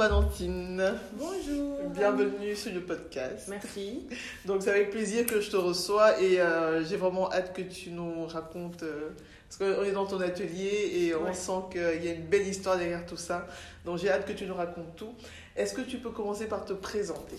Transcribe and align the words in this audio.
Valentine. 0.00 0.94
Bonjour. 1.12 1.90
Bienvenue 1.90 2.56
sur 2.56 2.72
le 2.72 2.80
podcast. 2.80 3.48
Merci. 3.48 4.06
Donc 4.46 4.62
c'est 4.62 4.70
avec 4.70 4.92
plaisir 4.92 5.26
que 5.26 5.42
je 5.42 5.50
te 5.50 5.58
reçois 5.58 6.18
et 6.22 6.40
euh, 6.40 6.82
j'ai 6.82 6.96
vraiment 6.96 7.30
hâte 7.30 7.52
que 7.52 7.60
tu 7.60 7.90
nous 7.90 8.24
racontes, 8.24 8.82
euh, 8.82 9.10
parce 9.46 9.58
qu'on 9.58 9.84
est 9.84 9.92
dans 9.92 10.06
ton 10.06 10.18
atelier 10.22 10.90
et 10.94 11.14
on 11.14 11.30
sent 11.34 11.64
qu'il 11.72 12.02
y 12.02 12.08
a 12.08 12.12
une 12.12 12.24
belle 12.24 12.48
histoire 12.48 12.78
derrière 12.78 13.04
tout 13.04 13.18
ça. 13.18 13.46
Donc 13.84 13.98
j'ai 13.98 14.10
hâte 14.10 14.24
que 14.24 14.32
tu 14.32 14.46
nous 14.46 14.54
racontes 14.54 14.96
tout. 14.96 15.12
Est-ce 15.54 15.74
que 15.74 15.82
tu 15.82 15.98
peux 15.98 16.12
commencer 16.12 16.46
par 16.46 16.64
te 16.64 16.72
présenter? 16.72 17.36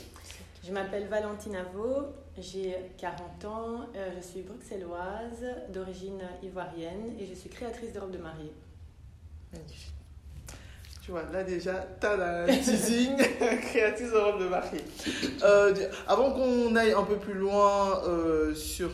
Je 0.63 0.71
m'appelle 0.71 1.07
Valentine 1.07 1.55
Avaux, 1.55 2.09
j'ai 2.37 2.75
40 2.99 3.45
ans, 3.45 3.87
euh, 3.95 4.11
je 4.17 4.21
suis 4.21 4.41
bruxelloise, 4.43 5.47
d'origine 5.69 6.21
ivoirienne 6.43 7.15
et 7.19 7.25
je 7.25 7.33
suis 7.33 7.49
créatrice 7.49 7.91
de 7.91 7.99
robes 7.99 8.11
de 8.11 8.19
mariée. 8.19 8.53
Magnifique. 9.51 10.00
Tu 11.03 11.09
vois, 11.11 11.23
là 11.33 11.43
déjà, 11.43 11.73
t'as 11.99 12.15
la 12.15 12.45
teasing 12.45 13.17
créatrice 13.61 14.11
de 14.11 14.17
robe 14.17 14.39
de 14.39 14.47
mariée. 14.47 14.81
Euh, 15.43 15.73
avant 16.07 16.31
qu'on 16.31 16.75
aille 16.75 16.93
un 16.93 17.03
peu 17.03 17.15
plus 17.17 17.33
loin 17.33 18.03
euh, 18.05 18.53
sur 18.53 18.91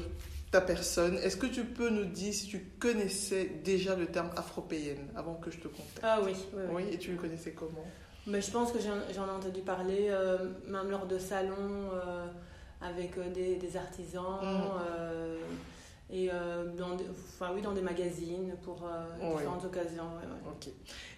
ta 0.49 0.61
personne, 0.61 1.17
est-ce 1.17 1.35
que 1.35 1.47
tu 1.47 1.65
peux 1.65 1.89
nous 1.89 2.05
dire 2.05 2.33
si 2.33 2.47
tu 2.47 2.59
connaissais 2.79 3.51
déjà 3.63 3.95
le 3.95 4.05
terme 4.05 4.29
afropéenne 4.37 5.09
avant 5.17 5.33
que 5.35 5.51
je 5.51 5.57
te 5.57 5.67
contacte? 5.67 5.99
Ah 6.01 6.19
oui, 6.23 6.31
oui, 6.53 6.61
oui. 6.69 6.83
Oui, 6.85 6.93
et 6.93 6.97
tu 6.97 7.11
le 7.11 7.17
connaissais 7.17 7.51
comment? 7.51 7.85
Mais 8.25 8.41
je 8.41 8.51
pense 8.51 8.71
que 8.71 8.79
j'en 8.79 9.25
ai 9.27 9.29
entendu 9.29 9.59
parler 9.61 10.07
euh, 10.09 10.37
même 10.67 10.89
lors 10.89 11.07
de 11.07 11.19
salons 11.19 11.89
avec 12.81 13.15
des, 13.33 13.55
des 13.55 13.75
artisans 13.77 14.39
Mm. 14.41 15.37
Et 16.09 16.29
euh, 16.31 16.65
dans, 16.77 16.95
des, 16.95 17.03
enfin, 17.09 17.51
oui, 17.53 17.61
dans 17.61 17.73
des 17.73 17.81
magazines 17.81 18.55
pour 18.63 18.79
euh, 18.85 19.35
différentes 19.35 19.65
occasions. 19.65 20.03
ouais. 20.03 20.71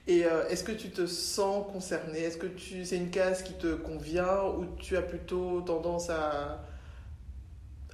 Et 0.07 0.25
euh, 0.25 0.47
est-ce 0.49 0.63
que 0.63 0.71
tu 0.71 0.89
te 0.89 1.05
sens 1.05 1.65
concernée? 1.71 2.19
Est-ce 2.21 2.37
que 2.37 2.47
tu, 2.47 2.83
c'est 2.85 2.97
une 2.97 3.11
case 3.11 3.43
qui 3.43 3.53
te 3.53 3.75
convient 3.75 4.43
ou 4.57 4.65
tu 4.79 4.97
as 4.97 5.03
plutôt 5.03 5.61
tendance 5.61 6.09
à 6.09 6.63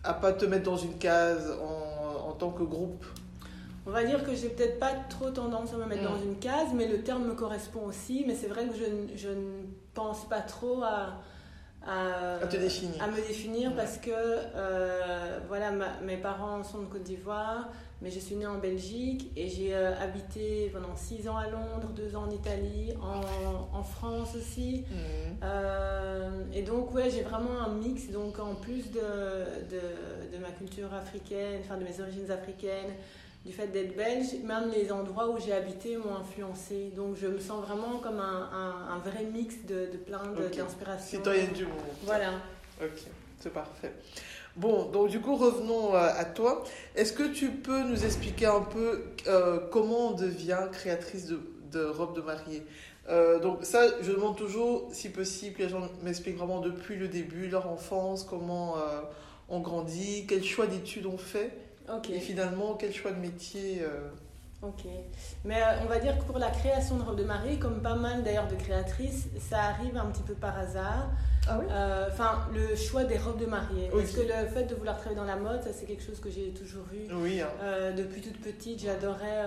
à 0.03 0.13
pas 0.13 0.31
te 0.33 0.45
mettre 0.45 0.63
dans 0.63 0.77
une 0.77 0.97
case 0.99 1.51
en, 1.61 2.29
en 2.29 2.31
tant 2.33 2.51
que 2.51 2.63
groupe? 2.63 3.03
On 3.87 3.91
va 3.91 4.03
dire 4.03 4.23
que 4.23 4.33
j'ai 4.35 4.49
peut-être 4.49 4.79
pas 4.79 4.93
trop 5.09 5.29
tendance 5.31 5.73
à 5.73 5.77
me 5.77 5.85
mettre 5.85 6.03
Mm. 6.03 6.05
dans 6.13 6.21
une 6.21 6.37
case, 6.39 6.69
mais 6.73 6.87
le 6.87 7.01
terme 7.01 7.25
me 7.27 7.33
correspond 7.33 7.85
aussi. 7.87 8.23
Mais 8.27 8.35
c'est 8.35 8.47
vrai 8.47 8.67
que 8.67 8.73
je, 8.75 9.17
je 9.17 9.29
ne 9.29 9.63
pense 9.93 10.27
pas 10.29 10.41
trop 10.41 10.83
à, 10.83 11.21
à, 11.87 12.35
À 12.43 12.47
te 12.47 12.57
définir. 12.57 13.01
à 13.03 13.07
me 13.07 13.15
définir 13.15 13.69
Ouais. 13.71 13.77
parce 13.77 13.97
que 13.97 14.09
euh, 14.11 15.39
voilà, 15.47 15.71
ma- 15.71 15.99
mes 16.01 16.17
parents 16.17 16.63
sont 16.63 16.79
de 16.79 16.85
Côte 16.85 17.03
d'Ivoire, 17.03 17.69
mais 18.01 18.09
je 18.11 18.19
suis 18.19 18.35
née 18.35 18.47
en 18.47 18.57
Belgique 18.57 19.31
et 19.37 19.47
j'ai 19.49 19.73
euh, 19.75 19.93
habité 19.99 20.69
pendant 20.73 20.95
six 20.95 21.27
ans 21.29 21.37
à 21.37 21.47
Londres, 21.47 21.89
deux 21.95 22.15
ans 22.15 22.23
en 22.27 22.31
Italie, 22.31 22.93
en, 23.01 23.77
en 23.77 23.83
France 23.83 24.35
aussi. 24.35 24.83
Mhm. 24.89 25.37
Euh, 25.43 26.43
et 26.53 26.61
donc, 26.63 26.93
ouais, 26.93 27.09
j'ai 27.09 27.21
vraiment 27.21 27.61
un 27.65 27.69
mix. 27.73 28.09
Donc, 28.09 28.39
en 28.39 28.55
plus 28.55 28.91
de, 28.91 28.99
de, 28.99 30.35
de 30.37 30.41
ma 30.41 30.49
culture 30.49 30.93
africaine, 30.93 31.61
enfin 31.63 31.77
de 31.77 31.83
mes 31.83 31.99
origines 32.01 32.29
africaines, 32.31 32.91
du 33.45 33.53
fait 33.53 33.67
d'être 33.67 33.95
belge, 33.95 34.27
même 34.43 34.71
les 34.71 34.91
endroits 34.91 35.29
où 35.29 35.39
j'ai 35.39 35.53
habité 35.53 35.97
m'ont 35.97 36.15
influencé. 36.15 36.91
Donc, 36.95 37.15
je 37.15 37.27
me 37.27 37.39
sens 37.39 37.63
vraiment 37.63 37.99
comme 37.99 38.19
un, 38.19 38.49
un, 38.51 38.95
un 38.95 38.97
vrai 38.99 39.23
mix 39.23 39.55
de, 39.67 39.91
de 39.91 39.97
plein 39.97 40.23
d'inspirations. 40.55 41.19
Citoyenne 41.19 41.53
du 41.53 41.65
monde. 41.65 41.73
Voilà. 42.03 42.31
Ok, 42.81 43.03
c'est 43.39 43.53
parfait. 43.53 43.93
Bon, 44.55 44.89
donc 44.89 45.09
du 45.09 45.19
coup, 45.19 45.35
revenons 45.35 45.93
euh, 45.93 46.09
à 46.17 46.25
toi. 46.25 46.63
Est-ce 46.95 47.13
que 47.13 47.27
tu 47.31 47.51
peux 47.51 47.83
nous 47.83 48.03
expliquer 48.03 48.47
un 48.47 48.61
peu 48.61 49.03
euh, 49.27 49.59
comment 49.71 50.09
on 50.09 50.11
devient 50.13 50.67
créatrice 50.71 51.27
de, 51.27 51.39
de 51.71 51.85
robes 51.85 52.15
de 52.15 52.21
mariée? 52.21 52.63
Euh, 53.09 53.37
Donc 53.39 53.59
ça, 53.63 54.01
je 54.01 54.11
demande 54.11 54.37
toujours, 54.37 54.89
si 54.91 55.09
possible, 55.09 55.57
que 55.57 55.63
les 55.63 55.69
gens 55.69 55.87
m'expliquent 56.03 56.37
vraiment 56.37 56.61
depuis 56.61 56.95
le 56.95 57.07
début, 57.07 57.47
leur 57.47 57.69
enfance, 57.69 58.23
comment 58.23 58.77
euh, 58.77 59.01
on 59.49 59.59
grandit, 59.59 60.25
quel 60.27 60.43
choix 60.43 60.65
d'études 60.67 61.05
on 61.05 61.17
fait, 61.17 61.51
Et 62.11 62.19
finalement, 62.19 62.73
quel 62.75 62.93
choix 62.93 63.11
de 63.11 63.19
métier. 63.19 63.79
euh, 63.81 64.09
Ok. 64.61 64.85
Mais 65.43 65.61
euh, 65.61 65.81
on 65.83 65.85
va 65.85 65.99
dire 65.99 66.17
que 66.17 66.23
pour 66.23 66.39
la 66.39 66.49
création 66.49 66.97
de 66.97 67.03
robes 67.03 67.17
de 67.17 67.23
mariée, 67.23 67.59
comme 67.59 67.81
pas 67.81 67.93
mal 67.95 68.23
d'ailleurs 68.23 68.47
de 68.47 68.55
créatrices, 68.55 69.27
ça 69.39 69.61
arrive 69.63 69.95
un 69.97 70.05
petit 70.07 70.23
peu 70.23 70.33
par 70.33 70.57
hasard. 70.57 71.09
Ah 71.47 71.59
oui? 71.59 71.65
Euh, 71.69 72.07
Enfin, 72.11 72.47
le 72.51 72.75
choix 72.75 73.03
des 73.03 73.17
robes 73.19 73.39
de 73.39 73.45
mariée. 73.45 73.89
Oui. 73.93 74.01
Parce 74.01 74.13
que 74.15 74.21
le 74.21 74.47
fait 74.47 74.63
de 74.63 74.73
vouloir 74.73 74.95
travailler 74.97 75.17
dans 75.17 75.25
la 75.27 75.35
mode, 75.35 75.61
ça 75.61 75.71
c'est 75.71 75.85
quelque 75.85 76.01
chose 76.03 76.19
que 76.19 76.31
j'ai 76.31 76.49
toujours 76.49 76.85
eu? 76.93 77.13
Oui, 77.13 77.41
hein. 77.41 77.49
Euh, 77.61 77.91
depuis 77.91 78.21
toute 78.21 78.41
petite, 78.41 78.79
j'adorais 78.81 79.45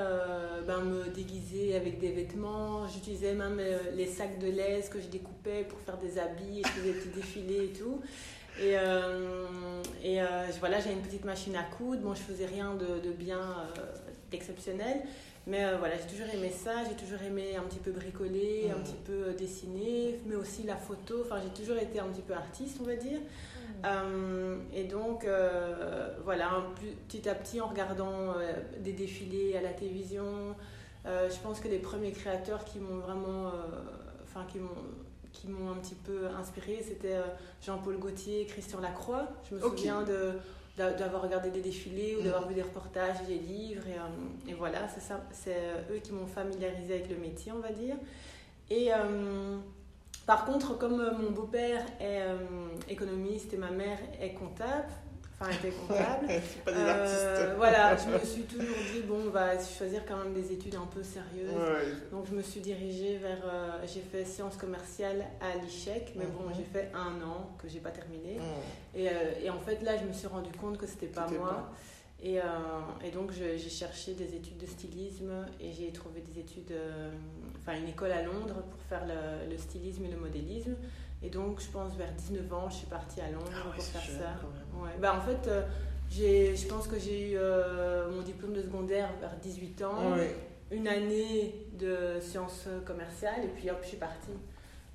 ben, 0.68 0.80
me 0.82 1.08
déguiser 1.08 1.74
avec 1.74 1.98
des 1.98 2.12
vêtements. 2.12 2.86
J'utilisais 2.86 3.34
même 3.34 3.60
les 3.96 4.06
sacs 4.06 4.38
de 4.38 4.46
laisse 4.48 4.88
que 4.88 5.00
je 5.00 5.08
découpais 5.08 5.64
pour 5.68 5.80
faire 5.80 5.96
des 5.98 6.18
habits. 6.20 6.62
Je 6.64 6.68
faisais 6.68 6.92
des 6.92 6.98
petits 6.98 7.08
défilés 7.16 7.64
et 7.64 7.72
tout. 7.72 8.00
Et, 8.60 8.76
euh, 8.76 9.82
et 10.02 10.20
euh, 10.20 10.26
voilà, 10.58 10.80
j'avais 10.80 10.94
une 10.94 11.02
petite 11.02 11.24
machine 11.24 11.54
à 11.56 11.62
coudre. 11.62 12.02
Bon, 12.02 12.14
je 12.14 12.20
faisais 12.22 12.46
rien 12.46 12.74
de, 12.74 13.00
de 13.06 13.12
bien 13.12 13.38
euh, 13.38 13.82
d'exceptionnel. 14.30 15.02
Mais 15.46 15.64
euh, 15.64 15.76
voilà, 15.78 15.94
j'ai 15.96 16.06
toujours 16.06 16.32
aimé 16.34 16.50
ça. 16.50 16.84
J'ai 16.88 16.94
toujours 16.96 17.22
aimé 17.22 17.56
un 17.56 17.62
petit 17.62 17.78
peu 17.78 17.90
bricoler, 17.92 18.70
un 18.70 18.76
Mhm. 18.78 18.82
petit 18.84 18.96
peu 19.06 19.32
dessiner, 19.38 20.18
mais 20.26 20.34
aussi 20.34 20.64
la 20.64 20.76
photo. 20.76 21.22
Enfin, 21.24 21.36
j'ai 21.42 21.50
toujours 21.62 21.80
été 21.80 22.00
un 22.00 22.06
petit 22.08 22.22
peu 22.22 22.34
artiste, 22.34 22.78
on 22.80 22.84
va 22.84 22.96
dire. 22.96 23.18
Euh, 23.84 24.56
et 24.74 24.84
donc, 24.84 25.24
euh, 25.24 26.08
voilà, 26.24 26.50
un 26.50 26.64
petit 27.08 27.28
à 27.28 27.34
petit, 27.34 27.60
en 27.60 27.68
regardant 27.68 28.34
des 28.80 28.92
défilés 28.92 29.56
à 29.56 29.62
la 29.62 29.70
télévision, 29.70 30.24
je 31.06 31.38
pense 31.42 31.60
que 31.60 31.68
les 31.68 31.78
premiers 31.78 32.10
créateurs 32.12 32.64
qui 32.64 32.78
m'ont 32.80 32.98
vraiment, 32.98 33.52
enfin, 34.24 34.44
qui 34.50 34.58
m'ont 34.58 34.68
qui 35.40 35.48
m'ont 35.48 35.70
un 35.70 35.76
petit 35.76 35.94
peu 35.94 36.26
inspiré, 36.38 36.82
c'était 36.86 37.14
euh, 37.14 37.22
Jean-Paul 37.64 37.96
Gaultier, 37.98 38.44
Christian 38.46 38.80
Lacroix. 38.80 39.28
Je 39.48 39.54
me 39.54 39.60
souviens 39.60 40.02
de 40.02 40.32
d'a- 40.76 40.92
d'avoir 40.92 41.22
regardé 41.22 41.50
des 41.50 41.60
défilés 41.60 42.14
ou 42.16 42.18
Mhm. 42.18 42.24
d'avoir 42.24 42.48
vu 42.48 42.54
des 42.54 42.62
reportages, 42.62 43.22
des 43.26 43.38
livres, 43.38 43.86
et, 43.88 43.94
euh, 43.98 44.48
et 44.50 44.54
voilà, 44.54 44.86
c'est 44.88 45.00
ça, 45.00 45.20
c'est 45.32 45.56
euh, 45.56 45.94
eux 45.96 45.98
qui 45.98 46.12
m'ont 46.12 46.26
familiarisé 46.26 46.94
avec 46.94 47.10
le 47.10 47.16
métier, 47.16 47.50
on 47.52 47.58
va 47.60 47.70
dire. 47.72 47.96
Et 48.70 48.92
euh, 48.92 49.56
par 50.26 50.44
contre, 50.44 50.76
comme 50.78 50.96
mon 51.20 51.30
beau-père 51.30 51.84
est 52.00 52.22
euh, 52.22 52.36
économiste 52.88 53.52
et 53.54 53.56
ma 53.56 53.70
mère 53.70 53.98
est 54.20 54.34
comptable, 54.34 54.88
enfin 55.40 55.50
était 55.52 55.70
comptable, 55.70 56.26
pas 56.64 56.72
des 56.72 56.78
euh, 56.78 57.54
voilà, 57.56 57.96
je 57.96 58.08
me 58.08 58.18
suis 58.18 58.42
toujours 58.42 58.74
dit, 58.92 59.02
bon, 59.06 59.22
on 59.26 59.30
va 59.30 59.58
choisir 59.62 60.04
quand 60.06 60.16
même 60.16 60.34
des 60.34 60.52
études 60.52 60.74
un 60.74 60.86
peu 60.86 61.02
sérieuses. 61.02 61.50
Ouais. 61.54 61.92
Donc 62.10 62.26
je 62.28 62.34
me 62.34 62.42
suis 62.42 62.60
dirigée 62.60 63.18
vers, 63.18 63.38
euh, 63.44 63.78
j'ai 63.86 64.00
fait 64.00 64.24
sciences 64.24 64.56
commerciales 64.56 65.24
à 65.40 65.56
l'ICHEC, 65.56 66.14
mais 66.16 66.24
bon, 66.26 66.48
Mhm. 66.48 66.54
j'ai 66.56 66.64
fait 66.64 66.90
un 66.94 67.22
an 67.24 67.50
que 67.58 67.68
j'ai 67.68 67.80
pas 67.80 67.90
terminé. 67.90 68.34
Mhm. 68.36 69.00
Et, 69.00 69.08
euh, 69.08 69.12
et 69.44 69.50
en 69.50 69.60
fait, 69.60 69.80
là, 69.82 69.96
je 69.96 70.04
me 70.04 70.12
suis 70.12 70.26
rendu 70.26 70.50
compte 70.52 70.76
que 70.78 70.86
c'était 70.86 71.06
pas 71.06 71.28
moi. 71.28 71.70
Et, 72.20 72.40
euh, 72.40 72.42
et 73.04 73.12
donc, 73.12 73.30
j'ai 73.30 73.56
cherché 73.70 74.14
des 74.14 74.34
études 74.34 74.58
de 74.58 74.66
stylisme 74.66 75.46
et 75.60 75.70
j'ai 75.72 75.92
trouvé 75.92 76.20
des 76.20 76.40
études, 76.40 76.72
enfin, 77.60 77.78
une 77.78 77.86
école 77.88 78.10
à 78.10 78.22
Londres 78.22 78.56
pour 78.68 78.80
faire 78.88 79.06
le, 79.06 79.48
le 79.48 79.56
stylisme 79.56 80.04
et 80.04 80.08
le 80.10 80.16
modélisme. 80.16 80.74
Et 81.22 81.30
donc, 81.30 81.60
je 81.60 81.66
pense 81.68 81.94
vers 81.96 82.12
19 82.12 82.52
ans, 82.52 82.68
je 82.70 82.76
suis 82.76 82.86
partie 82.86 83.20
à 83.20 83.30
Londres 83.30 83.50
Ah 83.52 83.68
ouais, 83.68 83.74
pour 83.74 83.84
faire 83.84 84.02
jeune, 84.02 84.18
ça. 84.18 84.80
Ouais. 84.80 84.90
Bah, 85.00 85.14
en 85.16 85.20
fait, 85.20 85.48
euh, 85.48 85.62
je 86.10 86.66
pense 86.68 86.86
que 86.86 86.98
j'ai 86.98 87.32
eu 87.32 87.36
euh, 87.36 88.08
mon 88.10 88.22
diplôme 88.22 88.52
de 88.52 88.62
secondaire 88.62 89.08
vers 89.20 89.34
18 89.42 89.82
ans, 89.82 90.12
Ouais. 90.16 90.34
une 90.70 90.86
année 90.86 91.66
de 91.78 92.20
sciences 92.20 92.68
commerciales 92.86 93.44
et 93.44 93.48
puis 93.48 93.68
hop, 93.70 93.78
je 93.82 93.88
suis 93.88 93.96
partie. 93.96 94.32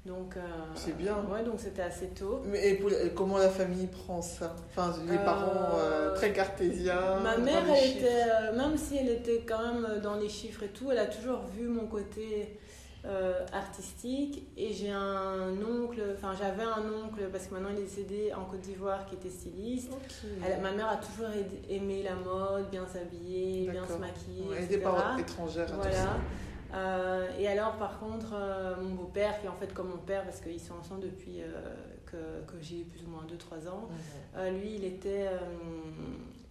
Donc, 0.05 0.35
c'est 0.75 0.97
bien. 0.97 1.15
Ouais, 1.31 1.43
donc 1.45 1.61
c'était 1.61 1.81
assez 1.83 2.07
tôt. 2.07 2.41
Mais 2.45 2.71
et 2.71 2.79
comment 3.15 3.37
la 3.37 3.49
famille 3.49 3.87
prend 3.87 4.21
ça? 4.21 4.53
Enfin, 4.69 4.93
les 5.09 5.17
parents 5.17 5.77
très 6.15 6.33
cartésiens. 6.33 7.21
Ma 7.21 7.37
mère, 7.37 7.63
elle 7.69 7.91
était, 7.97 8.51
même 8.53 8.75
si 8.77 8.97
elle 8.97 9.07
était 9.09 9.43
quand 9.47 9.59
même 9.73 10.01
dans 10.01 10.15
les 10.15 10.27
chiffres 10.27 10.63
et 10.63 10.67
tout, 10.69 10.91
elle 10.91 10.97
a 10.99 11.05
toujours 11.05 11.43
vu 11.57 11.67
mon 11.69 11.87
côté 11.87 12.59
euh, 13.05 13.45
artistique 13.51 14.47
et 14.55 14.71
j'ai 14.71 14.89
un 14.89 15.51
oncle, 15.61 16.01
enfin 16.15 16.31
j'avais 16.39 16.63
un 16.63 16.89
oncle 17.03 17.27
parce 17.33 17.47
que 17.47 17.53
maintenant 17.53 17.71
il 17.73 17.79
est 17.79 17.83
décédé 17.83 18.31
en 18.33 18.45
Côte 18.45 18.61
d'Ivoire 18.61 19.05
qui 19.05 19.15
était 19.15 19.29
styliste. 19.29 19.91
ma 20.61 20.71
mère 20.71 20.87
a 20.87 20.95
toujours 20.95 21.27
aimé 21.69 22.01
la 22.01 22.15
mode, 22.15 22.69
bien 22.69 22.87
s'habiller, 22.87 23.69
bien 23.69 23.85
se 23.85 23.97
maquiller. 23.97 24.45
et 24.57 24.67
des 24.67 24.77
parents 24.77 25.17
étrangères. 25.17 25.67
Voilà. 25.75 26.15
Euh, 26.73 27.27
et 27.37 27.49
alors 27.49 27.73
par 27.73 27.99
contre 27.99 28.35
euh, 28.35 28.75
mon 28.81 28.95
beau-père 28.95 29.37
qui 29.41 29.47
est 29.47 29.49
en 29.49 29.55
fait 29.57 29.73
comme 29.73 29.89
mon 29.89 29.97
père 29.97 30.23
parce 30.23 30.39
qu'ils 30.39 30.61
sont 30.61 30.75
ensemble 30.75 31.01
depuis 31.01 31.41
que, 32.05 32.15
que 32.15 32.61
j'ai 32.61 32.85
plus 32.85 33.03
ou 33.03 33.09
moins 33.09 33.25
2-3 33.25 33.67
ans, 33.67 33.89
lui 34.49 34.75
il 34.75 34.85
était... 34.85 35.27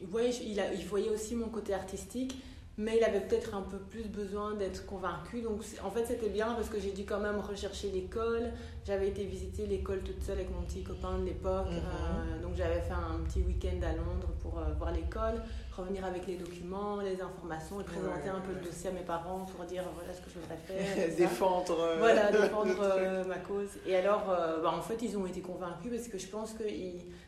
il, 0.02 0.06
voyait, 0.06 0.34
il, 0.44 0.60
a, 0.60 0.70
il 0.74 0.84
voyait 0.84 1.08
aussi 1.08 1.34
mon 1.34 1.48
côté 1.48 1.72
artistique 1.72 2.36
mais 2.78 2.96
il 2.96 3.04
avait 3.04 3.20
peut-être 3.20 3.54
un 3.54 3.62
peu 3.62 3.78
plus 3.78 4.08
besoin 4.08 4.54
d'être 4.54 4.86
convaincu. 4.86 5.42
Donc 5.42 5.62
en 5.84 5.90
fait 5.90 6.06
c'était 6.06 6.28
bien 6.28 6.54
parce 6.54 6.68
que 6.68 6.80
j'ai 6.80 6.92
dû 6.92 7.04
quand 7.04 7.20
même 7.20 7.38
rechercher 7.38 7.90
l'école. 7.90 8.52
J'avais 8.84 9.08
été 9.08 9.24
visiter 9.24 9.66
l'école 9.66 10.00
toute 10.02 10.22
seule 10.22 10.38
avec 10.38 10.50
mon 10.50 10.62
petit 10.62 10.82
copain 10.82 11.18
de 11.18 11.24
l'époque. 11.24 11.70
Mhm. 11.70 11.76
Euh, 11.76 12.42
donc 12.42 12.56
j'avais 12.56 12.80
fait 12.80 12.94
un 12.94 13.22
petit 13.24 13.42
week-end 13.42 13.80
à 13.82 13.92
Londres 13.92 14.32
pour 14.40 14.58
euh, 14.58 14.72
voir 14.78 14.92
l'école 14.92 15.42
revenir 15.76 16.04
avec 16.04 16.26
les 16.26 16.36
documents, 16.36 17.00
les 17.00 17.20
informations 17.20 17.80
et 17.80 17.84
présenter 17.84 18.28
un 18.28 18.40
peu 18.40 18.52
le 18.52 18.60
dossier 18.60 18.90
à 18.90 18.92
mes 18.92 19.00
parents 19.00 19.46
pour 19.46 19.64
dire 19.64 19.84
voilà 19.94 20.12
ce 20.12 20.20
que 20.20 20.30
je 20.30 20.38
voudrais 20.38 20.56
faire. 20.56 21.16
défendre. 21.16 21.80
Euh, 21.80 21.96
voilà, 21.98 22.30
défendre 22.32 22.76
euh, 22.80 23.24
ma 23.24 23.38
cause. 23.38 23.70
Et 23.86 23.96
alors, 23.96 24.30
euh, 24.30 24.62
bah, 24.62 24.72
en 24.76 24.82
fait, 24.82 25.00
ils 25.02 25.16
ont 25.16 25.26
été 25.26 25.40
convaincus 25.40 25.90
parce 25.90 26.08
que 26.08 26.18
je 26.18 26.26
pense 26.26 26.52
que 26.52 26.64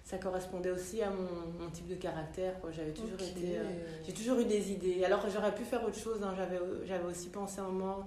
ça 0.05 0.19
correspondait 0.19 0.70
aussi 0.70 1.02
à 1.02 1.11
mon, 1.11 1.70
type 1.70 1.88
de 1.88 1.94
caractère. 1.94 2.55
J'avais 2.70 2.93
toujours 2.93 3.20
été, 3.20 3.58
j'ai 4.06 4.12
toujours 4.12 4.38
eu 4.38 4.44
des 4.44 4.73
idées. 4.73 5.05
Alors, 5.05 5.25
j'aurais 5.32 5.55
pu 5.55 5.64
faire 5.64 5.82
autre 5.85 5.99
chose. 5.99 6.23
Hein. 6.23 6.35
J'avais, 6.37 7.05
aussi 7.05 7.29
pensé 7.29 7.61
un 7.61 7.64
moment 7.64 8.06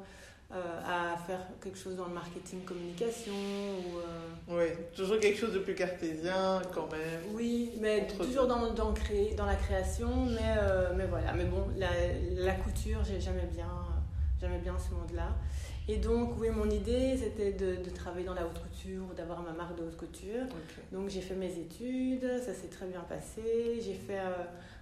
à 0.49 1.17
faire 1.17 1.41
quelque 1.61 1.77
chose 1.77 1.95
dans 1.97 2.05
le 2.05 2.13
marketing 2.13 2.61
communication 2.63 3.33
ou 3.33 3.99
euh, 3.99 4.29
oui 4.47 4.71
toujours 4.95 5.19
quelque 5.19 5.37
chose 5.37 5.53
de 5.53 5.59
plus 5.59 5.75
cartésien 5.75 6.61
quand 6.73 6.89
même. 6.89 7.21
Oui 7.33 7.71
mais 7.81 8.07
toujours 8.07 8.47
dans, 8.47 8.73
dans, 8.73 8.93
créer, 8.93 9.33
dans 9.35 9.45
la 9.45 9.55
création 9.55 10.25
mais, 10.25 10.55
euh, 10.57 10.93
mais 10.95 11.05
voilà. 11.05 11.33
Mais 11.33 11.43
bon 11.43 11.65
la, 11.77 11.89
la 12.37 12.53
couture 12.53 12.99
j'aimais 13.03 13.49
bien 13.51 13.69
j'aimais 14.39 14.59
bien 14.59 14.75
ce 14.79 14.93
monde 14.93 15.11
là 15.13 15.35
et 15.89 15.97
donc 15.97 16.39
oui 16.39 16.49
mon 16.49 16.69
idée 16.69 17.17
c'était 17.17 17.51
de, 17.51 17.83
de, 17.83 17.89
travailler 17.89 18.25
dans 18.25 18.33
la 18.33 18.45
haute 18.45 18.61
couture 18.61 19.03
d'avoir 19.17 19.41
ma 19.41 19.51
marque 19.51 19.77
de 19.77 19.83
haute 19.83 19.97
couture. 19.97 20.45
Donc 20.93 21.09
j'ai 21.09 21.21
fait 21.21 21.35
mes 21.35 21.51
études 21.51 22.39
ça 22.39 22.53
s'est 22.53 22.69
très 22.69 22.85
bien 22.85 23.01
passé. 23.01 23.81
J'ai 23.81 23.95
fait 23.95 24.19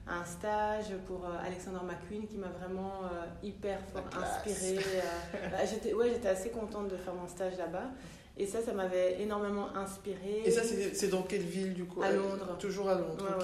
un 0.07 0.23
stage 0.23 0.93
pour 1.07 1.25
euh, 1.25 1.45
Alexander 1.45 1.79
McQueen 1.83 2.27
qui 2.27 2.37
m'a 2.37 2.49
vraiment 2.49 3.01
euh, 3.03 3.25
hyper 3.41 3.79
fort 3.91 4.05
inspirée. 4.21 4.77
Euh, 4.77 5.49
bah, 5.51 5.65
j'étais, 5.65 5.93
ouais, 5.93 6.09
j'étais 6.11 6.27
assez 6.27 6.49
contente 6.49 6.89
de 6.89 6.97
faire 6.97 7.13
mon 7.13 7.27
stage 7.27 7.57
là-bas. 7.57 7.89
Et 8.37 8.45
ça, 8.45 8.61
ça 8.61 8.73
m'avait 8.73 9.21
énormément 9.21 9.75
inspirée. 9.75 10.43
Et 10.43 10.51
ça, 10.51 10.61
c'est, 10.63 11.07
dans 11.07 11.23
quelle 11.23 11.41
ville 11.41 11.73
du 11.73 11.85
coup? 11.85 12.03
À 12.03 12.11
Londres. 12.11 12.57
Toujours 12.59 12.89
à 12.89 12.95
Londres. 12.95 13.39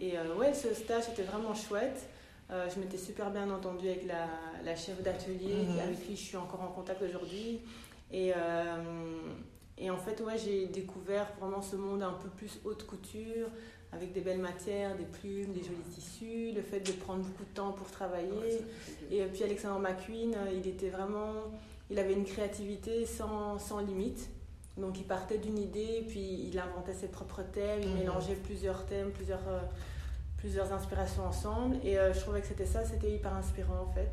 et 0.00 0.18
ouais, 0.36 0.52
ce 0.52 0.74
stage 0.74 1.08
était 1.10 1.22
vraiment 1.22 1.54
chouette. 1.54 2.08
je 2.50 2.80
m'étais 2.80 2.98
super 2.98 3.30
bien 3.30 3.48
entendue 3.50 3.88
avec 3.88 4.04
la, 4.06 4.26
la 4.64 4.74
chef 4.74 5.00
d'atelier 5.02 5.66
mhm. 5.68 5.78
avec 5.78 6.04
qui 6.04 6.16
je 6.16 6.22
suis 6.22 6.36
encore 6.36 6.62
en 6.62 6.72
contact 6.72 7.00
aujourd'hui. 7.02 7.60
Et, 8.10 8.32
et 9.78 9.90
en 9.90 9.96
fait, 9.96 10.20
ouais, 10.20 10.36
j'ai 10.36 10.66
découvert 10.66 11.28
vraiment 11.40 11.62
ce 11.62 11.76
monde 11.76 12.02
un 12.02 12.12
peu 12.12 12.28
plus 12.28 12.60
haute 12.64 12.86
couture, 12.86 13.48
avec 13.94 14.12
des 14.12 14.20
belles 14.20 14.40
matières, 14.40 14.96
des 14.96 15.04
plumes, 15.04 15.52
des 15.52 15.62
jolis 15.62 15.82
tissus, 15.90 16.52
le 16.54 16.62
fait 16.62 16.80
de 16.80 16.92
prendre 16.92 17.22
beaucoup 17.22 17.44
de 17.44 17.54
temps 17.54 17.72
pour 17.72 17.90
travailler. 17.90 18.62
et 19.10 19.24
puis 19.26 19.44
Alexander 19.44 19.80
McQueen, 19.80 20.34
euh, 20.34 20.52
il 20.52 20.66
était 20.66 20.90
vraiment, 20.90 21.32
il 21.90 21.98
avait 21.98 22.14
une 22.14 22.24
créativité 22.24 23.06
sans, 23.06 23.58
sans 23.58 23.80
limite. 23.80 24.30
Donc 24.76 24.98
il 24.98 25.04
partait 25.04 25.38
d'une 25.38 25.58
idée, 25.58 26.04
puis 26.08 26.48
il 26.48 26.58
inventait 26.58 26.94
ses 26.94 27.06
propres 27.06 27.42
thèmes, 27.42 27.80
il 27.82 27.90
mhm. 27.90 27.98
mélangeait 27.98 28.34
plusieurs 28.34 28.84
thèmes, 28.86 29.10
plusieurs, 29.12 29.46
euh, 29.48 29.60
plusieurs 30.36 30.72
inspirations 30.72 31.24
ensemble. 31.24 31.76
Et 31.84 31.98
euh, 31.98 32.12
je 32.12 32.20
trouvais 32.20 32.40
que 32.40 32.48
c'était 32.48 32.66
ça, 32.66 32.84
c'était 32.84 33.12
hyper 33.12 33.34
inspirant 33.34 33.86
en 33.88 33.92
fait. 33.92 34.10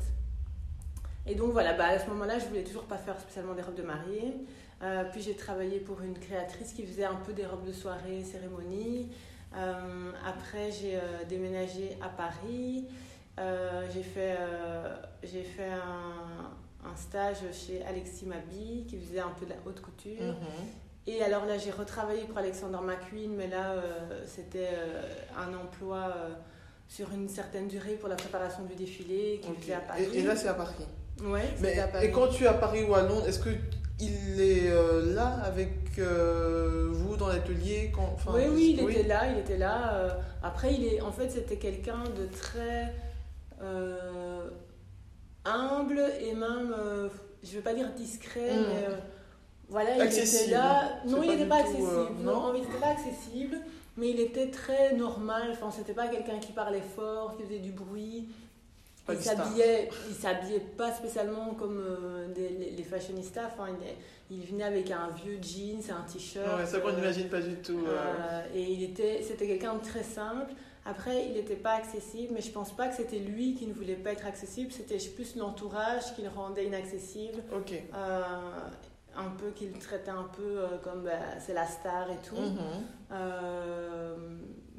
Et 1.26 1.34
donc 1.34 1.52
voilà, 1.52 1.72
bah, 1.72 1.86
à 1.86 1.98
ce 1.98 2.08
moment-là, 2.10 2.38
je 2.38 2.46
voulais 2.46 2.64
toujours 2.64 2.84
pas 2.84 2.98
faire 2.98 3.18
spécialement 3.18 3.54
des 3.54 3.62
robes 3.62 3.76
de 3.76 3.82
mariée. 3.82 4.34
puis 5.12 5.22
j'ai 5.22 5.36
travaillé 5.36 5.78
pour 5.78 6.02
une 6.02 6.18
créatrice 6.18 6.72
qui 6.72 6.84
faisait 6.84 7.04
un 7.04 7.14
peu 7.14 7.32
des 7.32 7.46
robes 7.46 7.64
de 7.64 7.72
soirée, 7.72 8.24
cérémonie. 8.24 9.08
Euh, 9.56 10.12
après, 10.26 10.70
j'ai 10.70 10.96
euh, 10.96 11.24
déménagé 11.28 11.96
à 12.00 12.08
Paris. 12.08 12.86
Euh, 13.38 13.86
j'ai 13.92 14.02
fait, 14.02 14.36
j'ai 15.22 15.42
fait 15.42 15.70
un, 15.70 16.88
un, 16.90 16.96
stage 16.96 17.38
chez 17.52 17.82
Alexis 17.84 18.26
Mabi 18.26 18.84
qui 18.86 18.98
faisait 18.98 19.20
un 19.20 19.30
peu 19.38 19.46
de 19.46 19.50
la 19.50 19.56
haute 19.66 19.80
couture. 19.80 20.20
Mhm. 20.20 21.06
Et 21.06 21.22
alors 21.22 21.46
là, 21.46 21.58
j'ai 21.58 21.70
retravaillé 21.70 22.24
pour 22.24 22.38
Alexander 22.38 22.78
McQueen, 22.82 23.34
mais 23.34 23.48
là, 23.48 23.74
c'était 24.26 24.68
un 25.36 25.52
emploi 25.54 26.14
sur 26.86 27.10
une 27.12 27.28
certaine 27.28 27.68
durée 27.68 27.94
pour 27.94 28.08
la 28.08 28.16
préparation 28.16 28.64
du 28.64 28.74
défilé 28.74 29.40
qui 29.42 29.52
faisait 29.60 29.74
à 29.74 29.80
Paris. 29.80 30.06
Et, 30.12 30.22
là, 30.22 30.36
c'est 30.36 30.48
à 30.48 30.54
Paris 30.54 30.84
Ouais, 31.24 31.54
mais, 31.60 31.78
à 31.78 31.88
Paris. 31.88 32.06
Et 32.06 32.10
quand 32.10 32.28
tu 32.28 32.44
es 32.44 32.46
à 32.46 32.54
Paris 32.54 32.84
ou 32.84 32.94
à 32.94 33.02
Londres, 33.02 33.26
est-ce 33.26 33.40
que 33.40 33.50
il 34.02 34.40
est 34.40 34.70
là 35.14 35.40
avec 35.44 35.98
vous 35.98 37.16
dans 37.16 37.28
l'atelier 37.28 37.92
Oui, 38.28 38.42
oui, 38.50 38.76
il 38.78 38.90
était 38.90 39.02
là, 39.08 39.30
il 39.30 39.38
était 39.38 39.58
là. 39.58 39.94
Euh, 39.94 40.10
après, 40.42 40.74
il 40.74 40.84
est, 40.84 41.00
en 41.00 41.12
fait, 41.12 41.30
c'était 41.30 41.56
quelqu'un 41.56 42.04
de 42.04 42.26
très 42.26 42.94
euh, 43.62 44.48
humble 45.44 46.02
et 46.20 46.34
même, 46.34 46.74
euh, 46.76 47.08
je 47.42 47.50
ne 47.50 47.54
vais 47.56 47.60
pas 47.60 47.74
dire 47.74 47.90
discret, 47.92 48.56
hmm. 48.56 48.64
mais 48.68 48.96
voilà, 49.68 49.96
il 49.96 50.02
était 50.02 50.50
là. 50.50 51.00
Non, 51.06 51.22
il 51.22 51.30
n'était 51.30 51.46
pas 51.46 51.60
accessible. 51.60 51.86
non, 52.22 52.54
il 52.54 52.62
n'était 52.62 52.78
pas 52.78 52.88
accessible, 52.88 53.58
mais 53.96 54.10
il 54.10 54.20
était 54.20 54.50
très 54.50 54.94
normal. 54.94 55.50
Enfin, 55.52 55.70
c'était 55.70 55.94
pas 55.94 56.08
quelqu'un 56.08 56.38
qui 56.38 56.52
parlait 56.52 56.82
fort, 56.96 57.36
qui 57.36 57.44
faisait 57.44 57.58
du 57.58 57.72
bruit. 57.72 58.28
Il 59.08 59.16
s'habillait, 59.16 59.90
il 60.08 60.14
s'habillait 60.14 60.60
pas 60.60 60.92
spécialement 60.92 61.54
comme 61.54 61.82
les, 62.36 62.70
les, 62.70 62.82
fashionistas. 62.84 63.46
Enfin, 63.46 63.66
il, 63.68 63.94
il 64.32 64.46
venait 64.46 64.64
avec 64.64 64.90
un 64.90 65.08
vieux 65.10 65.38
jeans 65.42 65.82
un 65.90 66.02
t-shirt. 66.10 66.46
Ouais, 66.58 66.66
ça 66.66 66.80
qu'on 66.80 66.92
n'imagine 66.92 67.28
pas 67.28 67.40
du 67.40 67.56
tout. 67.56 67.84
Euh, 67.86 68.42
et 68.54 68.62
il 68.62 68.82
était, 68.82 69.22
c'était 69.22 69.46
quelqu'un 69.46 69.74
de 69.74 69.82
très 69.82 70.02
simple. 70.02 70.52
Après, 70.84 71.26
il 71.26 71.34
n'était 71.34 71.56
pas 71.56 71.74
accessible, 71.74 72.32
mais 72.34 72.40
je 72.40 72.50
pense 72.50 72.72
pas 72.72 72.88
que 72.88 72.96
c'était 72.96 73.18
lui 73.18 73.54
qui 73.54 73.66
ne 73.66 73.72
voulait 73.72 73.94
pas 73.94 74.12
être 74.12 74.26
accessible. 74.26 74.72
C'était 74.72 74.98
plus 75.14 75.36
l'entourage 75.36 76.14
qui 76.14 76.22
le 76.22 76.28
rendait 76.28 76.66
inaccessible. 76.66 77.42
Ok. 77.54 77.72
Euh, 77.94 78.22
un 79.14 79.30
peu 79.30 79.50
qu'il 79.50 79.72
traitait 79.78 80.10
un 80.10 80.28
peu 80.34 80.42
euh, 80.42 80.78
comme 80.82 81.04
bah, 81.04 81.38
c'est 81.38 81.52
la 81.52 81.66
star 81.66 82.10
et 82.10 82.18
tout. 82.26 82.34
Mhm. 82.36 83.18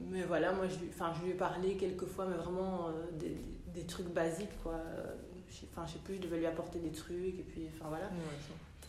mais 0.10 0.24
voilà, 0.24 0.52
moi 0.52 0.66
je, 0.68 0.74
je 0.74 1.24
lui 1.24 1.32
ai 1.32 1.36
parlé 1.36 1.78
quelques 1.78 2.08
fois, 2.08 2.26
mais 2.26 2.36
vraiment 2.36 2.90
des, 3.20 3.38
des, 3.74 3.86
trucs 3.86 4.08
basiques 4.08 4.62
quoi. 4.62 4.80
Enfin, 5.72 5.86
je 5.86 5.94
sais 5.94 6.00
plus, 6.00 6.16
je 6.16 6.22
devais 6.22 6.38
lui 6.38 6.46
apporter 6.46 6.80
des 6.80 6.92
trucs 6.92 7.40
et 7.40 7.46
puis, 7.48 7.68
enfin 7.76 7.90
voilà. 7.90 8.10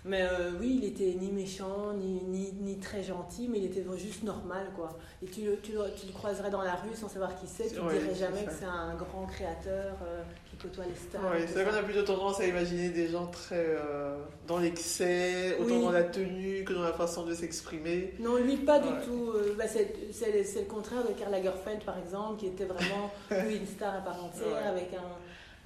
Mais 0.07 0.21
euh, 0.21 0.51
oui, 0.61 0.81
il 0.83 0.85
était 0.85 1.15
ni 1.19 1.33
méchant, 1.33 1.95
ni, 1.95 2.23
ni, 2.25 2.53
ni, 2.61 2.79
très 2.79 3.03
gentil, 3.03 3.49
mais 3.49 3.59
il 3.59 3.65
était 3.65 3.85
juste 3.97 4.23
normal, 4.23 4.67
quoi. 4.77 4.99
Et 5.23 5.27
tu, 5.27 5.41
tu, 5.63 5.73
tu 5.73 6.07
le 6.07 6.13
croiserais 6.13 6.51
dans 6.51 6.61
la 6.61 6.75
rue 6.75 6.95
sans 6.95 7.09
savoir 7.09 7.35
qui 7.41 7.47
c'est, 7.47 7.69
tu 7.69 7.81
ne 7.81 7.89
dirais 7.89 8.15
jamais 8.15 8.45
que 8.45 8.53
c'est 8.53 8.67
un 8.67 8.95
grand 8.97 9.25
créateur 9.25 9.97
euh, 10.07 10.23
qui 10.51 10.57
côtoie 10.57 10.85
les 10.85 10.95
stars. 10.95 11.23
Oui, 11.33 11.45
c'est 11.47 11.55
vrai 11.55 11.65
qu'on 11.65 11.79
a 11.79 11.83
plutôt 11.83 12.03
tendance 12.03 12.39
à 12.39 12.47
imaginer 12.47 12.91
des 12.91 13.09
gens 13.09 13.29
très 13.29 13.65
euh, 13.65 14.19
dans 14.47 14.59
l'excès, 14.59 15.57
autant 15.59 15.81
dans 15.81 15.93
la 15.93 16.05
tenue 16.05 16.65
que 16.65 16.75
dans 16.75 16.83
la 16.83 16.93
façon 16.93 17.25
de 17.25 17.33
s'exprimer. 17.33 18.13
Non, 18.21 18.37
lui, 18.37 18.59
pas 18.59 18.81
du 18.81 18.91
tout. 19.07 19.33
Bah, 19.57 19.65
c'est 19.67 19.89
le 20.21 20.69
contraire 20.69 21.03
de 21.03 21.13
Karl 21.19 21.33
Lagerfeld, 21.33 21.83
par 21.83 21.99
exemple, 21.99 22.41
qui 22.41 22.47
était 22.49 22.67
vraiment 22.67 23.11
une 23.31 23.67
star 23.67 23.95
à 23.95 24.01
part 24.01 24.23
entière, 24.23 24.67
avec 24.69 24.93
un, 24.93 25.17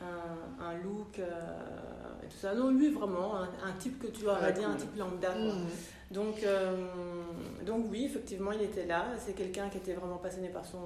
un, 0.00 0.64
un 0.64 0.74
look 0.78 1.20
tout 2.28 2.36
ça. 2.40 2.54
Non, 2.54 2.70
lui, 2.70 2.90
vraiment, 2.90 3.36
un, 3.36 3.72
type 3.78 3.98
que 3.98 4.08
tu 4.08 4.26
aurais 4.26 4.52
dit, 4.52 4.64
un 4.64 4.74
type 4.74 4.96
lambda. 4.96 5.34
Mmh. 5.34 5.66
Donc, 6.10 6.42
euh, 6.42 6.76
donc, 7.66 7.86
oui, 7.90 8.04
effectivement, 8.04 8.52
il 8.52 8.62
était 8.62 8.86
là. 8.86 9.06
C'est 9.18 9.34
quelqu'un 9.34 9.68
qui 9.68 9.78
était 9.78 9.94
vraiment 9.94 10.18
passionné 10.18 10.48
par 10.48 10.64
son, 10.64 10.78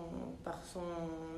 par 0.44 0.58
son 0.64 0.80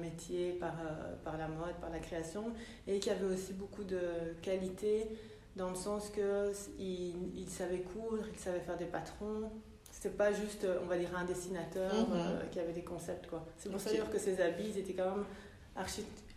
métier, 0.01 0.53
par, 0.53 0.75
euh, 0.81 1.15
par 1.23 1.37
la 1.37 1.49
mode, 1.49 1.75
par 1.81 1.91
la 1.91 1.99
création, 1.99 2.53
et 2.87 2.99
qui 2.99 3.11
avait 3.11 3.27
aussi 3.27 3.53
beaucoup 3.53 3.85
de 3.85 4.01
qualités 4.43 5.09
dans 5.57 5.71
le 5.71 5.77
sens 5.77 6.11
qu'il 6.11 7.15
il 7.37 7.49
savait 7.49 7.81
coudre, 7.81 8.25
il 8.33 8.39
savait 8.39 8.61
faire 8.61 8.77
des 8.77 8.87
patrons. 8.87 9.51
C'était 9.91 10.15
pas 10.17 10.33
juste, 10.33 10.67
on 10.83 10.87
va 10.87 10.99
dire, 10.99 11.17
un 11.17 11.25
dessinateur 11.25 11.93
mmh. 11.95 12.13
euh, 12.13 12.41
qui 12.51 12.59
avait 12.59 12.73
des 12.73 12.83
concepts. 12.83 13.29
quoi. 13.29 13.45
C'est 13.57 13.71
pour 13.71 13.81
ça 13.81 13.91
d'ailleurs 13.91 14.11
que 14.11 14.19
ses 14.19 14.41
habits 14.41 14.79
étaient 14.79 14.95
quand 14.95 15.17
même 15.17 15.25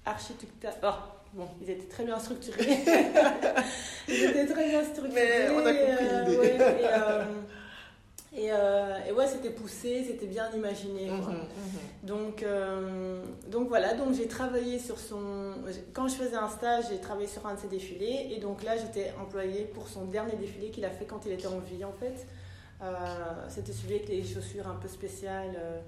architecturaux. 0.05 0.73
Oh 0.83 1.26
bon, 1.37 1.47
ils 1.61 1.69
étaient 1.69 1.87
très 1.87 2.03
bien 2.03 2.19
structurés. 2.19 2.79
ils 4.07 4.23
étaient 4.23 4.47
très 4.47 4.69
bien 4.69 4.83
structurés. 4.83 5.13
Mais 5.13 5.49
on 5.51 5.65
a 5.65 5.73
compris 5.73 6.03
l'idée. 6.25 6.37
Ouais, 6.37 6.57
et, 8.33 8.39
et, 8.39 8.51
euh, 8.51 8.97
et, 9.07 9.11
ouais, 9.11 9.25
c'était 9.25 9.49
poussé, 9.49 10.03
c'était 10.07 10.25
bien 10.25 10.49
imaginé. 10.55 11.07
Quoi. 11.07 11.17
Mhm, 11.17 11.37
mhm. 11.37 11.79
Donc, 12.03 12.43
euh, 12.43 13.23
donc 13.47 13.67
voilà, 13.67 13.93
donc 13.93 14.13
j'ai 14.13 14.27
travaillé 14.27 14.79
sur 14.79 14.99
son. 14.99 15.53
Quand 15.93 16.07
je 16.07 16.15
faisais 16.15 16.35
un 16.35 16.49
stage, 16.49 16.85
j'ai 16.89 16.99
travaillé 16.99 17.27
sur 17.27 17.45
un 17.47 17.55
de 17.55 17.59
ses 17.59 17.67
défilés. 17.67 18.29
Et 18.31 18.39
donc 18.39 18.63
là, 18.63 18.75
j'étais 18.77 19.13
employée 19.19 19.63
pour 19.63 19.87
son 19.87 20.05
dernier 20.05 20.35
défilé 20.35 20.69
qu'il 20.69 20.85
a 20.85 20.89
fait 20.89 21.05
quand 21.05 21.25
il 21.25 21.31
était 21.31 21.47
en 21.47 21.59
vie, 21.59 21.83
en 21.85 21.93
fait. 21.93 22.27
Euh, 22.79 22.89
c'était 23.49 23.71
celui 23.73 23.95
avec 23.95 24.07
les 24.09 24.23
chaussures 24.23 24.67
un 24.67 24.75
peu 24.75 24.87
spéciales. 24.87 25.55
euh. 25.57 25.79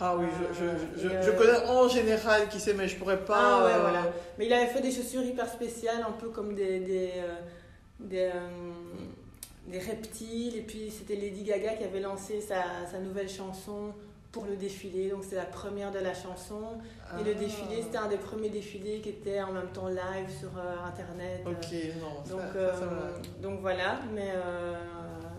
Ah 0.00 0.16
oui, 0.16 0.24
je, 0.54 0.64
Euh, 0.64 0.74
je, 0.96 1.02
je, 1.02 1.08
et, 1.08 1.22
je 1.22 1.30
euh, 1.30 1.32
connais 1.36 1.66
en 1.68 1.88
général 1.88 2.48
qui 2.48 2.58
sait, 2.58 2.72
mais 2.72 2.88
je 2.88 2.96
pourrais 2.96 3.22
pas. 3.22 3.60
Ah 3.60 3.64
ouais, 3.66 3.72
euh, 3.74 3.80
voilà. 3.80 4.12
Mais 4.38 4.46
il 4.46 4.52
avait 4.54 4.68
fait 4.68 4.80
des 4.80 4.90
chaussures 4.90 5.22
hyper 5.22 5.46
spéciales, 5.48 6.02
un 6.08 6.12
peu 6.12 6.30
comme 6.30 6.54
des, 6.54 6.80
des, 6.80 7.12
euh, 7.16 7.34
des, 8.00 8.30
euh, 8.34 8.72
des 9.66 9.78
reptiles. 9.78 10.56
Et 10.56 10.62
puis 10.62 10.90
c'était 10.90 11.16
Lady 11.16 11.42
Gaga 11.44 11.74
qui 11.74 11.84
avait 11.84 12.00
lancé 12.00 12.40
sa, 12.40 12.62
sa 12.90 12.98
nouvelle 12.98 13.28
chanson 13.28 13.92
pour 14.32 14.46
le 14.46 14.56
défilé. 14.56 15.10
Donc 15.10 15.24
c'est 15.28 15.36
la 15.36 15.44
première 15.44 15.90
de 15.90 15.98
la 15.98 16.14
chanson. 16.14 16.78
Et 17.20 17.24
le 17.24 17.32
ah. 17.36 17.38
défilé, 17.38 17.82
c'était 17.82 17.98
un 17.98 18.08
des 18.08 18.16
premiers 18.16 18.48
défilés 18.50 19.00
qui 19.00 19.10
était 19.10 19.42
en 19.42 19.52
même 19.52 19.68
temps 19.74 19.88
live 19.88 20.30
sur 20.38 20.50
euh, 20.58 20.86
Internet. 20.86 21.42
Ok, 21.46 21.72
non, 22.00 22.24
ça, 22.24 22.30
Donc, 22.30 22.40
ça, 22.54 22.74
ça 22.78 22.84
euh, 22.84 22.86
va. 22.86 23.40
donc 23.42 23.60
voilà, 23.60 24.00
mais, 24.14 24.32
euh, 24.34 24.74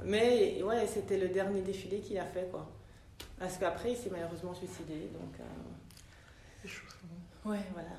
mais 0.06 0.62
ouais, 0.64 0.88
c'était 0.88 1.18
le 1.18 1.28
dernier 1.30 1.62
défilé 1.62 2.00
qu'il 2.00 2.18
a 2.20 2.26
fait 2.26 2.48
quoi. 2.52 2.68
Parce 3.38 3.58
qu'après, 3.58 3.92
il 3.92 3.98
s'est 3.98 4.10
malheureusement 4.12 4.54
suicidé. 4.54 5.10
Donc 5.14 5.34
euh, 5.40 6.70
ouais, 7.50 7.60
voilà. 7.74 7.90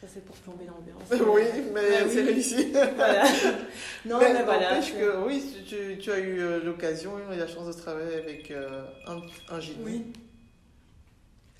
Ça 0.00 0.06
c'est 0.12 0.24
pour 0.24 0.36
plomber 0.36 0.64
l'ambiance. 0.66 1.08
Oui, 1.34 1.42
mais 1.72 1.80
Ah 1.98 2.04
oui. 2.04 2.10
c'est 2.12 2.22
réussi. 2.22 2.72
voilà. 2.96 3.24
Non, 4.04 4.18
mais, 4.20 4.42
voilà. 4.44 4.70
n'empêche 4.74 4.92
c'est- 4.92 4.98
que 5.00 5.24
oui, 5.24 5.98
tu, 6.00 6.10
as 6.10 6.18
eu 6.18 6.40
euh, 6.40 6.62
l'occasion 6.62 7.12
et 7.32 7.36
la 7.36 7.46
chance 7.48 7.66
de 7.74 7.80
travailler 7.80 8.16
avec 8.16 8.50
euh, 8.50 8.84
un, 9.06 9.20
un 9.48 9.60
génie. 9.60 9.78
Oui. 9.82 10.12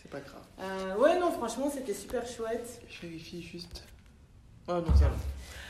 C'est 0.03 0.11
pas 0.11 0.21
grave. 0.21 0.43
Euh, 0.61 0.97
ouais, 0.99 1.19
non, 1.19 1.33
franchement, 1.33 1.71
c'était 1.75 1.95
super 1.95 2.27
chouette. 2.27 2.83
Je 2.91 3.07
vérifie 3.07 3.43
juste. 3.43 3.83
Oh 4.69 4.75
non, 4.75 4.95
ça 4.97 5.09
va. 5.09 5.17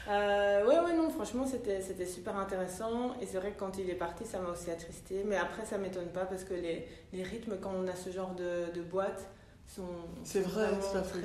Euh, 0.09 0.67
ouais, 0.67 0.79
ouais, 0.81 0.93
non, 0.95 1.09
franchement, 1.11 1.47
c'était 1.47 1.81
c'était 1.81 2.07
super 2.07 2.37
intéressant. 2.37 3.15
Et 3.21 3.27
c'est 3.27 3.39
vrai 3.39 3.53
que 3.53 3.59
quand 3.59 3.79
il 3.79 3.89
est 3.89 3.95
parti, 3.95 4.25
ça 4.25 4.39
m'a 4.41 4.51
aussi 4.51 4.71
attristé. 4.71 5.25
Mais 5.25 5.37
après, 5.37 5.65
ça 5.65 5.79
m'étonne 5.79 6.09
pas 6.09 6.27
parce 6.27 6.45
que 6.45 6.55
les, 6.55 6.87
les 7.13 7.23
rythmes, 7.23 7.57
quand 7.61 7.73
on 7.75 7.87
a 7.89 7.95
ce 7.95 8.11
genre 8.11 8.35
de, 8.35 8.73
de 8.75 8.83
boîte, 8.83 9.27
sont. 9.67 9.83
C'est 10.23 10.43
sont 10.43 10.49
vrai, 10.51 10.69
c'est 10.81 10.95
la 10.95 11.03
folie. 11.03 11.25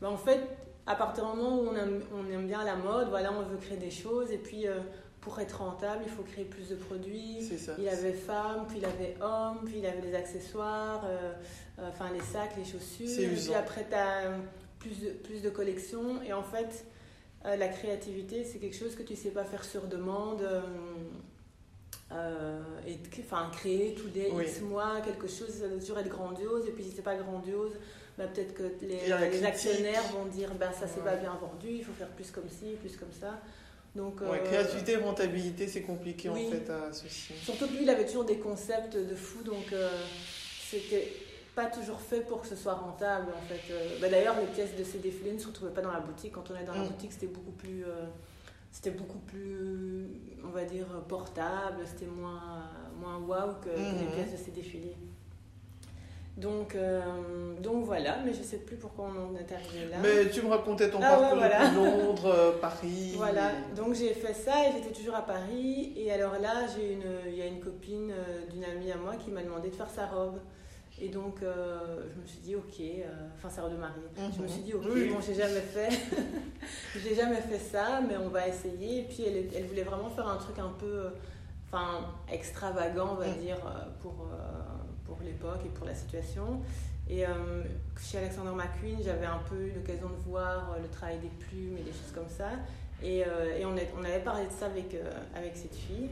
Ben, 0.00 0.08
en 0.08 0.16
fait, 0.16 0.40
à 0.86 0.96
partir 0.96 1.24
du 1.30 1.36
moment 1.36 1.60
où 1.60 1.68
on 1.68 1.76
aime, 1.76 2.02
on 2.14 2.30
aime 2.32 2.46
bien 2.46 2.64
la 2.64 2.76
mode, 2.76 3.08
voilà, 3.10 3.32
on 3.32 3.42
veut 3.42 3.58
créer 3.58 3.78
des 3.78 3.90
choses. 3.90 4.30
Et 4.32 4.38
puis, 4.38 4.66
euh, 4.66 4.80
pour 5.20 5.38
être 5.38 5.60
rentable, 5.62 6.02
il 6.04 6.10
faut 6.10 6.22
créer 6.22 6.44
plus 6.44 6.68
de 6.68 6.76
produits. 6.76 7.42
C'est 7.42 7.58
ça. 7.58 7.72
Il 7.78 7.88
avait 7.88 8.12
femmes, 8.12 8.66
puis 8.68 8.78
il 8.78 8.84
avait 8.84 9.16
hommes, 9.20 9.60
puis 9.64 9.78
il 9.78 9.86
avait 9.86 10.00
des 10.00 10.14
accessoires, 10.14 11.02
euh, 11.04 11.32
euh, 11.78 11.88
enfin 11.88 12.10
les 12.12 12.20
sacs, 12.20 12.56
les 12.56 12.64
chaussures. 12.64 13.08
C'est 13.08 13.22
Et 13.22 13.28
puis 13.28 13.54
après, 13.54 13.86
tu 13.88 13.94
as 13.94 14.32
plus 14.78 15.00
de, 15.00 15.10
plus 15.10 15.42
de 15.42 15.50
collections. 15.50 16.22
Et 16.22 16.32
en 16.32 16.42
fait, 16.42 16.86
euh, 17.46 17.56
la 17.56 17.68
créativité, 17.68 18.44
c'est 18.44 18.58
quelque 18.58 18.76
chose 18.76 18.94
que 18.94 19.02
tu 19.02 19.16
sais 19.16 19.30
pas 19.30 19.44
faire 19.44 19.64
sur 19.64 19.82
demande. 19.86 20.42
euh, 20.42 20.60
euh, 22.12 22.60
et 22.88 22.98
enfin, 23.20 23.50
créer 23.52 23.94
tous 23.94 24.08
les 24.14 24.30
Oui. 24.32 24.44
X 24.44 24.60
mois 24.62 25.00
quelque 25.00 25.28
chose, 25.28 25.50
ça 25.50 25.68
doit 25.68 25.78
toujours 25.78 25.98
être 25.98 26.08
grandiose. 26.08 26.66
Et 26.66 26.72
puis 26.72 26.82
si 26.84 26.90
c'est 26.90 27.02
pas 27.02 27.14
grandiose, 27.14 27.72
bah, 28.18 28.24
peut-être 28.26 28.52
que 28.54 28.64
les, 28.84 29.44
actionnaires 29.44 30.02
vont 30.12 30.26
dire 30.26 30.52
bah, 30.58 30.72
ça 30.72 30.86
c'est 30.88 31.00
Ouais. 31.00 31.06
pas 31.06 31.16
bien 31.16 31.34
vendu, 31.40 31.68
il 31.70 31.84
faut 31.84 31.92
faire 31.92 32.08
plus 32.08 32.30
comme 32.32 32.48
ci, 32.48 32.74
plus 32.80 32.96
comme 32.96 33.12
ça. 33.12 33.40
Donc, 33.94 34.20
Ouais, 34.20 34.38
euh, 34.40 34.44
créativité 34.44 34.92
et 34.92 34.96
rentabilité, 34.96 35.66
c'est 35.66 35.82
compliqué 35.82 36.28
oui. 36.28 36.46
en 36.46 36.50
fait 36.50 36.70
à 36.70 36.84
associer. 36.86 37.34
Surtout 37.42 37.66
que 37.66 37.72
lui, 37.72 37.82
il 37.82 37.90
avait 37.90 38.06
toujours 38.06 38.24
des 38.24 38.38
concepts 38.38 38.96
de 38.96 39.14
fou, 39.16 39.42
donc 39.42 39.72
euh, 39.72 39.88
c'était 40.68 41.12
pas 41.60 41.66
toujours 41.66 42.00
fait 42.00 42.20
pour 42.20 42.40
que 42.42 42.46
ce 42.46 42.56
soit 42.56 42.74
rentable 42.74 43.32
en 43.36 43.42
fait. 43.48 43.72
Euh, 43.72 43.98
bah, 44.00 44.08
D'ailleurs, 44.08 44.36
les 44.40 44.46
pièces 44.46 44.76
de 44.76 44.84
ces 44.84 44.98
défilés 44.98 45.32
ne 45.32 45.38
se 45.38 45.46
retrouvaient 45.48 45.72
pas 45.72 45.82
dans 45.82 45.92
la 45.92 46.00
boutique. 46.00 46.32
Quand 46.32 46.50
on 46.50 46.56
est 46.56 46.64
dans 46.64 46.74
la 46.74 46.80
Mm. 46.84 46.88
boutique, 46.88 47.12
c'était 47.12 47.26
beaucoup 47.26 47.50
plus, 47.52 47.84
euh, 47.84 48.06
c'était 48.72 48.90
beaucoup 48.90 49.18
plus, 49.18 50.06
on 50.44 50.48
va 50.50 50.64
dire, 50.64 50.86
portable. 51.08 51.80
C'était 51.84 52.06
moins, 52.10 52.62
moins 53.00 53.18
waouh 53.18 53.54
que, 53.60 53.68
que 53.68 53.98
les 54.00 54.06
Mhm. 54.06 54.12
pièces 54.14 54.32
de 54.32 54.36
ces 54.44 54.50
défilés. 54.52 54.96
Donc, 56.36 56.74
euh, 56.74 57.02
donc 57.60 57.84
voilà, 57.84 58.18
mais 58.24 58.32
je 58.32 58.42
sais 58.42 58.58
plus 58.58 58.76
pourquoi 58.76 59.06
on 59.14 59.34
en 59.34 59.36
est 59.36 59.52
arrivé 59.52 59.90
là. 59.90 59.98
Mais 60.00 60.30
tu 60.30 60.40
me 60.40 60.48
racontais 60.48 60.88
ton 60.88 60.98
Ah 61.02 61.14
ouais, 61.16 61.20
parcours 61.20 61.38
voilà. 61.38 61.64
depuis 61.66 61.76
Londres, 61.76 62.54
Paris. 62.60 63.12
Voilà, 63.16 63.50
donc 63.76 63.94
j'ai 63.94 64.14
fait 64.14 64.32
ça 64.32 64.66
et 64.68 64.72
j'étais 64.72 64.92
toujours 64.94 65.16
à 65.16 65.26
Paris. 65.26 65.92
Et 65.96 66.10
alors 66.10 66.38
là, 66.40 66.54
il 66.78 67.34
y 67.34 67.42
a 67.42 67.46
une 67.46 67.60
copine 67.60 68.14
d'une 68.50 68.64
amie 68.64 68.90
à 68.90 68.96
moi 68.96 69.16
qui 69.16 69.30
m'a 69.30 69.42
demandé 69.42 69.68
de 69.68 69.74
faire 69.74 69.90
sa 69.90 70.06
robe. 70.06 70.38
Et 71.02 71.08
donc, 71.08 71.42
euh, 71.42 72.04
je 72.14 72.20
me 72.20 72.26
suis 72.26 72.40
dit, 72.40 72.54
ok, 72.54 72.78
euh, 72.80 73.04
enfin, 73.36 73.48
sa 73.48 73.62
robe 73.62 73.72
de 73.72 73.76
mariée. 73.78 74.02
Je 74.36 74.42
me 74.42 74.46
suis 74.46 74.60
dit, 74.62 74.74
ok, 74.74 74.84
Oui. 74.92 75.08
bon, 75.08 75.20
j'ai 75.20 75.34
jamais 75.34 75.60
fait, 75.60 75.88
j'ai 76.96 77.14
jamais 77.14 77.40
fait 77.40 77.58
ça, 77.58 78.00
mais 78.06 78.16
on 78.18 78.28
va 78.28 78.46
essayer. 78.48 79.00
Et 79.00 79.02
puis, 79.04 79.22
elle, 79.26 79.48
elle 79.56 79.64
voulait 79.66 79.82
vraiment 79.84 80.10
faire 80.10 80.28
un 80.28 80.36
truc 80.36 80.58
un 80.58 80.72
peu, 80.78 80.86
euh, 81.06 81.10
enfin, 81.72 82.06
extravagant, 82.30 83.12
on 83.12 83.14
va 83.14 83.28
Mm. 83.28 83.38
dire, 83.38 83.56
euh, 83.66 83.84
pour, 84.02 84.28
euh, 84.30 84.36
pour 85.06 85.18
l'époque 85.24 85.60
et 85.64 85.70
pour 85.70 85.86
la 85.86 85.94
situation. 85.94 86.60
Et 87.08 87.26
euh, 87.26 87.64
chez 87.98 88.18
Alexander 88.18 88.50
McQueen, 88.54 88.98
j'avais 89.02 89.26
un 89.26 89.40
peu 89.48 89.56
eu 89.56 89.72
l'occasion 89.72 90.08
de 90.10 90.30
voir 90.30 90.72
euh, 90.74 90.82
le 90.82 90.88
travail 90.88 91.18
des 91.18 91.28
plumes 91.46 91.78
et 91.78 91.82
des 91.82 91.92
choses 91.92 92.12
comme 92.14 92.28
ça. 92.28 92.50
Et, 93.02 93.24
euh, 93.26 93.56
et 93.58 93.64
on, 93.64 93.74
est- 93.76 93.90
on 93.98 94.04
avait 94.04 94.20
parlé 94.20 94.44
de 94.46 94.52
ça 94.52 94.66
avec, 94.66 94.94
euh, 94.94 95.10
avec 95.34 95.56
cette 95.56 95.74
fille. 95.74 96.10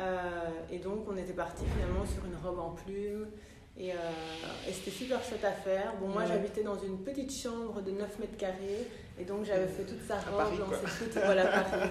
Euh, 0.00 0.48
et 0.70 0.78
donc, 0.78 1.06
on 1.10 1.16
était 1.18 1.32
parti 1.34 1.64
finalement 1.74 2.04
sur 2.06 2.24
une 2.24 2.34
robe 2.42 2.58
en 2.58 2.70
plumes. 2.70 3.26
Et, 3.78 3.92
euh, 3.92 3.94
et 4.68 4.72
c'était 4.72 4.90
super 4.90 5.22
chouette 5.22 5.44
à 5.44 5.52
faire. 5.52 5.94
Bon, 6.00 6.08
moi, 6.08 6.22
Ouais. 6.22 6.28
j'habitais 6.28 6.62
dans 6.62 6.78
une 6.78 6.98
petite 7.04 7.30
chambre 7.32 7.82
de 7.82 7.90
9 7.90 8.18
mètres 8.18 8.36
carrés. 8.38 8.86
Et 9.18 9.24
donc, 9.24 9.44
j'avais 9.44 9.66
fait 9.66 9.84
toute 9.84 10.02
sa 10.06 10.16
robe 10.16 10.36
Paris, 10.44 10.58
dans 10.58 10.64
quoi. 10.66 10.76
cette 10.78 11.08
petite 11.08 11.22
voilà, 11.24 11.44
Paris. 11.46 11.90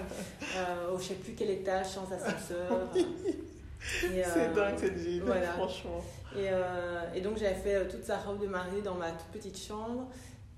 Euh, 0.56 0.90
au 0.92 0.98
je 0.98 1.04
sais 1.04 1.14
plus 1.14 1.32
quel 1.34 1.50
étage, 1.50 1.86
sans 1.86 2.10
ascenseur. 2.12 2.88
Et, 2.96 4.22
C'est 4.24 4.48
euh, 4.48 4.54
dingue 4.54 4.78
cette 4.78 4.96
ville, 4.96 5.22
voilà. 5.22 5.52
franchement. 5.52 6.02
et, 6.34 6.48
euh, 6.50 7.02
et 7.14 7.20
donc 7.20 7.36
j'avais 7.38 7.54
fait 7.54 7.74
euh, 7.76 7.84
toute 7.88 8.02
sa 8.02 8.16
robe 8.16 8.40
de 8.40 8.46
mariée 8.48 8.82
dans 8.82 8.94
ma 8.94 9.10
toute 9.12 9.28
petite 9.32 9.56
chambre. 9.56 10.08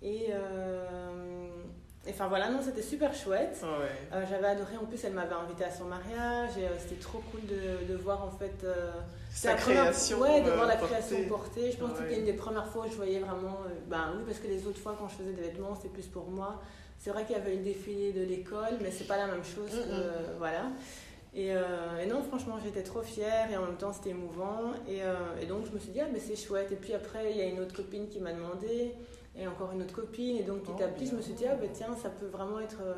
Et 0.00 0.28
euh, 0.30 1.47
et 2.08 2.12
enfin 2.12 2.26
voilà, 2.28 2.48
non, 2.48 2.60
c'était 2.62 2.82
super 2.82 3.14
chouette. 3.14 3.60
Ouais. 3.62 4.16
Euh, 4.16 4.24
j'avais 4.28 4.46
adoré, 4.46 4.76
en 4.80 4.86
plus 4.86 5.02
elle 5.04 5.12
m'avait 5.12 5.34
invité 5.34 5.64
à 5.64 5.70
son 5.70 5.84
mariage 5.84 6.50
et 6.58 6.64
euh, 6.64 6.70
c'était 6.78 7.00
trop 7.00 7.20
cool 7.30 7.42
de, 7.46 7.92
de 7.92 7.96
voir 7.98 8.24
en 8.24 8.30
fait... 8.30 8.64
euh, 8.64 8.90
Sa 9.30 9.50
la 9.50 9.56
première- 9.56 9.82
création. 9.84 10.18
Ouais, 10.20 10.40
de 10.40 10.50
voir 10.50 10.66
la 10.66 10.76
portée. 10.76 10.94
création 10.94 11.28
portée. 11.28 11.70
Je 11.70 11.76
pense 11.76 11.90
que 11.92 11.98
Ouais. 11.98 12.04
c'était 12.08 12.20
une 12.20 12.24
des 12.26 12.32
premières 12.32 12.66
fois 12.66 12.86
où 12.86 12.90
je 12.90 12.96
voyais 12.96 13.18
vraiment... 13.18 13.58
ben 13.88 14.14
oui, 14.16 14.22
parce 14.26 14.38
que 14.38 14.48
les 14.48 14.66
autres 14.66 14.80
fois 14.80 14.96
quand 14.98 15.06
je 15.08 15.16
faisais 15.16 15.32
des 15.32 15.42
vêtements, 15.42 15.74
c'était 15.76 15.90
plus 15.90 16.06
pour 16.06 16.24
moi. 16.30 16.60
C'est 16.98 17.10
vrai 17.10 17.24
qu'il 17.24 17.36
y 17.36 17.38
avait 17.38 17.54
le 17.54 17.62
défilé 17.62 18.12
de 18.12 18.22
l'école, 18.24 18.78
mais 18.80 18.90
c'est 18.90 19.06
pas 19.06 19.16
la 19.18 19.26
même 19.26 19.44
chose 19.44 19.70
que... 19.70 20.36
Voilà. 20.38 20.64
Et, 21.34 21.52
euh, 21.54 22.00
et 22.02 22.06
non, 22.06 22.22
franchement, 22.22 22.56
j'étais 22.64 22.82
trop 22.82 23.02
fière 23.02 23.48
et 23.52 23.56
en 23.56 23.62
même 23.66 23.76
temps, 23.76 23.92
c'était 23.92 24.10
émouvant. 24.10 24.72
Et, 24.88 25.02
euh, 25.02 25.14
et 25.40 25.46
donc, 25.46 25.66
je 25.66 25.70
me 25.72 25.78
suis 25.78 25.90
dit, 25.92 26.00
ah, 26.00 26.06
mais 26.12 26.18
c'est 26.18 26.34
chouette. 26.34 26.72
Et 26.72 26.76
puis 26.76 26.94
après, 26.94 27.30
il 27.30 27.36
y 27.36 27.42
a 27.42 27.44
une 27.44 27.60
autre 27.60 27.76
copine 27.76 28.08
qui 28.08 28.18
m'a 28.18 28.32
demandé, 28.32 28.94
et 29.38 29.46
encore 29.46 29.72
une 29.72 29.82
autre 29.82 29.94
copine. 29.94 30.36
Et 30.36 30.42
donc, 30.42 30.62
petit 30.64 30.82
à 30.82 30.88
petit, 30.88 31.06
je 31.06 31.14
me 31.14 31.22
suis 31.22 31.34
dit, 31.34 31.46
ah, 31.46 31.54
ben 31.54 31.68
tiens, 31.72 31.94
ça 31.96 32.10
peut 32.10 32.26
vraiment 32.26 32.60
être 32.60 32.80
euh, 32.82 32.94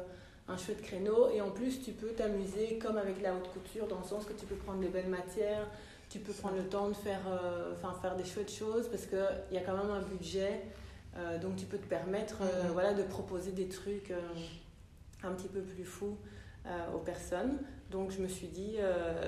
un 0.49 0.57
chouette 0.57 0.83
créneau. 0.83 1.29
Et 1.31 1.41
en 1.41 1.51
plus, 1.51 1.83
tu 1.83 1.93
peux 1.93 2.09
t'amuser 2.09 2.79
comme 2.79 2.97
avec 2.97 3.21
la 3.23 3.35
haute 3.35 3.49
couture, 3.53 3.87
dans 3.87 3.99
le 3.99 4.05
sens 4.05 4.25
que 4.25 4.33
tu 4.33 4.47
peux 4.47 4.55
prendre 4.57 4.81
des 4.81 4.89
belles 4.89 5.09
matières, 5.09 5.67
tu 6.09 6.19
peux 6.19 6.33
prendre 6.33 6.57
le 6.57 6.65
temps 6.65 6.89
de 6.89 6.95
faire, 6.95 7.21
euh, 7.29 7.75
enfin, 7.77 7.95
faire 8.01 8.17
des 8.17 8.25
chouettes 8.25 8.53
choses, 8.53 8.89
parce 8.89 9.07
qu'il 9.07 9.19
y 9.53 9.59
a 9.59 9.61
quand 9.61 9.77
même 9.77 9.91
un 9.91 10.03
budget. 10.03 10.63
Euh, 11.17 11.39
donc, 11.39 11.57
tu 11.57 11.67
peux 11.67 11.79
te 11.79 11.87
permettre 11.87 12.39
euh, 12.43 12.65
Mhm. 12.65 12.71
voilà, 12.73 12.95
de 12.95 13.03
proposer 13.03 13.53
des 13.53 13.69
trucs 13.69 14.13
un 15.23 15.33
petit 15.33 15.49
peu 15.49 15.61
plus 15.61 15.85
fous 15.85 16.17
aux 16.95 16.99
personnes. 16.99 17.59
Donc 17.91 18.11
je 18.13 18.21
me 18.21 18.29
suis 18.29 18.47
dit 18.47 18.77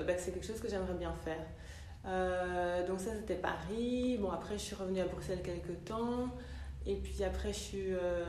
bah, 0.07 0.13
que 0.13 0.21
c'est 0.21 0.31
quelque 0.31 0.45
chose 0.45 0.59
que 0.59 0.69
j'aimerais 0.69 0.93
bien 0.93 1.13
faire. 1.13 2.85
Donc 2.87 2.99
ça 2.99 3.11
c'était 3.15 3.35
Paris. 3.35 4.17
Bon 4.19 4.29
après 4.31 4.57
je 4.57 4.63
suis 4.63 4.75
revenue 4.75 5.01
à 5.01 5.05
Bruxelles 5.05 5.41
quelques 5.43 5.83
temps. 5.83 6.29
Et 6.85 6.95
puis 6.95 7.23
après 7.23 7.53
je 7.53 7.59
suis, 7.59 7.93
euh, 7.93 8.25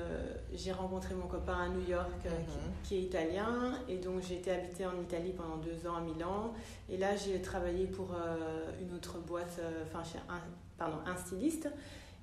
j'ai 0.53 0.71
rencontré 0.71 1.15
mon 1.15 1.27
copain 1.27 1.57
à 1.65 1.69
New 1.69 1.89
York 1.89 2.09
euh, 2.27 2.29
qui- 2.29 2.35
Mhm. 2.37 2.73
qui, 2.85 2.97
est 2.97 3.01
italien. 3.03 3.75
Et 3.89 3.97
donc 3.97 4.23
j'ai 4.23 4.37
été 4.37 4.53
habiter 4.53 4.87
en 4.87 5.01
Italie 5.01 5.33
pendant 5.33 5.57
deux 5.57 5.89
ans 5.89 5.97
à 5.97 6.01
Milan. 6.01 6.53
Et 6.89 6.97
là 6.97 7.17
j'ai 7.17 7.41
travaillé 7.43 7.87
pour 7.87 8.13
euh, 8.15 8.71
une 8.81 8.95
autre 8.95 9.19
boîte, 9.19 9.59
enfin 9.87 10.03
un, 10.29 10.39
pardon, 10.79 10.99
un 11.07 11.17
styliste. 11.17 11.69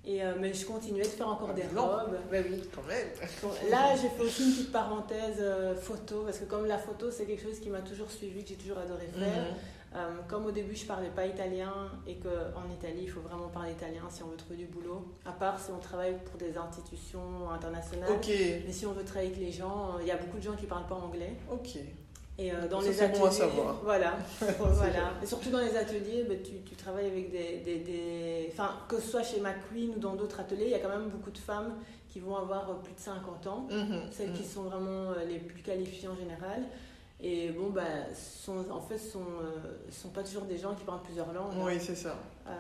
Et, 0.04 0.20
mais 0.40 0.52
je 0.52 0.66
continuais 0.66 1.04
de 1.04 1.08
faire 1.10 1.28
encore 1.28 1.52
À 1.52 1.54
des 1.54 1.62
robes. 1.76 2.18
Ouais, 2.32 2.44
oui. 2.50 2.64
Quand 2.74 2.82
même. 2.88 3.06
Bon, 3.44 3.50
Là, 3.70 3.96
j'ai 3.96 4.10
fait 4.10 4.24
aussi 4.24 4.46
une 4.46 4.52
petite 4.52 4.72
parenthèse 4.72 5.44
photo, 5.80 6.24
parce 6.24 6.40
que 6.40 6.46
comme 6.46 6.66
la 6.66 6.80
photo, 6.80 7.12
c'est 7.12 7.26
quelque 7.26 7.44
chose 7.44 7.60
qui 7.60 7.70
m'a 7.70 7.82
toujours 7.82 8.10
suivi, 8.10 8.42
que 8.42 8.50
j'ai 8.50 8.56
toujours 8.56 8.80
adoré 8.80 9.06
faire. 9.06 9.28
Mhm. 9.44 9.56
Euh, 9.94 10.20
comme 10.30 10.46
au 10.46 10.52
début 10.52 10.74
je 10.74 10.86
parlais 10.86 11.10
pas 11.10 11.26
italien 11.26 11.74
et 12.08 12.16
qu'en 12.16 12.70
Italie 12.72 13.02
il 13.04 13.10
faut 13.10 13.20
vraiment 13.20 13.50
parler 13.50 13.74
italien 13.74 14.04
si 14.10 14.24
on 14.24 14.28
veut 14.28 14.38
trouver 14.38 14.56
du 14.56 14.68
boulot, 14.68 15.06
à 15.26 15.34
part 15.34 15.60
si 15.60 15.70
on 15.72 15.80
travaille 15.80 16.16
pour 16.24 16.38
des 16.38 16.58
institutions 16.58 17.50
internationales. 17.52 18.10
Ok. 18.10 18.30
Mais 18.66 18.72
si 18.72 18.86
on 18.86 18.94
veut 18.94 19.04
travailler 19.04 19.32
avec 19.32 19.42
les 19.44 19.52
gens, 19.52 19.98
il 20.00 20.08
y 20.08 20.12
a 20.12 20.16
beaucoup 20.18 20.38
de 20.38 20.44
gens 20.44 20.56
qui 20.56 20.66
parlent 20.66 20.88
pas 20.88 20.96
anglais. 20.96 21.34
Ok. 21.52 21.76
Et 22.38 22.54
euh, 22.54 22.68
dans 22.70 22.80
Ça, 22.80 22.88
les 22.88 23.02
ateliers, 23.04 23.20
bon 23.20 23.26
à 23.26 23.32
savoir. 23.32 23.76
voilà, 23.84 24.18
voilà. 24.60 25.12
Et 25.22 25.26
surtout 25.26 25.50
dans 25.50 25.60
les 25.60 25.76
ateliers, 25.76 26.24
ben, 26.24 26.42
tu, 26.42 26.54
tu 26.66 26.76
travailles 26.76 27.08
avec 27.08 27.30
des, 27.30 27.58
des, 27.58 27.80
des- 27.80 28.50
enfin 28.54 28.70
que 28.88 28.96
ce 29.00 29.10
soit 29.10 29.24
chez 29.24 29.42
McQueen 29.42 29.92
ou 29.98 30.00
dans 30.00 30.16
d'autres 30.16 30.40
ateliers, 30.40 30.66
il 30.68 30.72
y 30.72 30.76
a 30.76 30.80
quand 30.80 30.90
même 30.90 31.10
beaucoup 31.10 31.32
de 31.32 31.38
femmes 31.38 31.76
qui 32.08 32.22
vont 32.22 32.38
avoir 32.38 32.70
euh, 32.70 32.74
plus 32.82 32.94
de 32.94 33.00
50 33.00 33.48
ans, 33.48 33.68
Mhm, 33.70 34.04
celles 34.12 34.32
qui 34.32 34.44
mhm. 34.44 34.48
sont 34.48 34.64
vraiment 34.64 35.12
euh, 35.12 35.26
les 35.28 35.40
plus 35.40 35.62
qualifiées 35.62 36.08
en 36.08 36.16
général. 36.16 36.64
Et 37.24 37.50
bon, 37.50 37.70
bah, 37.70 37.84
sont, 38.16 38.66
en 38.72 38.82
fait, 38.82 38.98
sont, 38.98 39.20
euh, 39.20 39.78
sont 39.92 40.10
pas 40.10 40.24
toujours 40.24 40.44
des 40.46 40.58
gens 40.58 40.74
qui 40.74 40.84
parlent 40.84 41.04
plusieurs 41.04 41.32
langues. 41.32 41.54
hein. 41.54 41.64
Oui, 41.66 41.74
c'est 41.80 41.96
ça. 41.96 42.16
Euh, 42.48 42.52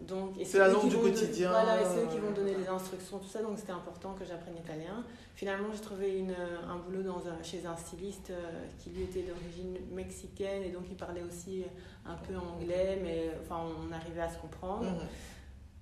donc, 0.00 0.34
C'est 0.44 0.58
la 0.58 0.68
langue 0.68 0.88
du 0.88 0.96
quotidien. 0.96 1.50
Voilà, 1.50 1.80
et 1.80 1.84
c'est 1.84 2.02
eux 2.02 2.08
qui 2.10 2.18
vont 2.18 2.32
donner 2.32 2.54
les 2.56 2.66
instructions, 2.66 3.18
tout 3.20 3.28
ça, 3.28 3.40
donc 3.42 3.56
c'était 3.58 3.70
important 3.72 4.14
que 4.14 4.24
j'apprenne 4.24 4.54
l'italien. 4.56 5.04
Finalement, 5.36 5.68
j'ai 5.72 5.80
trouvé 5.80 6.18
une, 6.18 6.32
un 6.34 6.76
boulot 6.78 7.02
dans 7.04 7.22
un, 7.28 7.40
chez 7.44 7.64
un 7.64 7.76
styliste 7.76 8.30
euh, 8.30 8.64
qui 8.80 8.90
lui 8.90 9.04
était 9.04 9.22
d'origine 9.22 9.76
mexicaine 9.92 10.64
et 10.64 10.70
donc 10.70 10.82
il 10.90 10.96
parlait 10.96 11.22
aussi 11.22 11.64
un 12.04 12.16
peu 12.16 12.34
anglais, 12.36 12.98
mais 13.04 13.30
enfin, 13.40 13.60
on 13.88 13.92
arrivait 13.92 14.22
à 14.22 14.28
se 14.28 14.38
comprendre. 14.38 14.82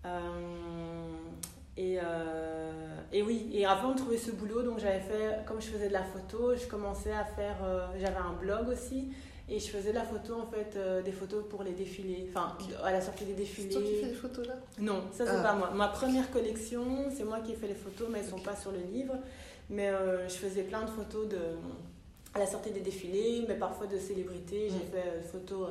Mhm. 0.04 0.10
Et, 1.76 1.98
euh, 2.02 2.72
et 3.12 3.22
oui, 3.22 3.48
et 3.52 3.64
avant 3.64 3.92
de 3.92 3.98
trouver 3.98 4.18
ce 4.18 4.30
boulot, 4.32 4.62
donc 4.62 4.78
j'avais 4.80 5.00
fait, 5.00 5.44
comme 5.46 5.60
je 5.62 5.68
faisais 5.68 5.88
de 5.88 5.92
la 5.92 6.02
photo, 6.02 6.54
je 6.54 6.66
commençais 6.66 7.12
à 7.12 7.24
faire, 7.24 7.56
euh, 7.64 7.86
j'avais 7.98 8.16
un 8.18 8.32
blog 8.40 8.68
aussi, 8.68 9.08
et 9.48 9.58
je 9.58 9.68
faisais 9.70 9.90
de 9.90 9.94
la 9.94 10.04
photo 10.04 10.34
en 10.34 10.46
fait, 10.50 10.74
euh, 10.76 11.00
des 11.00 11.12
photos 11.12 11.44
pour 11.48 11.62
les 11.62 11.72
défilés, 11.72 12.26
enfin 12.28 12.56
à 12.84 12.92
la 12.92 13.00
sortie 13.00 13.24
des 13.24 13.46
C'est 13.46 13.68
toi 13.68 13.80
qui 13.80 13.86
défilés. 13.88 14.00
fais 14.02 14.08
les 14.08 14.14
photos 14.14 14.46
là? 14.48 14.54
Non, 14.78 15.04
ça 15.12 15.24
c'est 15.24 15.32
Ah. 15.38 15.42
pas 15.42 15.54
moi. 15.54 15.70
Ma 15.74 15.88
première 15.88 16.30
collection, 16.30 16.84
c'est 17.16 17.24
moi 17.24 17.40
qui 17.40 17.52
ai 17.52 17.56
fait 17.56 17.68
les 17.68 17.74
photos, 17.74 18.08
mais 18.10 18.18
elles 18.18 18.26
sont 18.28 18.40
pas 18.40 18.56
sur 18.56 18.72
le 18.72 18.80
livre. 18.92 19.14
Mais 19.70 19.88
je 20.28 20.34
faisais 20.34 20.64
plein 20.64 20.82
de 20.82 20.90
photos 20.90 21.28
de, 21.28 21.38
à 22.34 22.40
la 22.40 22.46
sortie 22.46 22.72
des 22.72 22.80
défilés, 22.80 23.44
mais 23.48 23.54
parfois 23.54 23.86
de 23.86 23.96
célébrités. 23.98 24.68
J'ai 24.68 24.84
fait 24.90 25.06
euh, 25.08 25.22
photos. 25.22 25.68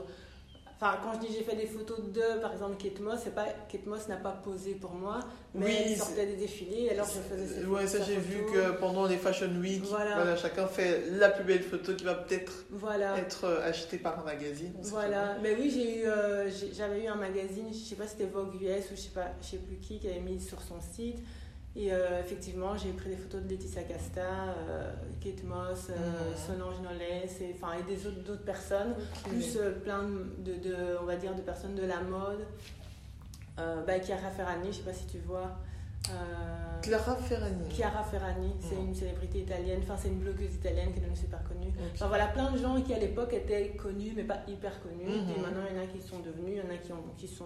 Enfin, 0.81 0.97
quand 1.03 1.13
je 1.15 1.27
dis 1.27 1.33
j'ai 1.33 1.43
fait 1.43 1.57
des 1.57 1.65
photos 1.65 1.99
de, 2.07 2.39
par 2.39 2.53
exemple, 2.53 2.77
Kate 2.81 3.01
Moss, 3.01 3.19
c'est 3.25 3.35
pas 3.35 3.47
Kate 3.69 3.85
Moss 3.85 4.07
n'a 4.07 4.15
pas 4.15 4.31
posé 4.31 4.75
pour 4.75 4.93
moi, 4.93 5.19
mais 5.53 5.65
Oui, 5.65 5.75
elle 5.87 5.97
sortait 5.97 6.25
des 6.25 6.37
défilés, 6.37 6.89
alors 6.91 7.05
je 7.05 7.19
faisais 7.19 7.59
ces 7.61 7.65
Ouais, 7.65 7.85
ça 7.85 8.01
j'ai 8.01 8.15
vu 8.15 8.45
que 8.45 8.71
pendant 8.79 9.05
les 9.05 9.17
Fashion 9.17 9.51
Week, 9.59 9.83
Voilà. 9.83 10.15
voilà, 10.15 10.37
chacun 10.37 10.67
fait 10.67 11.03
la 11.11 11.27
plus 11.31 11.43
belle 11.43 11.63
photo 11.63 11.93
qui 11.95 12.05
va 12.05 12.15
peut-être 12.15 12.63
Voilà. 12.69 13.17
être 13.17 13.43
euh, 13.43 13.67
achetée 13.69 13.97
par 13.97 14.19
un 14.21 14.23
magazine. 14.23 14.71
Voilà, 14.83 15.35
mais 15.43 15.53
oui, 15.59 15.69
j'ai 15.69 15.99
eu, 15.99 16.05
euh, 16.05 16.49
j'avais 16.73 17.03
eu 17.03 17.07
un 17.07 17.15
magazine, 17.15 17.67
je 17.73 17.77
sais 17.77 17.95
pas 17.95 18.05
si 18.05 18.11
c'était 18.11 18.29
Vogue 18.29 18.55
US 18.61 18.85
ou 18.91 18.95
je 18.95 19.01
sais 19.01 19.09
pas, 19.13 19.31
je 19.41 19.47
sais 19.47 19.57
plus 19.57 19.75
qui, 19.79 19.99
qui 19.99 20.07
avait 20.07 20.21
mis 20.21 20.39
sur 20.39 20.61
son 20.61 20.79
site. 20.79 21.19
Et 21.75 21.93
euh, 21.93 22.19
effectivement, 22.19 22.75
j'ai 22.75 22.91
pris 22.91 23.09
des 23.09 23.15
photos 23.15 23.41
de 23.43 23.49
Laetitia 23.49 23.83
Casta, 23.83 24.21
euh, 24.67 24.91
Kate 25.21 25.43
Moss, 25.43 25.87
euh, 25.89 25.93
Mhm. 25.95 26.35
Solange 26.35 26.75
et, 27.41 27.53
et 27.73 27.83
des 27.83 28.07
autres, 28.07 28.23
d'autres 28.23 28.43
personnes, 28.43 28.95
plus 29.23 29.55
euh, 29.57 29.71
plein 29.79 30.03
de, 30.03 30.55
de, 30.55 30.75
on 31.01 31.05
va 31.05 31.15
dire, 31.15 31.35
de 31.35 31.41
personnes 31.41 31.75
de 31.75 31.85
la 31.85 32.01
mode. 32.01 32.45
Bah, 33.57 33.99
Chiara 34.01 34.31
Ferragni, 34.31 34.71
je 34.71 34.77
sais 34.77 34.83
pas 34.83 34.93
si 34.93 35.05
tu 35.05 35.17
vois. 35.19 35.57
Clara 36.81 37.15
Ferragni. 37.17 37.69
Chiara 37.69 38.03
Ferragni, 38.03 38.55
c'est 38.61 38.75
Mhm. 38.75 38.87
une 38.87 38.95
célébrité 38.95 39.39
italienne, 39.39 39.79
enfin 39.83 39.97
c'est 39.97 40.07
une 40.07 40.19
blogueuse 40.19 40.55
italienne 40.55 40.91
qui 40.93 40.99
est 40.99 41.01
devenue 41.01 41.15
super 41.17 41.43
connue. 41.43 41.71
Enfin 41.93 42.07
voilà, 42.07 42.27
plein 42.27 42.51
de 42.51 42.57
gens 42.57 42.81
qui 42.81 42.93
à 42.93 42.99
l'époque 42.99 43.33
étaient 43.33 43.71
connus 43.71 44.13
mais 44.15 44.23
pas 44.23 44.39
hyper 44.47 44.81
connus. 44.81 45.03
Mhm. 45.09 45.29
Et 45.35 45.39
maintenant 45.41 45.63
il 45.69 45.75
y 45.75 45.79
en 45.79 45.83
a 45.83 45.87
qui 45.87 46.01
sont 46.01 46.19
devenus, 46.19 46.55
il 46.55 46.57
y 46.57 46.61
en 46.61 46.73
a 46.73 46.77
qui 46.77 46.93
ont, 46.93 47.03
qui 47.17 47.27
sont, 47.27 47.43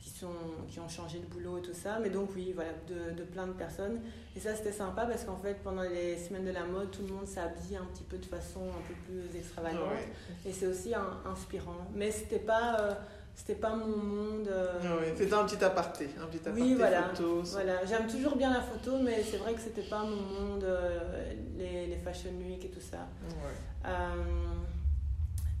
qui 0.00 0.10
sont, 0.10 0.28
qui 0.68 0.80
ont 0.80 0.88
changé 0.88 1.18
de 1.18 1.26
boulot 1.26 1.58
et 1.58 1.62
tout 1.62 1.74
ça. 1.74 1.98
Mais 2.00 2.10
donc 2.10 2.30
oui, 2.34 2.52
voilà, 2.54 2.70
de, 2.88 3.14
de 3.16 3.22
plein 3.24 3.46
de 3.46 3.52
personnes. 3.52 4.00
Et 4.36 4.40
ça 4.40 4.54
c'était 4.54 4.72
sympa 4.72 5.06
parce 5.06 5.24
qu'en 5.24 5.36
fait 5.36 5.56
pendant 5.64 5.82
les 5.82 6.16
semaines 6.16 6.44
de 6.44 6.52
la 6.52 6.64
mode, 6.64 6.90
tout 6.90 7.02
le 7.06 7.12
monde 7.14 7.26
s'habille 7.26 7.76
un 7.76 7.84
petit 7.86 8.04
peu 8.04 8.16
de 8.18 8.26
façon 8.26 8.60
un 8.68 8.82
peu 8.88 8.94
plus 9.06 9.38
extravagante. 9.38 9.80
Ah 9.86 9.92
Ouais. 9.94 10.50
Et 10.50 10.52
c'est 10.52 10.66
aussi 10.66 10.94
un- 10.94 11.18
inspirant. 11.30 11.86
Mais 11.94 12.10
c'était 12.10 12.38
pas, 12.38 12.76
euh, 12.80 12.94
c'était 13.34 13.54
pas 13.56 13.74
mon 13.74 13.96
monde. 13.96 14.48
euh, 14.48 14.78
Ah 14.84 14.96
ouais, 14.96 15.14
C'était 15.16 15.34
un 15.34 15.44
petit 15.44 15.64
aparté, 15.64 16.08
un 16.22 16.26
petit 16.26 16.38
aparté 16.38 16.60
Oui, 16.62 16.74
voilà. 16.74 17.08
photo. 17.10 17.44
ça- 17.44 17.54
Voilà, 17.62 17.84
j'aime 17.84 18.06
toujours 18.06 18.36
bien 18.36 18.52
la 18.52 18.60
photo, 18.60 18.98
mais 19.02 19.22
c'est 19.22 19.36
vrai 19.38 19.54
que 19.54 19.60
c'était 19.60 19.88
pas 19.88 20.02
mon 20.04 20.16
monde, 20.16 20.64
euh, 20.64 21.32
les, 21.56 21.86
les 21.86 21.96
fashion 21.96 22.30
week 22.46 22.64
et 22.64 22.70
tout 22.70 22.80
ça. 22.80 23.06
Ouais. 23.26 23.90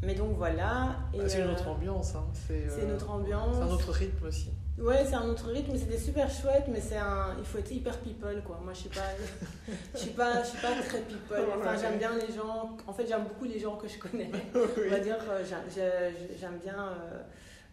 Mais 0.02 0.14
donc 0.14 0.36
voilà. 0.36 0.68
Ah, 0.90 0.94
c'est 1.26 1.40
une 1.40 1.48
euh, 1.48 1.52
autre 1.52 1.68
ambiance. 1.68 2.14
hein. 2.14 2.24
C'est 2.46 2.68
c'est 2.68 2.82
euh, 2.82 2.98
ambiance. 3.08 3.56
c'est 3.56 3.62
un 3.62 3.68
autre 3.72 3.90
rythme 3.92 4.26
aussi. 4.26 4.50
Ouais, 4.78 5.04
c'est 5.04 5.14
un 5.16 5.24
autre 5.28 5.48
rythme, 5.50 5.76
c'était 5.76 5.98
super 5.98 6.30
chouette, 6.30 6.66
mais 6.68 6.80
c'est 6.80 6.98
un, 6.98 7.34
il 7.36 7.44
faut 7.44 7.58
être 7.58 7.72
hyper 7.72 7.98
people 7.98 8.40
quoi. 8.46 8.60
Moi, 8.62 8.72
je 8.74 8.78
suis 8.78 8.88
pas, 8.90 9.00
je 9.94 9.98
suis 9.98 10.10
pas, 10.10 10.40
je 10.44 10.48
suis 10.50 10.58
pas 10.58 10.68
très 10.86 11.00
people. 11.00 11.36
Enfin, 11.58 11.70
Ouais. 11.72 11.78
j'aime 11.80 11.98
bien 11.98 12.12
les 12.14 12.32
gens. 12.32 12.76
En 12.86 12.92
fait, 12.92 13.06
j'aime 13.08 13.24
beaucoup 13.24 13.44
les 13.44 13.58
gens 13.58 13.74
que 13.74 13.88
je 13.88 13.98
connais. 13.98 14.30
On 14.54 14.90
va 14.90 15.00
dire, 15.00 15.16
euh, 15.28 15.44
j'aime- 15.44 15.66
j'ai- 15.74 16.38
j'aime 16.38 16.58
bien. 16.62 16.78
euh, 16.78 17.22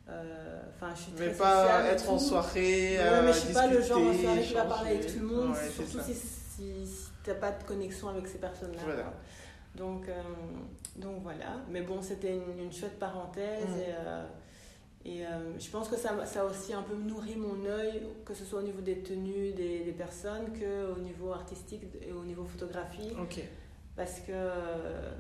euh, 0.10 0.62
je 0.96 1.02
suis 1.02 1.12
très 1.14 1.28
Mais 1.28 1.34
pas 1.34 1.84
être 1.92 2.10
en 2.10 2.18
soirée. 2.20 2.98
Ouais, 2.98 3.04
euh, 3.04 3.22
mais 3.24 3.34
je 3.34 3.38
suis 3.40 3.54
pas 3.54 3.68
le 3.68 3.82
genre 3.82 4.00
en 4.02 4.14
soirée 4.14 4.42
qui 4.42 4.54
va 4.56 4.66
parler 4.66 4.90
avec 4.92 5.08
tout 5.14 5.20
le 5.20 5.26
monde, 5.28 5.50
Ouais, 5.52 5.70
surtout 5.76 6.00
si, 6.06 6.14
si, 6.16 6.88
si 6.88 7.10
t'as 7.24 7.36
pas 7.36 7.52
de 7.52 7.64
connexion 7.64 8.10
avec 8.10 8.28
ces 8.28 8.38
personnes-là. 8.40 8.82
Voilà. 8.84 9.14
Donc, 9.76 10.08
euh, 10.10 10.22
donc 10.96 11.22
voilà. 11.24 11.58
Mais 11.70 11.82
bon, 11.82 12.02
c'était 12.02 12.34
une, 12.36 12.66
une 12.66 12.72
chouette 12.72 12.98
parenthèse 13.00 13.66
Mm. 13.68 13.80
et, 13.80 13.94
euh, 14.08 14.26
et 15.08 15.26
euh, 15.26 15.60
je 15.60 15.70
pense 15.70 15.88
que 15.90 15.98
ça, 15.98 16.26
ça 16.26 16.42
a 16.42 16.46
aussi 16.46 16.74
un 16.74 16.82
peu 16.82 16.96
nourri 16.96 17.36
mon 17.36 17.64
œil, 17.66 18.02
que 18.26 18.34
ce 18.34 18.44
soit 18.46 18.60
au 18.60 18.64
niveau 18.64 18.82
des 18.82 19.00
tenues 19.04 19.52
des, 19.54 19.80
des 19.84 19.92
personnes 19.92 20.48
qu'au 20.58 21.00
niveau 21.00 21.32
artistique 21.32 21.84
et 22.02 22.12
au 22.12 22.24
niveau 22.24 22.44
photographie. 22.46 23.12
Parce 23.96 24.20
que, 24.20 24.34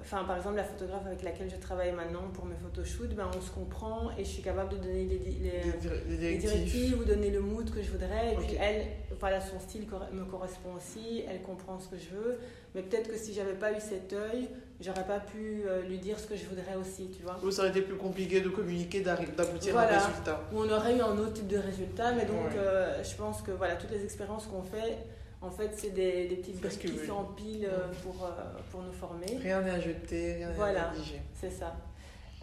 enfin, 0.01 0.25
par 0.25 0.35
exemple, 0.35 0.57
la 0.57 0.65
photographe 0.65 1.05
avec 1.05 1.23
laquelle 1.23 1.49
je 1.49 1.55
travaille 1.55 1.93
maintenant 1.93 2.23
pour 2.33 2.43
mes 2.45 2.55
photoshoots, 2.57 3.15
ben, 3.15 3.29
on 3.33 3.39
se 3.39 3.49
comprend 3.49 4.09
et 4.17 4.25
je 4.25 4.29
suis 4.29 4.41
capable 4.43 4.71
de 4.73 4.77
donner 4.77 5.05
les, 5.05 5.17
les, 5.17 5.61
Les, 5.63 5.71
dir- 5.79 5.91
les 6.09 6.17
les 6.17 6.37
directives. 6.37 6.99
ou 6.99 7.05
donner 7.05 7.29
le 7.29 7.39
mood 7.39 7.71
que 7.73 7.81
je 7.81 7.89
voudrais. 7.91 8.33
Et 8.33 8.35
puis 8.35 8.57
elle, 8.59 8.85
voilà, 9.17 9.39
son 9.39 9.61
style 9.61 9.87
me 10.11 10.25
correspond 10.25 10.73
aussi, 10.75 11.23
elle 11.29 11.41
comprend 11.41 11.79
ce 11.79 11.87
que 11.87 11.95
je 11.97 12.09
veux. 12.13 12.37
Mais 12.73 12.81
peut-être 12.81 13.07
que 13.09 13.15
si 13.17 13.33
j'avais 13.33 13.53
pas 13.53 13.71
eu 13.71 13.79
cet 13.79 14.11
œil, 14.11 14.49
j'aurais 14.81 15.07
pas 15.07 15.21
pu 15.21 15.61
euh, 15.65 15.81
lui 15.83 15.97
dire 15.99 16.19
ce 16.19 16.27
que 16.27 16.35
je 16.35 16.43
voudrais 16.43 16.75
aussi, 16.75 17.09
tu 17.15 17.23
vois. 17.23 17.39
Ou 17.41 17.51
ça 17.51 17.61
aurait 17.61 17.71
été 17.71 17.81
plus 17.81 17.95
compliqué 17.95 18.41
de 18.41 18.49
communiquer, 18.49 18.99
d'aboutir 18.99 19.77
à 19.77 19.83
un 19.83 19.85
résultat. 19.99 20.41
Ou 20.51 20.59
on 20.59 20.69
aurait 20.69 20.97
eu 20.97 20.99
un 20.99 21.17
autre 21.17 21.31
type 21.31 21.47
de 21.47 21.59
résultat. 21.59 22.11
Mais 22.11 22.25
donc, 22.25 22.35
Ouais. 22.51 22.57
euh, 22.57 23.01
je 23.01 23.15
pense 23.15 23.41
que 23.41 23.51
voilà, 23.51 23.77
toutes 23.77 23.91
les 23.91 24.03
expériences 24.03 24.47
qu'on 24.47 24.63
fait, 24.63 24.97
en 25.45 25.51
fait, 25.51 25.71
c'est 25.75 25.91
des, 25.91 26.27
des 26.27 26.35
petites 26.37 26.59
briques 26.61 26.79
que 26.79 26.87
qui 26.87 27.05
s'empilent 27.05 27.65
euh, 27.71 27.87
pour, 28.03 28.25
euh, 28.25 28.29
pour 28.71 28.81
nous 28.81 28.91
former. 28.91 29.37
Rien 29.41 29.61
n'est 29.61 29.69
à 29.71 29.79
jeter, 29.79 30.35
rien 30.35 30.49
n'est 30.49 30.55
Voilà. 30.55 30.89
à 30.89 30.91
négliger. 30.93 31.21
C'est 31.33 31.51
ça. 31.51 31.75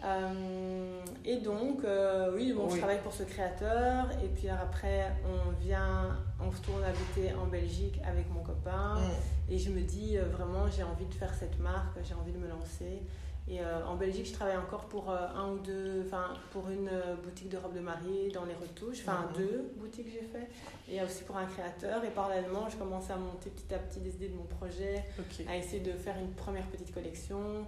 Euh, 0.05 0.99
et 1.23 1.37
donc, 1.37 1.83
euh, 1.85 2.31
oui, 2.35 2.51
bon, 2.53 2.69
je 2.69 2.77
travaille 2.77 2.99
pour 3.01 3.13
ce 3.13 3.23
créateur. 3.23 4.09
Et 4.23 4.27
puis 4.27 4.49
après, 4.49 5.11
on 5.25 5.51
vient, 5.63 6.17
on 6.41 6.49
retourne 6.49 6.83
habiter 6.83 7.33
en 7.41 7.45
Belgique 7.47 7.99
avec 8.05 8.29
mon 8.29 8.41
copain. 8.41 8.95
Mm. 8.95 9.53
Et 9.53 9.57
je 9.57 9.69
me 9.69 9.81
dis, 9.81 10.17
euh, 10.17 10.25
vraiment, 10.25 10.67
j'ai 10.69 10.83
envie 10.83 11.05
de 11.05 11.13
faire 11.13 11.33
cette 11.33 11.57
marque, 11.59 11.97
j'ai 12.03 12.13
envie 12.15 12.33
de 12.33 12.37
me 12.37 12.49
lancer. 12.49 13.01
Et 13.47 13.59
euh, 13.59 13.85
en 13.85 13.95
Belgique, 13.95 14.25
je 14.27 14.33
travaille 14.33 14.55
encore 14.55 14.85
pour 14.85 15.11
euh, 15.11 15.17
un 15.35 15.51
ou 15.51 15.57
deux, 15.59 16.03
enfin, 16.05 16.33
pour 16.51 16.69
une 16.69 16.87
euh, 16.87 17.15
boutique 17.21 17.49
de 17.49 17.57
robes 17.57 17.73
de 17.75 17.81
mariée 17.81 18.29
dans 18.31 18.45
les 18.45 18.53
retouches. 18.53 18.99
Enfin, 19.01 19.27
Mhm. 19.31 19.37
deux 19.37 19.71
boutiques 19.75 20.07
j'ai 20.13 20.21
fait. 20.25 20.49
Et 20.89 21.03
aussi 21.03 21.23
pour 21.23 21.35
un 21.35 21.45
créateur. 21.45 22.03
Et 22.05 22.09
parallèlement, 22.09 22.69
je 22.69 22.77
commence 22.77 23.09
à 23.09 23.17
monter 23.17 23.49
petit 23.49 23.73
à 23.73 23.79
petit 23.79 23.99
des 23.99 24.11
idées 24.15 24.29
de 24.29 24.35
mon 24.37 24.45
projet 24.45 25.03
à 25.47 25.57
essayer 25.57 25.81
de 25.81 25.91
faire 25.91 26.15
une 26.17 26.31
première 26.31 26.65
petite 26.67 26.93
collection. 26.93 27.65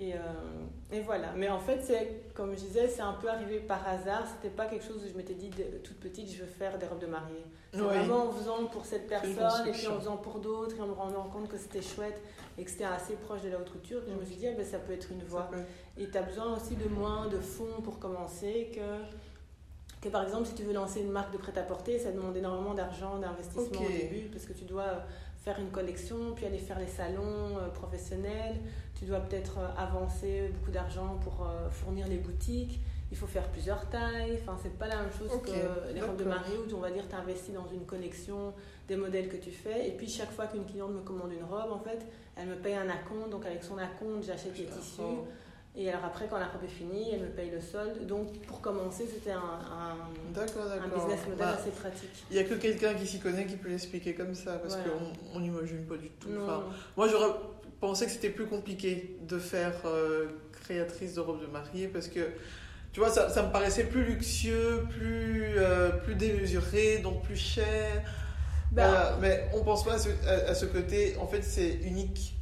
Et, 0.00 0.14
et 0.92 1.00
voilà. 1.00 1.32
Mais 1.36 1.48
en 1.48 1.58
fait, 1.58 1.80
c'est 1.82 2.22
comme 2.32 2.52
je 2.54 2.60
disais, 2.60 2.86
c'est 2.88 3.00
un 3.02 3.14
peu 3.14 3.28
arrivé 3.28 3.58
par 3.58 3.86
hasard. 3.86 4.22
C'était 4.32 4.54
pas 4.54 4.66
quelque 4.66 4.84
chose 4.84 5.02
où 5.04 5.08
je 5.08 5.14
m'étais 5.16 5.34
dit 5.34 5.50
de- 5.50 5.78
toute 5.82 5.98
petite, 5.98 6.30
je 6.32 6.38
veux 6.42 6.46
faire 6.48 6.78
des 6.78 6.86
robes 6.86 7.00
de 7.00 7.06
mariée. 7.06 7.44
C'est 7.72 7.80
vraiment 7.80 8.28
en 8.28 8.30
faisant 8.30 8.64
pour 8.66 8.84
cette 8.86 9.08
personne 9.08 9.66
et 9.68 9.72
puis 9.72 9.88
en 9.88 9.98
faisant 9.98 10.16
pour 10.16 10.38
d'autres 10.38 10.76
et 10.76 10.80
en 10.80 10.86
me 10.86 10.92
rendant 10.92 11.24
compte 11.24 11.48
que 11.48 11.58
c'était 11.58 11.82
chouette 11.82 12.18
et 12.58 12.64
que 12.64 12.70
c'était 12.70 12.84
assez 12.84 13.14
proche 13.14 13.42
de 13.42 13.48
la 13.50 13.58
haute 13.58 13.70
couture 13.70 14.04
que 14.04 14.10
je 14.10 14.16
me 14.16 14.24
suis 14.24 14.36
dit, 14.36 14.48
ah 14.48 14.54
ben, 14.56 14.66
ça 14.66 14.78
peut 14.78 14.92
être 14.92 15.12
une 15.12 15.22
voie. 15.22 15.48
Et 15.96 16.08
tu 16.08 16.18
as 16.18 16.22
besoin 16.22 16.56
aussi 16.56 16.74
de 16.74 16.88
moins 16.88 17.28
de 17.28 17.38
fonds 17.38 17.80
pour 17.82 17.98
commencer 17.98 18.70
que, 18.74 20.00
que 20.00 20.08
par 20.08 20.24
exemple 20.24 20.46
si 20.46 20.54
tu 20.54 20.64
veux 20.64 20.72
lancer 20.72 21.00
une 21.00 21.10
marque 21.10 21.32
de 21.32 21.38
prêt-à-porter, 21.38 21.98
ça 21.98 22.12
demande 22.12 22.36
énormément 22.36 22.74
d'argent, 22.74 23.18
d'investissement 23.18 23.80
au 23.80 23.88
début 23.88 24.28
parce 24.32 24.44
que 24.44 24.52
tu 24.52 24.64
dois 24.64 25.04
faire 25.44 25.60
une 25.60 25.70
collection, 25.70 26.32
puis 26.34 26.46
aller 26.46 26.58
faire 26.58 26.78
les 26.78 26.86
salons 26.86 27.56
euh, 27.56 27.68
professionnels, 27.68 28.56
tu 28.98 29.04
dois 29.04 29.20
peut-être 29.20 29.58
euh, 29.58 29.68
avancer 29.76 30.50
beaucoup 30.52 30.70
d'argent 30.70 31.18
pour 31.22 31.46
euh, 31.46 31.70
fournir 31.70 32.06
les 32.08 32.18
boutiques, 32.18 32.80
il 33.10 33.16
faut 33.16 33.26
faire 33.26 33.48
plusieurs 33.48 33.88
tailles, 33.88 34.38
enfin 34.42 34.58
c'est 34.62 34.76
pas 34.78 34.86
la 34.86 34.96
même 34.96 35.12
chose 35.18 35.30
que 35.42 35.94
les 35.94 36.02
robes 36.02 36.18
de 36.18 36.24
mariée 36.24 36.56
où 36.58 36.76
on 36.76 36.80
va 36.80 36.90
dire 36.90 37.04
tu 37.08 37.14
investis 37.14 37.54
dans 37.54 37.66
une 37.72 37.86
collection 37.86 38.52
des 38.86 38.96
modèles 38.96 39.28
que 39.28 39.36
tu 39.36 39.50
fais 39.50 39.88
et 39.88 39.92
puis 39.92 40.08
chaque 40.08 40.30
fois 40.30 40.46
qu'une 40.46 40.64
cliente 40.64 40.92
me 40.92 41.00
commande 41.00 41.32
une 41.32 41.44
robe 41.44 41.72
en 41.72 41.78
fait, 41.78 42.00
elle 42.36 42.48
me 42.48 42.56
paye 42.56 42.74
un 42.74 42.88
acompte, 42.88 43.30
donc 43.30 43.46
avec 43.46 43.64
son 43.64 43.78
acompte 43.78 44.24
j'achète 44.26 44.58
les 44.58 44.66
tissus. 44.66 45.02
Et 45.76 45.88
alors 45.88 46.06
après, 46.06 46.26
quand 46.28 46.38
la 46.38 46.46
robe 46.46 46.64
est 46.64 46.66
finie, 46.66 47.12
elle 47.12 47.20
me 47.20 47.28
paye 47.28 47.50
le 47.50 47.60
solde. 47.60 48.04
Donc 48.06 48.40
pour 48.46 48.60
commencer, 48.60 49.06
c'était 49.06 49.30
un, 49.30 49.38
un, 49.38 50.40
un, 50.40 50.88
business 50.88 51.20
model 51.28 51.38
bah, 51.38 51.56
assez 51.56 51.70
pratique. 51.70 52.24
Il 52.30 52.36
n'y 52.36 52.42
a 52.42 52.44
que 52.44 52.54
quelqu'un 52.54 52.94
qui 52.94 53.06
s'y 53.06 53.20
connaît 53.20 53.46
qui 53.46 53.56
peut 53.56 53.68
l'expliquer 53.68 54.12
comme 54.14 54.34
ça, 54.34 54.54
parce 54.54 54.76
qu'on 54.76 55.38
n'imagine 55.38 55.86
pas 55.86 55.96
du 55.96 56.10
tout. 56.10 56.30
Enfin, 56.42 56.64
moi, 56.96 57.06
j'aurais 57.06 57.32
pensé 57.80 58.06
que 58.06 58.10
c'était 58.10 58.30
plus 58.30 58.46
compliqué 58.46 59.18
de 59.22 59.38
faire 59.38 59.74
euh, 59.84 60.26
créatrice 60.50 61.14
de 61.14 61.20
robe 61.20 61.40
de 61.40 61.46
mariée, 61.46 61.86
parce 61.86 62.08
que 62.08 62.26
tu 62.92 63.00
vois, 63.00 63.10
ça, 63.10 63.28
ça 63.28 63.42
me 63.42 63.52
paraissait 63.52 63.84
plus 63.84 64.04
luxueux, 64.04 64.86
plus, 64.90 65.54
euh, 65.58 65.90
plus 65.90 66.14
démesuré, 66.14 66.98
donc 66.98 67.22
plus 67.22 67.36
cher. 67.36 68.02
Bah, 68.72 69.16
mais 69.20 69.48
on 69.54 69.64
pense 69.64 69.84
pas 69.84 69.94
à 69.94 69.98
ce, 69.98 70.08
à 70.26 70.54
ce 70.54 70.66
côté, 70.66 71.16
en 71.18 71.26
fait, 71.26 71.42
c'est 71.42 71.74
unique 71.82 72.38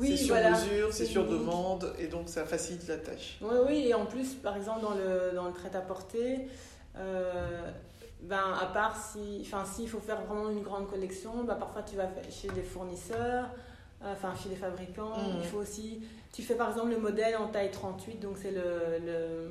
c'est 0.00 0.16
sur 0.16 0.34
mesure, 0.34 0.92
c'est 0.92 1.06
sur 1.06 1.26
demande, 1.26 1.92
et 1.98 2.06
donc 2.06 2.28
ça 2.28 2.44
facilite 2.44 2.86
la 2.88 2.98
tâche. 2.98 3.38
Oui, 3.40 3.56
oui, 3.66 3.86
et 3.88 3.94
en 3.94 4.06
plus, 4.06 4.34
par 4.34 4.56
exemple, 4.56 4.82
dans 4.82 4.94
le, 4.94 5.34
dans 5.34 5.46
le 5.46 5.52
prêt-à-porter, 5.52 6.48
euh, 6.96 7.70
ben, 8.22 8.54
à 8.60 8.66
part 8.66 8.96
si, 8.96 9.40
enfin, 9.42 9.64
s'il 9.64 9.88
faut 9.88 10.00
faire 10.00 10.20
vraiment 10.22 10.50
une 10.50 10.62
grande 10.62 10.88
collection, 10.88 11.44
ben, 11.44 11.54
parfois 11.54 11.82
tu 11.82 11.96
vas 11.96 12.08
chez 12.30 12.48
des 12.48 12.62
fournisseurs, 12.62 13.46
euh, 14.02 14.12
enfin, 14.12 14.34
chez 14.40 14.48
des 14.48 14.56
fabricants. 14.56 15.14
Il 15.34 15.40
mmh. 15.40 15.42
faut 15.44 15.58
aussi, 15.58 16.00
tu 16.32 16.42
fais 16.42 16.54
par 16.54 16.70
exemple 16.70 16.90
le 16.90 16.98
modèle 16.98 17.36
en 17.36 17.48
taille 17.48 17.70
38, 17.70 18.20
donc 18.20 18.36
c'est 18.36 18.54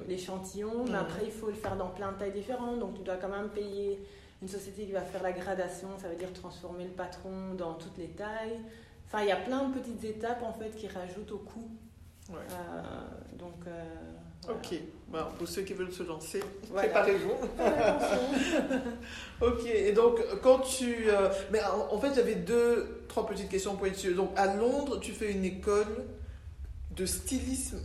l'échantillon, 0.07 0.85
le, 0.85 0.91
mais 0.91 0.97
mmh. 0.97 1.01
après 1.01 1.25
il 1.25 1.31
faut 1.31 1.47
le 1.47 1.53
faire 1.53 1.75
dans 1.75 1.89
plein 1.89 2.11
de 2.11 2.17
tailles 2.17 2.31
différentes, 2.31 2.79
donc 2.79 2.95
tu 2.95 3.01
dois 3.01 3.17
quand 3.17 3.29
même 3.29 3.49
payer 3.49 3.99
une 4.41 4.47
société 4.47 4.85
qui 4.85 4.91
va 4.91 5.01
faire 5.01 5.23
la 5.23 5.31
gradation, 5.31 5.87
ça 5.99 6.07
veut 6.07 6.15
dire 6.15 6.31
transformer 6.33 6.83
le 6.83 6.91
patron 6.91 7.53
dans 7.57 7.73
toutes 7.73 7.97
les 7.97 8.09
tailles. 8.09 8.59
Enfin, 9.05 9.23
il 9.23 9.29
y 9.29 9.31
a 9.31 9.37
plein 9.37 9.69
de 9.69 9.79
petites 9.79 10.03
étapes 10.03 10.43
en 10.43 10.53
fait 10.53 10.69
qui 10.75 10.87
rajoutent 10.87 11.31
au 11.31 11.39
coût. 11.39 11.69
Euh, 12.29 12.35
donc. 13.39 13.55
Euh, 13.67 14.51
ok, 14.51 14.79
pour 15.37 15.47
ceux 15.47 15.61
qui 15.61 15.73
veulent 15.73 15.93
se 15.93 16.03
lancer, 16.03 16.41
préparez-vous. 16.73 17.31
ok, 19.41 19.65
et 19.65 19.93
donc 19.93 20.19
quand 20.43 20.59
tu. 20.59 21.09
Euh, 21.09 21.29
mais 21.51 21.61
en, 21.63 21.97
fait, 21.99 22.13
j'avais 22.13 22.35
deux, 22.35 23.05
trois 23.07 23.25
petites 23.25 23.49
questions 23.49 23.75
pour 23.75 23.87
être 23.87 23.95
sûr. 23.95 24.15
Donc 24.15 24.31
à 24.35 24.55
Londres, 24.55 24.99
tu 24.99 25.13
fais 25.13 25.31
une 25.31 25.45
école 25.45 26.05
de 26.97 27.05
stylisme, 27.05 27.79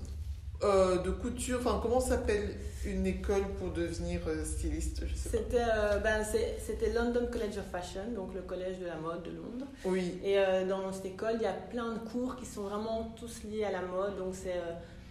de 0.63 1.11
couture, 1.11 1.59
enfin 1.61 1.81
comment 1.83 2.01
s'appelle 2.01 2.55
une 2.85 3.07
école 3.07 3.45
pour 3.59 3.71
devenir 3.71 4.21
euh, 4.27 4.45
styliste 4.45 5.03
C'était 5.15 5.59
euh, 5.59 5.99
ben, 5.99 6.25
c'était 6.25 6.93
London 6.93 7.27
College 7.31 7.59
of 7.59 7.67
Fashion, 7.71 8.13
donc 8.15 8.35
le 8.35 8.43
collège 8.43 8.79
de 8.79 8.87
la 8.87 8.97
mode 8.97 9.23
de 9.23 9.31
Londres. 9.31 9.67
Oui. 9.85 10.19
Et 10.25 10.39
euh, 10.39 10.67
dans 10.67 10.91
cette 10.93 11.07
école, 11.07 11.35
il 11.37 11.43
y 11.43 11.47
a 11.47 11.53
plein 11.53 11.93
de 11.93 11.99
cours 11.99 12.37
qui 12.37 12.47
sont 12.47 12.63
vraiment 12.63 13.15
tous 13.17 13.45
liés 13.45 13.65
à 13.65 13.71
la 13.71 13.83
mode. 13.83 14.19
Donc 14.19 14.35
c'est 14.35 14.61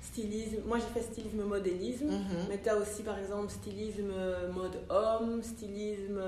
stylisme. 0.02 0.58
Moi 0.68 0.80
j'ai 0.80 1.00
fait 1.00 1.06
stylisme 1.06 1.44
modélisme, 1.44 2.08
mhm. 2.08 2.48
mais 2.50 2.60
tu 2.62 2.70
as 2.70 2.76
aussi 2.76 3.04
par 3.04 3.18
exemple 3.20 3.50
stylisme 3.52 4.12
mode 4.54 4.78
homme, 4.90 5.42
stylisme 5.44 6.22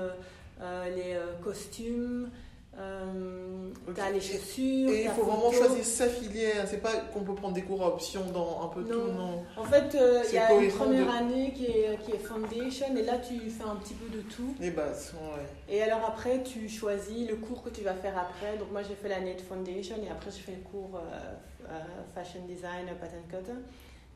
les 0.60 1.18
costumes. 1.42 2.30
Euh, 2.78 3.70
T'as 3.94 4.10
les 4.10 4.20
chaussures. 4.20 4.90
Et 4.90 5.04
il 5.04 5.10
faut 5.10 5.22
vraiment 5.24 5.52
choisir 5.52 5.84
sa 5.84 6.08
filière. 6.08 6.66
C'est 6.66 6.82
pas 6.82 6.92
qu'on 7.12 7.20
peut 7.20 7.34
prendre 7.34 7.54
des 7.54 7.62
cours 7.62 7.82
à 7.84 7.88
option 7.88 8.22
dans 8.32 8.62
un 8.64 8.68
peu 8.68 8.82
tout, 8.82 9.12
non. 9.12 9.44
En 9.56 9.64
fait, 9.64 9.94
euh, 9.94 10.22
il 10.28 10.34
y 10.34 10.38
a 10.38 10.52
une 10.52 10.70
première 10.70 11.10
année 11.14 11.52
qui 11.52 11.66
est, 11.66 11.98
qui 12.04 12.12
est 12.12 12.18
foundation 12.18 12.86
et 12.96 13.02
là 13.02 13.18
tu 13.18 13.38
fais 13.50 13.64
un 13.64 13.76
petit 13.76 13.94
peu 13.94 14.08
de 14.16 14.22
tout. 14.22 14.54
Les 14.58 14.70
bases, 14.70 15.14
ouais. 15.14 15.74
Et 15.74 15.82
alors 15.82 16.04
après, 16.06 16.42
tu 16.42 16.68
choisis 16.68 17.28
le 17.28 17.36
cours 17.36 17.62
que 17.62 17.70
tu 17.70 17.82
vas 17.82 17.94
faire 17.94 18.18
après. 18.18 18.56
Donc 18.58 18.72
moi 18.72 18.82
j'ai 18.82 18.94
fait 18.94 19.08
l'année 19.08 19.34
de 19.34 19.42
foundation 19.42 19.96
et 20.04 20.10
après 20.10 20.30
j'ai 20.30 20.42
fait 20.42 20.56
le 20.56 20.68
cours 20.68 20.98
euh, 20.98 21.68
fashion 22.14 22.40
design, 22.48 22.86
pattern 23.00 23.22
cutter. 23.28 23.58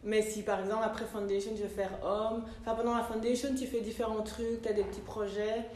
Mais 0.05 0.23
si 0.23 0.43
par 0.43 0.61
exemple 0.61 0.83
après 0.85 1.05
foundation 1.05 1.53
je 1.57 1.63
veux 1.63 1.69
faire 1.69 1.91
homme, 2.05 2.45
enfin 2.61 2.75
pendant 2.75 2.97
la 2.97 3.03
foundation 3.03 3.51
tu 3.57 3.67
fais 3.67 3.81
différents 3.81 4.23
trucs, 4.23 4.63
tu 4.63 4.69
as 4.69 4.73
des 4.73 4.85
petits 4.85 5.01
projets. 5.01 5.67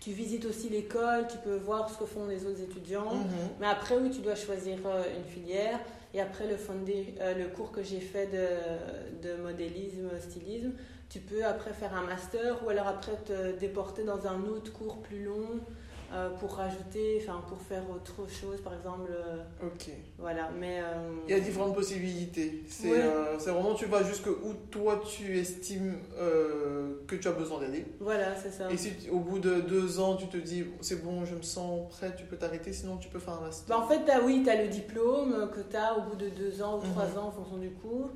Tu 0.00 0.12
visites 0.12 0.46
aussi 0.46 0.70
l'école, 0.70 1.26
tu 1.30 1.36
peux 1.38 1.56
voir 1.56 1.90
ce 1.90 1.98
que 1.98 2.06
font 2.06 2.26
les 2.26 2.46
autres 2.46 2.62
étudiants. 2.62 3.14
Mhm. 3.14 3.48
Mais 3.60 3.66
après, 3.66 3.96
oui, 3.98 4.10
tu 4.10 4.20
dois 4.20 4.34
choisir 4.34 4.78
euh, 4.86 5.02
une 5.16 5.24
filière. 5.24 5.78
Et 6.14 6.20
après 6.20 6.48
le, 6.48 6.56
fondé, 6.56 7.14
euh, 7.20 7.34
le 7.34 7.48
cours 7.48 7.70
que 7.70 7.82
j'ai 7.82 8.00
fait 8.00 8.26
de, 8.26 9.28
de 9.28 9.42
modélisme, 9.42 10.08
stylisme, 10.18 10.72
tu 11.08 11.20
peux 11.20 11.44
après 11.44 11.72
faire 11.72 11.94
un 11.94 12.04
master 12.04 12.64
ou 12.64 12.70
alors 12.70 12.88
après 12.88 13.16
te 13.26 13.58
déporter 13.58 14.04
dans 14.04 14.26
un 14.26 14.42
autre 14.44 14.72
cours 14.72 14.98
plus 14.98 15.24
long 15.24 15.60
euh, 16.12 16.30
pour 16.30 16.54
rajouter, 16.54 17.22
enfin 17.22 17.40
pour 17.46 17.60
faire 17.60 17.88
autre 17.88 18.28
chose, 18.28 18.60
par 18.62 18.74
exemple. 18.74 19.10
Euh, 19.10 19.42
ok. 19.62 19.90
Voilà, 20.18 20.50
mais. 20.58 20.80
Euh, 20.80 21.10
Il 21.28 21.30
y 21.30 21.38
a 21.38 21.40
différentes 21.40 21.74
possibilités. 21.74 22.64
C'est 22.68 23.50
vraiment, 23.50 23.74
tu 23.74 23.86
vas 23.86 24.02
jusque 24.02 24.26
où 24.26 24.54
toi 24.70 25.00
tu 25.06 25.38
estimes 25.38 25.98
que 27.06 27.14
tu 27.14 27.28
as 27.28 27.32
besoin 27.32 27.60
d'aller. 27.60 27.86
Voilà, 28.00 28.34
c'est 28.34 28.50
ça. 28.50 28.70
Et 28.70 28.76
si 28.76 28.92
au 29.10 29.20
bout 29.20 29.38
de 29.38 29.60
deux 29.60 30.00
ans 30.00 30.16
tu 30.16 30.26
te 30.26 30.36
dis 30.36 30.64
c'est 30.80 31.02
bon, 31.04 31.24
je 31.24 31.36
me 31.36 31.42
sens 31.42 31.88
prêt, 31.90 32.12
tu 32.16 32.24
peux 32.24 32.36
t'arrêter, 32.36 32.72
sinon 32.72 32.96
tu 32.96 33.08
peux 33.08 33.20
faire 33.20 33.34
un 33.34 33.42
master. 33.42 33.68
Bah, 33.68 33.84
en 33.84 33.88
fait, 33.88 34.10
as, 34.10 34.22
oui, 34.22 34.42
tu 34.42 34.50
as 34.50 34.60
le 34.60 34.68
diplôme 34.68 35.50
que 35.54 35.60
tu 35.60 35.76
as 35.76 35.96
au 35.96 36.02
bout 36.02 36.16
de 36.16 36.28
deux 36.28 36.60
ans 36.60 36.78
ou 36.78 36.82
trois 36.82 37.06
mhm. 37.06 37.18
ans 37.18 37.28
en 37.28 37.32
fonction 37.32 37.58
du 37.58 37.70
cours. 37.70 38.10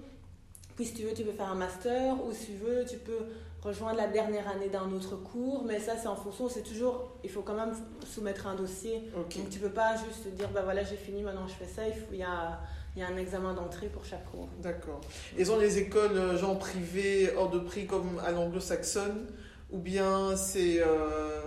Puis 0.77 0.87
si 0.87 0.95
tu 0.95 1.03
veux, 1.03 1.15
tu 1.15 1.23
peux 1.23 1.33
faire 1.33 1.51
un 1.51 1.55
master, 1.55 2.17
ou 2.25 2.33
si 2.33 2.47
tu 2.47 2.53
veux, 2.55 2.85
tu 2.85 2.97
peux 2.97 3.19
rejoindre 3.63 3.97
la 3.97 4.09
dernière 4.09 4.47
année 4.49 4.69
d'un 4.69 4.91
autre 4.93 5.17
cours, 5.17 5.65
mais 5.65 5.81
ça 5.81 5.97
c'est 5.97 6.09
en 6.09 6.17
fonction, 6.17 6.49
c'est 6.49 6.63
toujours, 6.63 7.13
il 7.25 7.31
faut 7.31 7.41
quand 7.41 7.55
même 7.55 7.75
soumettre 8.05 8.47
un 8.47 8.55
dossier. 8.55 9.11
Donc 9.15 9.29
tu 9.51 9.59
peux 9.59 9.71
pas 9.71 9.97
juste 9.97 10.27
dire, 10.35 10.51
bah 10.51 10.63
voilà 10.65 10.85
j'ai 10.85 10.97
fini, 10.97 11.23
maintenant 11.23 11.49
je 11.49 11.55
fais 11.55 11.67
ça, 11.67 11.89
il, 11.89 11.95
faut, 11.95 12.13
il, 12.13 12.19
y, 12.19 12.23
a, 12.23 12.61
il 12.95 13.01
y 13.01 13.03
a 13.03 13.09
un 13.09 13.17
examen 13.17 13.55
d'entrée 13.55 13.87
pour 13.87 14.05
chaque 14.05 14.31
cours. 14.31 14.49
D'accord. 14.61 15.01
Ils 15.39 15.51
ont 15.51 15.59
les 15.59 15.79
écoles 15.79 16.17
euh, 16.17 16.37
genre 16.37 16.59
privées 16.59 17.33
hors 17.37 17.49
de 17.49 17.59
prix 17.59 17.87
comme 17.87 18.21
à 18.23 18.33
l'anglo-saxonne, 18.33 19.29
ou 19.71 19.79
bien 19.79 20.37
c'est... 20.37 20.81
Euh... 20.81 21.41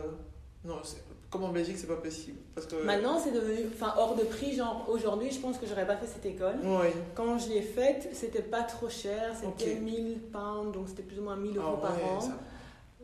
Non, 0.65 0.79
comme 1.29 1.43
en 1.43 1.49
Belgique, 1.49 1.77
c'est 1.77 1.87
pas 1.87 1.95
possible. 1.95 2.37
Parce 2.55 2.67
que... 2.67 2.75
Maintenant, 2.83 3.19
c'est 3.19 3.31
devenu 3.31 3.65
enfin, 3.73 3.93
hors 3.97 4.15
de 4.15 4.23
prix. 4.23 4.55
Genre, 4.55 4.87
aujourd'hui, 4.89 5.29
je 5.31 5.39
pense 5.39 5.57
que 5.57 5.65
j'aurais 5.67 5.85
pas 5.85 5.97
fait 5.97 6.07
cette 6.07 6.25
école. 6.25 6.55
Oui. 6.63 6.87
Quand 7.15 7.37
je 7.37 7.49
l'ai 7.49 7.61
faite, 7.61 8.09
c'était 8.13 8.41
pas 8.41 8.63
trop 8.63 8.89
cher. 8.89 9.33
C'était 9.39 9.75
1000 9.75 10.19
pounds, 10.31 10.71
donc 10.73 10.87
c'était 10.87 11.03
plus 11.03 11.19
ou 11.19 11.23
moins 11.23 11.35
1000 11.35 11.57
euros 11.57 11.79
ah 11.79 11.87
par 11.87 12.05
an. 12.05 12.21
Ça... 12.21 12.31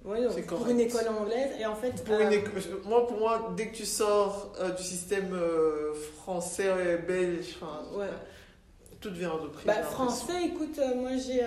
Oui, 0.05 0.21
donc 0.21 0.45
pour 0.45 0.67
une 0.67 0.79
école 0.81 1.07
anglaise. 1.07 1.51
Et 1.59 1.65
en 1.65 1.75
fait, 1.75 2.03
pour 2.03 2.19
une 2.19 2.33
euh, 2.33 2.81
moi, 2.85 3.07
pour 3.07 3.17
moi, 3.17 3.53
dès 3.55 3.67
que 3.67 3.75
tu 3.75 3.85
sors 3.85 4.53
euh, 4.59 4.71
du 4.71 4.83
système 4.83 5.33
euh, 5.33 5.93
français, 6.17 6.97
belge, 7.07 7.57
ouais. 7.95 8.07
tout 8.99 9.09
devient 9.09 9.27
hors 9.27 9.41
de 9.41 9.47
prix. 9.47 9.65
Bah, 9.65 9.81
français, 9.83 10.45
écoute, 10.45 10.77
moi 10.97 11.11
j'ai 11.15 11.41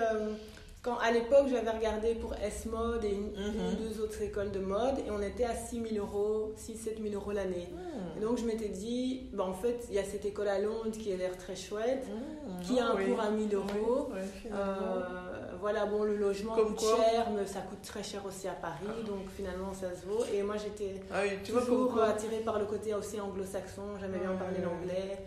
quand 0.87 0.99
à 0.99 1.11
l'époque 1.11 1.49
j'avais 1.51 1.71
regardé 1.71 2.15
pour 2.15 2.33
S-Mode 2.35 3.05
et 3.05 3.11
une, 3.11 3.33
mhm. 3.33 3.73
ou 3.73 3.75
deux 3.75 4.01
autres 4.01 4.23
écoles 4.23 4.53
de 4.53 4.61
mode 4.61 5.01
et 5.05 5.11
on 5.11 5.21
était 5.21 5.45
à 5.45 5.53
6 5.53 5.83
000 5.95 6.07
euros, 6.07 6.55
6-7 6.57 7.03
000 7.03 7.15
euros 7.15 7.33
l'année. 7.33 7.69
Hmm. 7.73 8.17
Et 8.17 8.21
donc 8.21 8.39
je 8.39 8.45
m'étais 8.45 8.69
dit, 8.69 9.29
bah, 9.33 9.43
en 9.43 9.53
fait 9.53 9.85
il 9.89 9.97
y 9.97 9.99
a 9.99 10.05
cette 10.05 10.25
école 10.25 10.47
à 10.47 10.61
Londres 10.61 10.93
qui 10.93 11.13
a 11.13 11.17
l'air 11.17 11.37
très 11.37 11.57
chouette, 11.57 12.07
hmm. 12.07 12.63
qui 12.63 12.79
a 12.79 12.87
un 12.87 12.97
cours 13.05 13.21
à 13.21 13.31
1000 13.31 13.53
euros. 13.53 14.11
Euh, 14.53 15.01
voilà, 15.61 15.87
bon 15.87 16.05
le 16.05 16.17
logement 16.17 16.55
coûte 16.55 16.81
cher, 16.81 17.31
mais 17.37 17.47
ça 17.47 17.63
coûte 17.63 17.83
très 17.83 18.05
cher 18.05 18.25
aussi 18.25 18.47
à 18.47 18.53
Paris, 18.53 18.87
ah. 18.89 19.07
donc 19.09 19.29
finalement 19.37 19.75
ça 19.75 19.93
se 19.93 20.07
vaut. 20.07 20.25
Et 20.33 20.45
moi 20.45 20.55
j'étais 20.57 21.01
ah 21.13 21.23
toujours 21.45 22.01
attirée 22.01 22.43
par 22.45 22.61
le 22.61 22.67
côté 22.67 22.95
aussi 22.95 23.21
anglo-saxon, 23.21 23.99
j'aimais 24.01 24.21
bien 24.21 24.35
parler 24.35 24.61
l'anglais. 24.63 25.19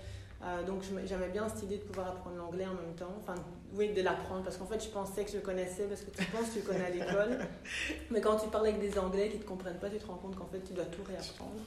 Euh, 0.41 0.63
donc 0.63 0.83
j'aimais 1.05 1.27
bien 1.27 1.49
cette 1.49 1.63
idée 1.63 1.77
de 1.77 1.83
pouvoir 1.83 2.07
apprendre 2.07 2.37
l'anglais 2.37 2.65
en 2.65 2.73
même 2.73 2.95
temps. 2.95 3.13
Enfin, 3.21 3.35
oui, 3.73 3.91
de 3.91 4.01
l'apprendre. 4.01 4.43
Parce 4.43 4.57
qu'en 4.57 4.65
fait, 4.65 4.81
je 4.81 4.89
pensais 4.89 5.25
que 5.25 5.31
je 5.31 5.39
connaissais 5.39 5.83
parce 5.83 6.01
que 6.01 6.11
tu 6.11 6.23
penses 6.25 6.49
que 6.49 6.59
tu 6.59 6.65
connais 6.65 6.85
à 6.85 6.89
l'école. 6.89 7.39
Mais 8.11 8.21
quand 8.21 8.37
tu 8.37 8.47
parles 8.47 8.67
avec 8.67 8.79
des 8.79 8.97
Anglais 8.97 9.29
qui 9.29 9.37
ne 9.37 9.43
te 9.43 9.47
comprennent 9.47 9.79
pas, 9.79 9.89
tu 9.89 9.97
te 9.97 10.07
rends 10.07 10.15
compte 10.15 10.37
qu'en 10.37 10.45
fait, 10.45 10.61
tu 10.61 10.73
dois 10.73 10.85
tout 10.85 11.03
réapprendre. 11.05 11.59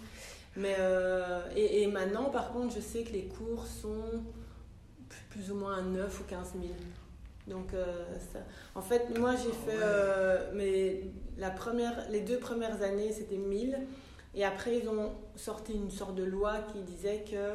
Mais, 0.57 0.77
euh, 0.79 1.41
et, 1.55 1.87
maintenant, 1.87 2.31
par 2.31 2.53
contre, 2.53 2.75
je 2.75 2.81
sais 2.81 3.03
que 3.03 3.13
les 3.13 3.25
cours 3.25 3.67
sont 3.67 4.23
plus 5.31 5.51
ou 5.51 5.55
moins 5.55 5.79
à 5.79 5.83
9 5.83 6.21
ou 6.21 6.25
15 6.25 6.53
000. 6.53 6.75
Donc, 7.49 7.75
euh, 7.75 8.05
ça... 8.33 8.39
en 8.75 8.83
fait, 8.83 9.19
moi, 9.19 9.35
j'ai 9.37 9.51
fait. 9.51 9.79
mais 10.55 11.03
la 11.37 11.51
première, 11.51 12.09
les 12.11 12.21
deux 12.21 12.39
premières 12.39 12.83
années, 12.83 13.13
c'était 13.13 13.37
1000. 13.37 13.79
Et 14.35 14.45
après, 14.45 14.79
ils 14.79 14.89
ont 14.89 15.13
sorti 15.37 15.75
une 15.75 15.91
sorte 15.91 16.15
de 16.15 16.25
loi 16.25 16.55
qui 16.73 16.81
disait 16.83 17.25
que 17.31 17.53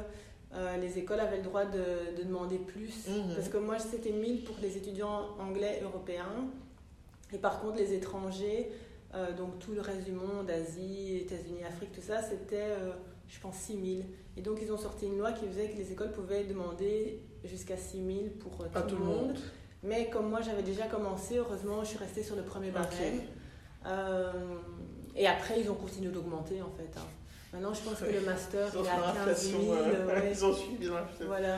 euh, 0.54 0.78
les 0.78 0.98
écoles 0.98 1.20
avaient 1.20 1.38
le 1.38 1.44
droit 1.44 1.66
de, 1.66 2.22
demander 2.24 2.58
plus. 2.58 3.08
Mhm. 3.08 3.36
Parce 3.36 3.50
que 3.50 3.58
moi, 3.58 3.80
c'était 3.80 4.12
1000 4.12 4.44
pour 4.44 4.56
les 4.62 4.78
étudiants 4.78 5.36
anglais 5.40 5.82
européens. 5.84 6.48
Et 7.34 7.38
par 7.38 7.60
contre, 7.60 7.78
les 7.78 7.94
étrangers, 7.94 8.72
euh, 9.14 9.34
donc 9.34 9.60
tout 9.60 9.74
le 9.74 9.82
reste 9.82 10.06
du 10.06 10.14
monde, 10.14 10.50
Asie, 10.50 11.18
États-Unis, 11.18 11.64
Afrique, 11.66 11.92
tout 11.92 12.02
ça, 12.02 12.22
c'était, 12.22 12.72
euh, 12.80 12.94
je 13.28 13.40
pense, 13.40 13.56
6000. 13.58 14.06
Et 14.38 14.42
donc, 14.42 14.60
ils 14.62 14.72
ont 14.72 14.78
sorti 14.78 15.08
une 15.08 15.18
loi 15.18 15.34
qui 15.34 15.46
faisait 15.48 15.70
que 15.70 15.78
les 15.78 15.92
écoles 15.92 16.12
pouvaient 16.12 16.46
demander 16.46 17.22
jusqu'à 17.44 17.76
6000 17.76 18.32
pour 18.40 18.58
tout, 18.58 18.96
le 18.96 19.04
monde. 19.04 19.38
Mais 19.84 20.10
comme 20.10 20.30
moi, 20.30 20.42
j'avais 20.42 20.64
déjà 20.64 20.88
commencé, 20.88 21.38
heureusement, 21.38 21.84
je 21.84 21.90
suis 21.90 21.98
restée 21.98 22.24
sur 22.24 22.36
le 22.38 22.44
premier 22.44 22.72
barème. 22.72 23.22
et 25.16 25.28
après, 25.28 25.60
ils 25.60 25.70
ont 25.70 25.76
continué 25.76 26.10
d'augmenter, 26.10 26.62
en 26.62 26.70
fait. 26.70 26.98
Hein. 26.98 27.06
Maintenant, 27.58 27.74
je 27.74 27.90
pense 27.90 28.00
que 28.00 28.14
le 28.14 28.22
master, 28.22 28.68
il 28.74 28.88
à 28.88 29.26
15 29.26 29.52
000. 29.52 29.62
Ils 30.32 30.46
ont 30.46 30.54
suivi 30.54 30.90
Voilà. 31.26 31.58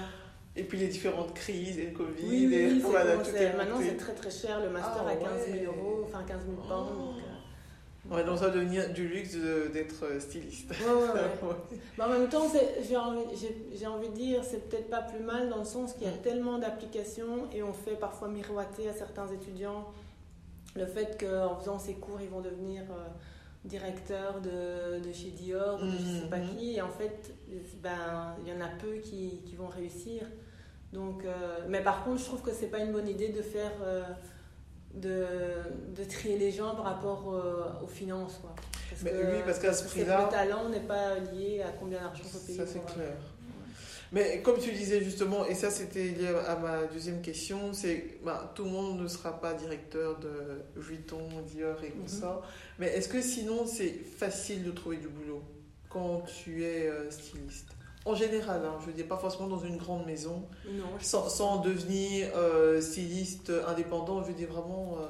Et 0.55 0.63
puis 0.63 0.77
les 0.77 0.87
différentes 0.87 1.33
crises, 1.33 1.77
et 1.77 1.87
le 1.87 1.91
Covid. 1.91 2.23
Oui, 2.23 2.53
et 2.53 2.67
oui, 2.67 2.79
voilà, 2.83 3.17
bon, 3.17 3.23
tout 3.23 3.35
est 3.35 3.53
maintenant 3.55 3.79
c'est 3.81 3.97
très 3.97 4.13
très 4.13 4.31
cher, 4.31 4.59
le 4.61 4.69
master 4.69 5.03
Ah, 5.05 5.09
à 5.11 5.15
15 5.15 5.45
000 5.45 5.57
ouais. 5.57 5.65
euros, 5.65 6.05
enfin 6.05 6.23
15 6.27 6.41
000 6.45 6.55
pounds. 6.55 6.89
Oh. 6.91 6.95
donc, 6.95 7.15
euh, 7.17 8.15
Ouais, 8.15 8.23
donc 8.23 8.39
ça 8.39 8.45
va 8.47 8.51
devenir 8.51 8.89
du 8.91 9.07
luxe 9.07 9.35
d'être 9.73 10.03
euh, 10.05 10.19
styliste. 10.19 10.71
Ouais, 10.71 10.85
ouais, 10.91 10.93
ouais. 10.93 11.19
Ouais. 11.49 11.55
Mais 11.97 12.03
en 12.05 12.09
même 12.09 12.29
temps, 12.29 12.47
j'ai 12.87 12.97
envie, 12.97 13.85
envie 13.85 14.09
de 14.09 14.15
dire, 14.15 14.43
c'est 14.43 14.67
peut-être 14.69 14.89
pas 14.89 15.01
plus 15.01 15.19
mal 15.23 15.49
dans 15.49 15.57
le 15.59 15.65
sens 15.65 15.93
qu'il 15.93 16.03
y 16.07 16.09
a 16.09 16.13
Mm. 16.13 16.21
tellement 16.23 16.57
d'applications 16.59 17.47
et 17.53 17.61
on 17.61 17.73
fait 17.73 17.95
parfois 17.99 18.29
miroiter 18.29 18.89
à 18.89 18.93
certains 18.93 19.27
étudiants 19.27 19.85
le 20.75 20.85
fait 20.85 21.17
qu'en 21.19 21.55
faisant 21.59 21.77
ces 21.77 21.95
cours, 21.95 22.19
ils 22.21 22.29
vont 22.29 22.41
devenir 22.41 22.83
euh, 22.83 23.07
directeurs 23.65 24.41
de, 24.41 24.99
de 24.99 25.11
chez 25.13 25.31
Dior 25.31 25.79
ou 25.81 25.85
de 25.85 25.91
je 25.91 26.21
sais 26.21 26.29
pas 26.29 26.37
Mhm. 26.37 26.55
qui. 26.55 26.75
Et 26.75 26.81
en 26.81 26.89
fait, 26.89 27.33
ben, 27.81 28.35
il 28.41 28.47
y 28.51 28.55
en 28.55 28.61
a 28.61 28.69
peu 28.79 28.95
qui, 28.97 29.41
qui 29.45 29.55
vont 29.55 29.67
réussir. 29.67 30.23
Donc, 30.93 31.23
euh, 31.25 31.59
mais 31.67 31.83
par 31.83 32.03
contre, 32.03 32.19
je 32.19 32.25
trouve 32.25 32.41
que 32.41 32.51
c'est 32.51 32.67
pas 32.67 32.79
une 32.79 32.91
bonne 32.91 33.07
idée 33.07 33.29
de 33.29 33.41
faire. 33.41 33.71
euh, 33.83 34.03
de, 34.95 35.23
de 35.95 36.03
trier 36.03 36.35
les 36.39 36.49
gens 36.49 36.73
par 36.75 36.85
rapport 36.85 37.31
euh, 37.31 37.83
aux 37.83 37.87
finances. 37.87 38.39
Quoi. 38.41 38.55
Parce 38.89 39.03
Mais 39.03 39.11
que, 39.11 39.17
oui, 39.17 39.37
parce 39.45 39.59
qu'à 39.59 39.71
ce 39.71 39.83
c'est 39.83 39.85
que 39.85 39.89
prix-là- 40.05 40.23
le 40.25 40.31
talent 40.31 40.67
n'est 40.69 40.79
pas 40.79 41.19
lié 41.31 41.61
à 41.61 41.69
combien 41.79 42.01
d'argent 42.01 42.23
faut 42.23 42.39
payer. 42.39 42.57
Ça, 42.57 42.65
c'est 42.65 42.83
clair. 42.91 43.13
Mais 44.11 44.41
comme 44.41 44.59
tu 44.59 44.71
disais 44.71 45.03
justement, 45.03 45.45
et 45.45 45.53
ça 45.53 45.69
c'était 45.69 46.03
lié 46.05 46.27
à 46.47 46.55
ma 46.55 46.83
deuxième 46.85 47.21
question, 47.21 47.73
c'est 47.73 48.17
bah, 48.23 48.51
tout 48.55 48.63
le 48.63 48.71
monde 48.71 48.99
ne 49.01 49.07
sera 49.07 49.39
pas 49.39 49.53
directeur 49.53 50.17
de 50.19 50.63
Vuitton, 50.75 51.27
Dior 51.45 51.83
et 51.83 51.91
tout 51.91 52.01
Mhm. 52.01 52.07
ça. 52.07 52.41
Mais 52.79 52.87
est-ce 52.87 53.07
que 53.09 53.21
sinon 53.21 53.67
c'est 53.67 53.93
facile 54.17 54.63
de 54.63 54.71
trouver 54.71 54.97
du 54.97 55.07
boulot 55.09 55.43
quand 55.89 56.21
tu 56.43 56.63
es 56.63 56.87
euh, 56.87 57.11
styliste? 57.11 57.67
En 58.05 58.15
général, 58.15 58.61
hein, 58.65 58.77
je 58.81 58.87
veux 58.87 58.93
dire 58.93 59.07
pas 59.07 59.17
forcément 59.17 59.47
dans 59.47 59.59
une 59.59 59.77
grande 59.77 60.05
maison, 60.05 60.47
Non, 60.65 60.85
sans, 61.01 61.29
sans 61.29 61.57
devenir 61.57 62.29
euh, 62.35 62.81
styliste 62.81 63.51
indépendant, 63.67 64.23
je 64.23 64.29
veux 64.29 64.33
dire 64.33 64.49
vraiment. 64.51 64.97
euh, 65.01 65.05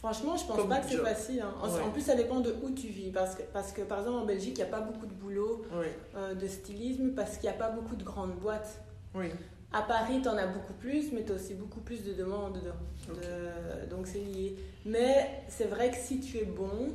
franchement, 0.00 0.34
je 0.36 0.44
pense 0.46 0.56
Comme 0.56 0.68
pas 0.68 0.80
que 0.80 0.88
c'est 0.88 0.96
facile. 0.96 1.42
hein. 1.42 1.54
En, 1.62 1.68
Ouais. 1.68 1.90
plus, 1.92 2.00
ça 2.00 2.14
dépend 2.16 2.40
de 2.40 2.54
où 2.62 2.70
tu 2.70 2.88
vis. 2.88 3.10
Parce 3.10 3.34
que, 3.34 3.42
parce 3.52 3.70
que 3.72 3.82
par 3.82 3.98
exemple, 4.00 4.18
en 4.22 4.24
Belgique, 4.26 4.54
il 4.58 4.62
n'y 4.64 4.68
a 4.68 4.72
pas 4.72 4.80
beaucoup 4.80 5.06
de 5.06 5.12
boulot 5.12 5.62
oui, 5.78 5.86
euh, 6.16 6.34
de 6.34 6.46
stylisme 6.48 7.10
parce 7.10 7.36
qu'il 7.36 7.48
n'y 7.50 7.54
a 7.54 7.58
pas 7.58 7.70
beaucoup 7.70 7.94
de 7.96 8.02
grandes 8.04 8.34
boîtes. 8.36 8.80
oui. 9.14 9.26
À 9.72 9.82
Paris, 9.82 10.18
tu 10.20 10.28
en 10.28 10.36
as 10.36 10.48
beaucoup 10.48 10.72
plus, 10.72 11.12
mais 11.12 11.22
tu 11.24 11.30
as 11.30 11.36
aussi 11.36 11.54
beaucoup 11.54 11.78
plus 11.80 12.02
de 12.02 12.12
demandes. 12.12 12.54
de- 12.54 13.12
de- 13.14 13.86
donc, 13.88 14.08
c'est 14.08 14.18
lié. 14.18 14.56
Mais 14.84 15.44
c'est 15.48 15.66
vrai 15.66 15.92
que 15.92 15.96
si 15.96 16.18
tu 16.18 16.38
es 16.38 16.44
bon, 16.44 16.88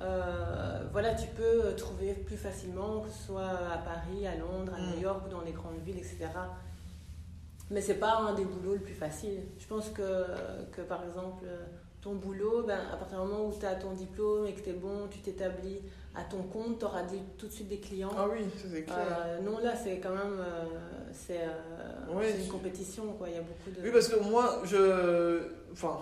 euh, 0.00 0.80
voilà, 0.90 1.14
tu 1.14 1.28
peux 1.28 1.74
trouver 1.76 2.14
plus 2.14 2.36
facilement, 2.36 3.02
que 3.02 3.08
ce 3.10 3.26
soit 3.26 3.46
à 3.72 3.78
Paris, 3.78 4.26
à 4.26 4.34
Londres, 4.34 4.72
à 4.76 4.80
Mm. 4.80 4.90
New 4.96 5.00
York 5.02 5.26
ou 5.26 5.30
dans 5.30 5.42
les 5.42 5.52
grandes 5.52 5.78
villes, 5.84 5.98
etc. 5.98 6.26
Mais 7.70 7.80
c'est 7.80 7.94
pas 8.00 8.16
un 8.16 8.34
des 8.34 8.44
boulots 8.44 8.74
le 8.74 8.80
plus 8.80 8.94
facile. 8.94 9.40
Je 9.60 9.66
pense 9.68 9.88
que, 9.90 10.26
que 10.72 10.80
par 10.82 11.04
exemple, 11.04 11.44
ton 12.02 12.14
boulot, 12.14 12.64
ben, 12.66 12.80
à 12.92 12.96
partir 12.96 13.22
du 13.22 13.28
moment 13.28 13.46
où 13.46 13.58
tu 13.58 13.64
as 13.64 13.76
ton 13.76 13.92
diplôme 13.92 14.46
et 14.46 14.52
que 14.52 14.60
tu 14.60 14.70
es 14.70 14.74
bon, 14.74 15.06
tu 15.08 15.20
t'établis 15.20 15.80
à 16.14 16.24
ton 16.24 16.42
compte, 16.42 16.80
tu 16.80 16.84
auras 16.84 17.04
tout 17.38 17.46
de 17.46 17.52
suite 17.52 17.68
des 17.68 17.78
clients. 17.78 18.10
Ah 18.16 18.26
oui, 18.30 18.40
c'est 18.56 18.82
clair. 18.82 18.96
Euh, 19.24 19.40
non, 19.40 19.58
là, 19.58 19.74
c'est 19.76 19.98
quand 19.98 20.10
même 20.10 20.40
euh, 20.40 20.64
c'est 21.12 21.38
euh, 21.38 22.14
Ouais, 22.14 22.32
c'est 22.32 22.42
une 22.42 22.50
compétition. 22.50 23.12
Quoi. 23.12 23.28
Il 23.28 23.36
y 23.36 23.38
a 23.38 23.42
beaucoup 23.42 23.70
de. 23.70 23.80
Oui, 23.82 23.90
parce 23.92 24.08
que 24.08 24.20
moi, 24.20 24.62
je. 24.64 25.42
Enfin, 25.72 26.00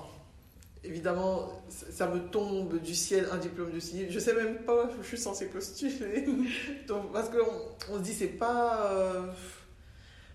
évidemment, 0.83 1.63
ça 1.69 2.09
me 2.09 2.19
tombe 2.31 2.81
du 2.81 2.95
ciel 2.95 3.29
un 3.31 3.37
diplôme 3.37 3.71
de 3.71 3.79
styliste. 3.79 4.11
Je 4.11 4.19
sais 4.19 4.35
même 4.35 4.57
pas 4.65 4.87
où 4.87 5.03
je 5.03 5.07
suis 5.07 5.19
censée 5.19 5.47
postuler. 5.47 6.27
Donc, 6.89 7.13
parce 7.13 7.29
qu'on 7.29 7.93
on 7.93 7.99
se 7.99 8.03
dit, 8.03 8.15
c'est 8.15 8.27
pas. 8.27 8.91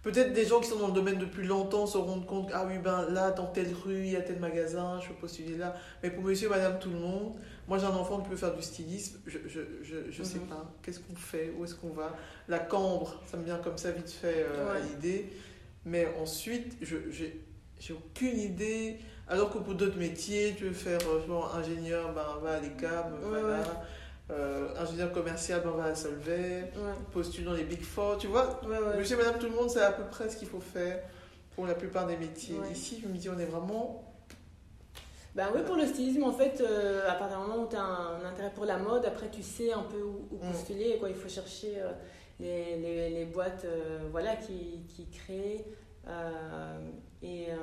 Euh, 0.05 0.11
Peut-être 0.11 0.33
des 0.33 0.45
gens 0.45 0.59
qui 0.59 0.69
sont 0.69 0.79
dans 0.79 0.87
le 0.87 0.93
domaine 0.93 1.17
depuis 1.17 1.45
longtemps 1.47 1.85
se 1.87 1.97
rendent 1.97 2.25
compte 2.25 2.51
ah 2.53 2.65
oui, 2.67 2.77
ben 2.77 3.07
là, 3.09 3.31
dans 3.31 3.47
telle 3.47 3.73
rue, 3.73 3.99
il 4.05 4.11
y 4.11 4.15
a 4.15 4.21
tel 4.21 4.39
magasin, 4.39 4.99
je 5.01 5.07
peux 5.09 5.15
postuler 5.15 5.57
là. 5.57 5.75
Mais 6.03 6.09
pour 6.11 6.23
monsieur, 6.23 6.49
madame, 6.49 6.77
tout 6.79 6.89
le 6.89 6.97
monde, 6.99 7.33
moi 7.67 7.77
j'ai 7.77 7.85
un 7.85 7.95
enfant 7.95 8.19
qui 8.21 8.29
peut 8.29 8.35
faire 8.35 8.53
du 8.55 8.61
stylisme, 8.61 9.19
je, 9.25 9.39
je, 9.47 9.61
je, 9.83 9.95
je 10.11 10.23
sais 10.23 10.37
Mhm. 10.39 10.47
pas. 10.47 10.71
Qu'est-ce 10.83 10.99
qu'on 10.99 11.15
fait 11.15 11.51
Où 11.57 11.63
est-ce 11.65 11.75
qu'on 11.75 11.89
va? 11.89 12.15
La 12.47 12.59
cambre, 12.59 13.21
ça 13.25 13.37
me 13.37 13.43
vient 13.43 13.57
comme 13.57 13.77
ça 13.77 13.91
vite 13.91 14.09
fait 14.11 14.45
euh, 14.47 14.69
à 14.69 14.73
Ouais. 14.75 14.81
l'idée. 14.87 15.29
Mais 15.85 16.07
ensuite, 16.21 16.77
je 16.81 16.97
j'ai 17.11 17.41
j'ai 17.79 17.93
aucune 17.93 18.39
idée. 18.39 18.97
Alors 19.27 19.51
que 19.51 19.57
pour 19.57 19.73
d'autres 19.73 19.97
métiers, 19.97 20.53
tu 20.57 20.65
veux 20.65 20.71
faire 20.73 20.99
euh, 21.09 21.25
genre, 21.27 21.55
ingénieur, 21.55 22.13
ben 22.13 22.21
va 22.43 22.57
à 22.57 22.59
l'ECAM, 22.59 23.17
voilà. 23.21 23.57
ouais. 23.59 23.63
Euh, 24.31 24.69
ingénieur 24.79 25.11
commercial, 25.11 25.61
ben 25.63 25.71
va 25.71 25.93
Solvay. 25.93 26.71
Ouais, 26.75 26.93
Postule 27.13 27.45
dans 27.45 27.53
les 27.53 27.63
Big 27.63 27.81
Four, 27.83 28.17
tu 28.17 28.25
vois. 28.27 28.59
ouais, 28.67 28.77
ouais. 28.79 28.97
Monsieur, 28.97 29.17
madame, 29.17 29.37
tout 29.37 29.45
le 29.45 29.51
monde, 29.55 29.69
c'est 29.69 29.81
à 29.81 29.91
peu 29.91 30.03
près 30.09 30.29
ce 30.29 30.37
qu'il 30.37 30.47
faut 30.47 30.59
faire 30.59 30.99
pour 31.55 31.67
la 31.67 31.75
plupart 31.75 32.07
des 32.07 32.17
métiers. 32.17 32.57
Ici, 32.71 32.99
je 33.03 33.07
me 33.07 33.15
dis, 33.15 33.29
on 33.29 33.37
est 33.37 33.45
vraiment. 33.45 34.01
Ben 35.35 35.47
oui, 35.53 35.61
pour 35.65 35.75
le 35.75 35.85
stylisme, 35.85 36.23
en 36.23 36.31
fait, 36.31 36.59
euh, 36.61 37.07
à 37.09 37.13
partir 37.15 37.39
du 37.39 37.47
moment 37.47 37.63
où 37.65 37.69
tu 37.69 37.75
as 37.75 37.81
un, 37.83 38.23
intérêt 38.25 38.51
pour 38.55 38.65
la 38.65 38.77
mode, 38.77 39.05
après 39.05 39.29
tu 39.29 39.43
sais 39.43 39.71
un 39.73 39.83
peu 39.83 40.01
où, 40.01 40.27
où 40.31 40.37
Mm. 40.43 40.51
postuler. 40.51 40.97
Quoi. 40.97 41.09
Il 41.09 41.15
faut 41.15 41.27
chercher 41.29 41.73
euh, 41.81 41.91
les, 42.39 42.77
les, 42.77 43.09
les 43.11 43.25
boîtes 43.25 43.65
euh, 43.65 43.99
voilà, 44.11 44.37
qui, 44.37 44.79
qui 44.87 45.05
créent. 45.07 45.65
euh, 46.07 46.79
et 47.21 47.47
euh, 47.51 47.55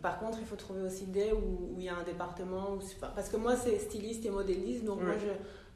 par 0.00 0.18
contre, 0.20 0.38
il 0.40 0.46
faut 0.46 0.56
trouver 0.56 0.82
aussi 0.82 1.04
des 1.06 1.32
où, 1.32 1.74
il 1.78 1.84
y 1.84 1.88
a 1.88 1.96
un 1.96 2.02
département. 2.02 2.72
Où, 2.74 2.78
parce 3.14 3.28
que 3.28 3.36
moi, 3.36 3.56
c'est 3.56 3.78
styliste 3.78 4.24
et 4.24 4.30
modéliste, 4.30 4.84
donc 4.84 5.00
moi, 5.02 5.14
je 5.20 5.28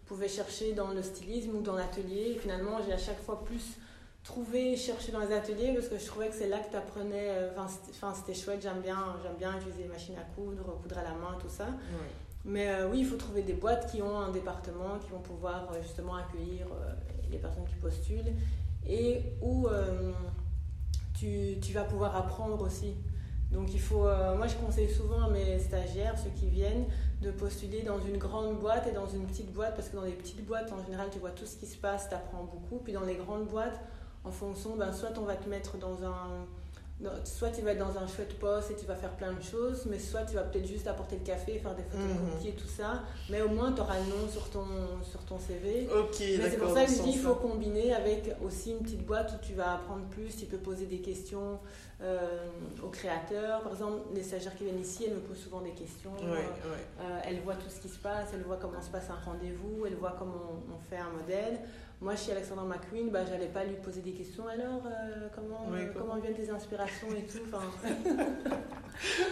pouvais 0.07 0.29
chercher 0.29 0.73
dans 0.73 0.89
le 0.91 1.03
stylisme 1.03 1.57
ou 1.57 1.61
dans 1.63 1.75
l'atelier. 1.77 2.33
Et 2.35 2.39
finalement, 2.39 2.79
j'ai 2.87 2.93
à 2.93 2.99
chaque 2.99 3.21
fois 3.23 3.43
plus 3.45 3.79
trouvé, 4.25 4.77
cherché 4.77 5.11
dans 5.11 5.19
les 5.21 5.33
ateliers 5.35 5.73
parce 5.75 5.89
que 5.89 5.99
je 5.99 6.07
trouvais 6.07 6.29
que 6.29 6.35
c'est 6.35 6.49
là 6.49 6.59
que 6.61 6.71
tu 6.71 6.77
apprenais. 6.77 7.31
Enfin, 7.53 7.67
c'était- 7.69 7.91
enfin, 7.97 8.15
c'était 8.15 8.35
chouette, 8.39 8.61
j'aime 8.63 8.81
bien, 8.81 9.17
j'aime 9.23 9.35
bien 9.37 9.57
utiliser 9.59 9.83
les 9.83 9.89
machines 9.89 10.17
à 10.17 10.23
coudre, 10.35 10.79
coudre 10.81 10.99
à 10.99 11.03
la 11.03 11.11
main, 11.11 11.37
tout 11.41 11.49
ça. 11.49 11.67
Mais 12.45 12.69
euh, 12.69 12.89
oui, 12.89 13.01
il 13.01 13.07
faut 13.07 13.17
trouver 13.17 13.43
des 13.43 13.53
boîtes 13.55 13.91
qui 13.91 14.01
ont 14.03 14.17
un 14.19 14.31
département, 14.31 14.99
qui 15.01 15.11
vont 15.11 15.21
pouvoir 15.21 15.69
euh, 15.73 15.83
justement 15.83 16.17
accueillir 16.17 16.67
euh, 16.73 16.93
les 17.31 17.39
personnes 17.39 17.65
qui 17.67 17.75
postulent 17.77 18.33
et 18.89 19.23
où 19.41 19.67
euh, 19.69 20.13
tu, 21.19 21.59
tu 21.61 21.73
vas 21.73 21.85
pouvoir 21.85 22.17
apprendre 22.17 22.61
aussi. 22.63 22.95
Donc 23.53 23.75
il 23.75 23.81
faut, 23.81 24.07
euh, 24.07 24.35
moi 24.37 24.47
je 24.47 24.57
conseille 24.57 24.91
souvent 24.91 25.25
à 25.25 25.29
mes 25.29 25.59
stagiaires, 25.59 26.19
ceux 26.19 26.31
qui 26.31 26.49
viennent, 26.49 26.87
de 27.21 27.31
postuler 27.31 27.83
dans 27.83 28.01
une 28.01 28.17
grande 28.17 28.59
boîte 28.59 28.87
et 28.87 28.93
dans 28.93 29.07
une 29.07 29.27
petite 29.27 29.53
boîte 29.53 29.77
parce 29.77 29.91
que 29.91 29.97
dans 29.97 30.05
les 30.05 30.13
petites 30.13 30.45
boîtes, 30.45 30.73
en 30.73 30.83
général, 30.83 31.09
tu 31.13 31.19
vois 31.19 31.31
tout 31.31 31.45
ce 31.45 31.57
qui 31.57 31.67
se 31.67 31.77
passe, 31.77 32.09
tu 32.09 32.15
apprends 32.15 32.45
beaucoup. 32.45 32.83
Puis 32.83 32.95
dans 32.95 33.05
les 33.05 33.17
grandes 33.17 33.47
boîtes, 33.47 33.79
en 34.25 34.31
fonction, 34.31 34.77
ben, 34.77 34.93
soit 34.93 35.17
on 35.19 35.25
va 35.25 35.37
te 35.37 35.49
mettre 35.49 35.77
dans 35.77 36.03
un... 36.05 36.47
soit 37.25 37.51
tu 37.51 37.63
vas 37.63 37.73
être 37.73 37.79
dans 37.79 37.99
un 37.99 38.07
chouette 38.07 38.39
poste 38.39 38.71
et 38.71 38.77
tu 38.77 38.87
vas 38.87 38.95
faire 38.95 39.13
plein 39.13 39.33
de 39.33 39.43
choses, 39.43 39.87
mais 39.91 39.99
soit 39.99 40.23
tu 40.23 40.35
vas 40.35 40.43
peut-être 40.43 40.67
juste 40.67 40.87
apporter 40.87 41.17
le 41.17 41.25
café, 41.25 41.59
faire 41.59 41.75
des 41.75 41.83
photocopies 41.83 42.49
et 42.49 42.53
tout 42.53 42.69
ça. 42.69 43.03
Mais 43.31 43.43
au 43.43 43.49
moins, 43.49 43.73
tu 43.73 43.81
auras 43.81 43.99
le 43.99 44.05
nom 44.07 44.29
sur 44.31 44.49
ton, 44.51 44.67
sur 45.03 45.21
ton 45.25 45.39
CV. 45.39 45.89
Ok, 45.89 46.19
Mais 46.21 46.51
c'est 46.51 46.59
pour 46.59 46.75
ça 46.75 46.85
que 46.85 46.93
je 46.93 47.03
dis 47.03 47.13
qu'il 47.13 47.21
faut 47.21 47.35
combiner 47.35 47.95
avec 47.95 48.35
aussi 48.45 48.73
une 48.73 48.81
petite 48.81 49.05
boîte 49.05 49.33
où 49.33 49.45
tu 49.45 49.55
vas 49.55 49.75
apprendre 49.75 50.05
plus, 50.11 50.37
tu 50.37 50.47
peux 50.47 50.59
poser 50.59 50.87
des 50.87 50.99
questions 50.99 51.59
euh, 52.03 52.47
aux 52.83 52.89
créateurs. 52.89 53.63
Par 53.63 53.73
exemple, 53.73 54.01
les 54.15 54.23
stagiaires 54.23 54.57
qui 54.57 54.65
viennent 54.65 54.81
ici, 54.81 55.05
elles 55.07 55.15
me 55.15 55.21
posent 55.21 55.39
souvent 55.39 55.61
des 55.61 55.71
questions. 55.71 56.11
Ouais, 56.21 56.39
ouais. 56.39 57.07
Elles 57.33 57.41
voient 57.41 57.55
tout 57.55 57.69
ce 57.71 57.81
qui 57.81 57.89
se 57.89 57.99
passe, 57.99 58.29
elles 58.35 58.43
voient 58.43 58.59
comment 58.61 58.83
se 58.83 58.91
passe 58.91 59.09
un 59.09 59.15
rendez-vous, 59.25 59.87
elles 59.87 59.95
voient 59.97 60.15
comment 60.19 60.51
on, 60.69 60.75
on 60.75 60.79
fait 60.79 60.99
un 60.99 61.09
modèle. 61.11 61.59
Moi, 62.03 62.15
chez 62.17 62.33
Alexandra 62.33 62.65
McQueen, 62.67 63.11
bah, 63.11 63.21
j'allais 63.25 63.47
pas 63.47 63.65
lui 63.65 63.77
poser 63.77 64.01
des 64.03 64.13
questions. 64.13 64.47
Alors, 64.49 64.83
euh, 64.87 65.29
comment, 65.35 65.67
Oui, 65.71 65.79
euh, 65.81 65.87
comment- 65.95 66.07
comment 66.11 66.21
viennent 66.21 66.35
tes 66.35 66.51
inspirations 66.51 67.07
et 67.17 67.23
tout. 67.27 67.39
Enfin, 67.47 67.63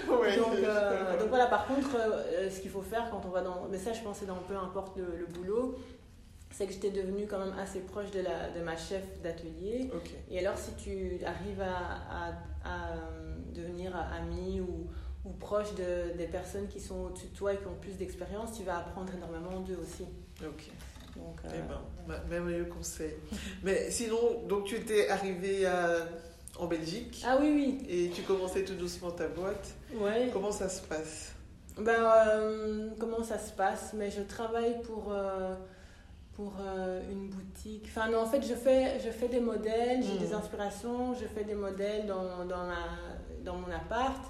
Ouais, 0.08 0.36
donc, 0.36 0.54
je- 0.56 0.64
euh, 0.64 1.18
donc 1.18 1.28
voilà, 1.28 1.46
par 1.46 1.66
contre, 1.66 1.94
euh, 1.96 2.48
ce 2.50 2.60
qu'il 2.60 2.70
faut 2.70 2.82
faire 2.82 3.08
quand 3.10 3.22
on 3.26 3.30
va 3.30 3.42
dans. 3.42 3.66
Mais 3.70 3.78
ça, 3.78 3.92
je 3.92 4.00
c'est 4.14 4.26
dans 4.26 4.36
peu 4.36 4.56
importe 4.56 4.96
le, 4.96 5.16
le 5.18 5.26
boulot, 5.26 5.76
c'est 6.50 6.66
que 6.66 6.72
j'étais 6.72 6.90
devenue 6.90 7.26
quand 7.28 7.38
même 7.38 7.54
assez 7.58 7.80
proche 7.80 8.10
de, 8.12 8.20
la, 8.20 8.50
de 8.56 8.60
ma 8.64 8.76
chef 8.76 9.02
d'atelier. 9.22 9.90
Et 10.30 10.38
alors, 10.38 10.56
si 10.58 10.72
tu 10.74 11.20
arrives 11.24 11.60
à, 11.60 12.28
à- 12.28 12.32
à, 12.64 12.94
devenir 13.54 13.92
ami 13.96 14.60
ou, 14.60 14.86
ou 15.24 15.30
proche 15.30 15.74
de, 15.74 16.16
des 16.16 16.26
personnes 16.26 16.66
qui 16.68 16.80
sont 16.80 17.00
au-dessus 17.04 17.26
de 17.28 17.36
toi 17.36 17.52
et 17.52 17.58
qui 17.58 17.66
ont 17.66 17.74
plus 17.80 17.92
d'expérience, 17.96 18.56
tu 18.56 18.62
vas 18.64 18.78
apprendre 18.78 19.12
énormément 19.14 19.60
d'eux 19.60 19.78
aussi. 19.82 20.04
Ok. 20.42 20.70
Donc, 21.16 21.40
euh, 21.44 21.48
Eh 21.54 22.08
ben, 22.08 22.20
merveilleux 22.30 22.64
conseil. 22.66 23.14
Mais 23.62 23.90
sinon, 23.90 24.44
donc 24.48 24.64
tu 24.64 24.76
étais 24.76 25.08
arrivé 25.08 25.66
à- 25.66 26.06
en 26.58 26.66
Belgique 26.66 27.22
Ah 27.26 27.36
oui, 27.40 27.52
oui. 27.54 27.86
et 27.88 28.10
tu 28.10 28.22
commençais 28.22 28.64
tout 28.64 28.74
doucement 28.74 29.10
ta 29.10 29.28
boîte. 29.28 29.74
Ouais. 29.94 30.30
Comment 30.32 30.52
ça 30.52 30.68
se 30.68 30.82
passe? 30.82 31.32
Ben, 31.78 32.02
euh, 32.02 32.90
comment 32.98 33.22
ça 33.22 33.38
se 33.38 33.52
passe? 33.52 33.92
Mais 33.94 34.10
je 34.10 34.22
travaille 34.22 34.80
pour, 34.82 35.12
euh, 35.12 35.54
pour 36.34 36.54
euh, 36.60 37.00
une 37.10 37.28
boutique. 37.28 37.84
Enfin, 37.88 38.10
non, 38.10 38.20
en 38.20 38.26
fait, 38.26 38.42
je 38.42 38.54
fais, 38.54 38.98
je 39.00 39.10
fais 39.10 39.28
des 39.28 39.40
modèles, 39.40 40.02
j'ai 40.02 40.18
des 40.18 40.32
inspirations, 40.34 41.14
je 41.14 41.26
fais 41.26 41.44
des 41.44 41.54
modèles 41.54 42.06
dans, 42.06 42.44
dans, 42.46 42.66
ma- 42.66 42.98
dans 43.44 43.56
mon 43.56 43.70
appart. 43.70 44.22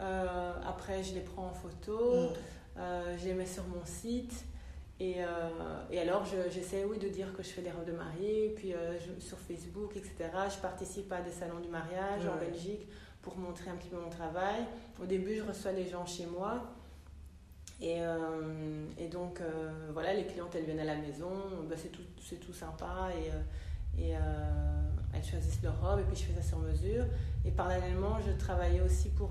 Euh, 0.00 0.52
après, 0.66 1.02
je 1.02 1.14
les 1.14 1.20
prends 1.20 1.46
en 1.46 1.52
photo, 1.54 2.14
Mm. 2.14 2.32
euh, 2.78 3.18
je 3.18 3.24
les 3.26 3.34
mets 3.34 3.46
sur 3.46 3.64
mon 3.68 3.84
site. 3.84 4.44
Et, 4.98 5.16
et 5.90 5.98
alors, 5.98 6.26
j'essaie, 6.50 6.84
oui, 6.84 6.98
de 6.98 7.08
dire 7.08 7.32
que 7.34 7.42
je 7.42 7.48
fais 7.48 7.62
des 7.62 7.70
robes 7.70 7.86
de 7.86 7.92
mariée, 7.92 8.52
puis 8.54 8.74
sur 9.18 9.38
Facebook, 9.38 9.96
etc. 9.96 10.14
Je 10.54 10.58
participe 10.60 11.10
à 11.10 11.22
des 11.22 11.30
salons 11.30 11.60
du 11.60 11.70
mariage 11.70 12.26
en 12.26 12.36
Belgique 12.36 12.86
pour 13.22 13.34
montrer 13.38 13.70
un 13.70 13.76
petit 13.76 13.88
peu 13.88 13.96
mon 13.98 14.10
travail. 14.10 14.62
Au 15.02 15.06
début, 15.06 15.36
je 15.36 15.42
reçois 15.42 15.72
les 15.72 15.88
gens 15.88 16.04
chez 16.04 16.26
moi. 16.26 16.64
Et, 17.80 18.02
euh, 18.02 18.84
et 18.98 19.08
donc, 19.08 19.40
euh, 19.40 19.70
voilà, 19.94 20.12
les 20.12 20.26
clientes, 20.26 20.54
elles 20.54 20.64
viennent 20.64 20.80
à 20.80 20.84
la 20.84 20.96
maison, 20.96 21.30
bah, 21.66 21.76
c'est 21.78 21.88
tout, 21.88 22.02
tout, 22.46 22.52
sympa 22.52 23.08
et, 23.18 23.30
euh, 23.30 24.12
et 24.12 24.16
elles 25.12 25.24
choisissent 25.24 25.62
leur 25.62 25.80
robe 25.80 26.00
et 26.00 26.02
puis 26.04 26.16
je 26.16 26.32
fais 26.32 26.40
ça 26.40 26.46
sur 26.46 26.58
mesure. 26.58 27.04
Et 27.44 27.50
parallèlement, 27.50 28.18
je 28.26 28.32
travaillais 28.32 28.80
aussi 28.80 29.08
pour 29.08 29.30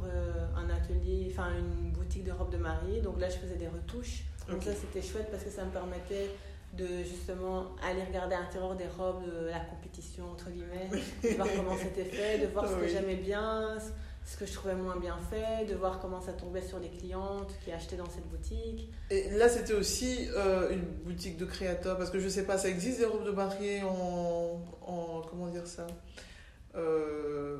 un 0.56 0.70
atelier, 0.70 1.28
enfin 1.32 1.50
une 1.58 1.92
boutique 1.92 2.24
de 2.24 2.32
robes 2.32 2.52
de 2.52 2.58
mariée. 2.58 3.02
Donc 3.02 3.20
là, 3.20 3.30
je 3.30 3.38
faisais 3.38 3.56
des 3.56 3.68
retouches. 3.68 4.24
Donc 4.50 4.63
ça, 4.63 4.72
c'était 4.74 5.06
chouette 5.06 5.30
parce 5.32 5.44
que 5.44 5.50
ça 5.50 5.63
me 5.63 5.72
permettait 5.72 6.32
de 6.74 7.04
justement 7.04 7.68
aller 7.84 8.04
regarder 8.04 8.36
à 8.36 8.42
l'intérieur 8.42 8.76
des 8.76 8.88
robes 8.88 9.26
de 9.26 9.48
la 9.48 9.60
compétition, 9.60 10.32
entre 10.32 10.50
guillemets, 10.52 10.89
de 11.24 11.36
voir 11.36 11.48
comment 11.56 11.76
c'était 11.78 12.06
fait, 12.06 12.39
de 12.39 12.48
voir 12.48 12.68
ce 12.70 12.76
que 12.76 12.88
j'aimais 12.88 13.15
bien, 13.15 13.78
ce 14.26 14.38
que 14.38 14.46
je 14.46 14.54
trouvais 14.54 14.76
moins 14.76 14.98
bien 14.98 15.18
fait, 15.30 15.66
de 15.66 15.76
voir 15.76 16.00
comment 16.00 16.22
ça 16.22 16.34
tombait 16.34 16.62
sur 16.62 16.80
les 16.80 16.90
clientes 16.90 17.52
qui 17.64 17.72
achetaient 17.72 17.98
dans 17.98 18.10
cette 18.10 18.28
boutique. 18.28 18.92
Et 19.10 19.32
là, 19.32 19.50
c'était 19.50 19.74
aussi 19.74 20.28
euh, 20.36 20.72
une 20.72 20.82
boutique 20.82 21.38
de 21.38 21.46
créateurs, 21.46 21.98
parce 21.98 22.10
que 22.10 22.20
je 22.20 22.30
sais 22.30 22.46
pas, 22.46 22.58
ça 22.58 22.70
existe 22.70 23.00
des 23.00 23.06
robes 23.06 23.26
de 23.26 23.32
mariée 23.32 23.82
en, 23.84 24.62
en 24.86 25.22
comment 25.28 25.48
dire 25.48 25.66
ça, 25.66 25.88
euh, 26.76 27.58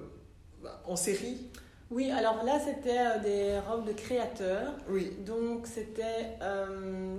en 0.86 0.96
série? 0.96 1.50
Oui, 1.92 2.12
alors 2.12 2.44
là, 2.44 2.60
c'était 2.60 3.00
euh, 3.00 3.20
des 3.20 3.60
robes 3.68 3.88
de 3.88 3.94
créateurs. 3.94 4.74
Oui. 4.90 5.12
Donc, 5.26 5.66
c'était 5.66 6.38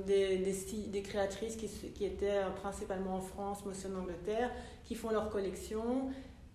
des, 0.07 0.39
des, 0.39 0.55
des, 0.87 1.03
créatrices 1.03 1.57
qui, 1.57 1.67
qui 1.67 2.05
étaient 2.05 2.43
principalement 2.63 3.17
en 3.17 3.21
France, 3.21 3.59
mais 3.65 3.73
aussi 3.73 3.87
en 3.89 3.99
Angleterre, 3.99 4.53
qui 4.85 4.95
font 4.95 5.11
leur 5.11 5.29
collection 5.29 6.11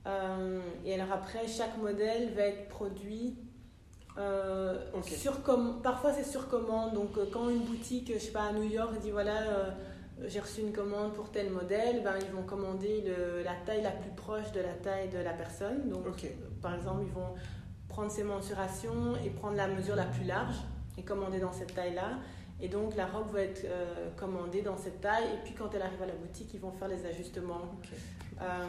euh, 0.07 0.59
et 0.85 0.93
alors 0.93 1.11
après, 1.11 1.47
chaque 1.47 1.77
modèle 1.77 2.33
va 2.35 2.43
être 2.43 2.67
produit 2.67 3.37
euh, 4.17 4.77
sur 5.01 5.43
com 5.43 5.81
parfois 5.83 6.13
c'est 6.13 6.23
sur 6.23 6.47
commande. 6.47 6.93
Donc 6.93 7.17
euh, 7.17 7.25
quand 7.31 7.49
une 7.49 7.63
boutique, 7.63 8.11
je 8.13 8.19
sais 8.19 8.31
pas, 8.31 8.43
à 8.43 8.53
New 8.53 8.63
York 8.63 8.99
dit 9.01 9.11
voilà, 9.11 9.73
j'ai 10.25 10.39
reçu 10.39 10.61
une 10.61 10.71
commande 10.71 11.13
pour 11.13 11.31
tel 11.31 11.49
modèle, 11.49 12.01
ben, 12.03 12.13
ils 12.21 12.33
vont 12.33 12.43
commander 12.43 13.03
le, 13.05 13.43
la 13.43 13.55
taille 13.65 13.81
la 13.81 13.91
plus 13.91 14.11
proche 14.11 14.51
de 14.51 14.61
la 14.61 14.73
taille 14.73 15.09
de 15.09 15.17
la 15.17 15.33
personne. 15.33 15.89
Donc 15.89 16.05
par 16.61 16.75
exemple, 16.75 17.03
ils 17.03 17.13
vont 17.13 17.33
prendre 17.89 18.11
ses 18.11 18.23
mensurations 18.23 19.15
et 19.25 19.29
prendre 19.29 19.57
la 19.57 19.67
mesure 19.67 19.95
la 19.95 20.05
plus 20.05 20.25
large 20.25 20.55
et 20.97 21.03
commander 21.03 21.39
dans 21.39 21.51
cette 21.51 21.73
taille-là. 21.73 22.19
Et 22.61 22.69
donc 22.69 22.95
la 22.95 23.05
robe 23.05 23.33
va 23.33 23.41
être 23.41 23.67
commandée 24.15 24.61
dans 24.61 24.77
cette 24.77 25.01
taille. 25.01 25.25
Et 25.25 25.43
puis 25.43 25.53
quand 25.53 25.73
elle 25.73 25.81
arrive 25.81 26.01
à 26.01 26.05
la 26.05 26.13
boutique, 26.13 26.53
ils 26.53 26.61
vont 26.61 26.71
faire 26.71 26.87
les 26.87 27.05
ajustements. 27.05 27.75
Euh, 28.41 28.65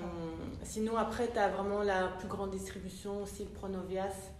sinon, 0.63 0.97
après, 0.97 1.29
tu 1.29 1.39
as 1.39 1.49
vraiment 1.49 1.83
la 1.83 2.09
plus 2.19 2.29
grande 2.29 2.51
distribution, 2.51 3.23
aussi 3.23 3.45
le 3.45 3.51
Pronovias, 3.51 4.31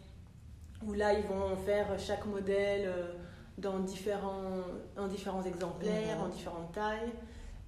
où 0.85 0.93
là, 0.93 1.13
ils 1.13 1.27
vont 1.27 1.57
faire 1.57 1.87
chaque 1.99 2.27
modèle 2.27 2.87
euh, 2.87 3.13
dans 3.59 3.81
différents, 3.81 4.63
en 4.97 5.09
différents 5.09 5.43
exemplaires, 5.43 6.21
en 6.21 6.29
différentes 6.29 6.73
tailles. 6.73 7.13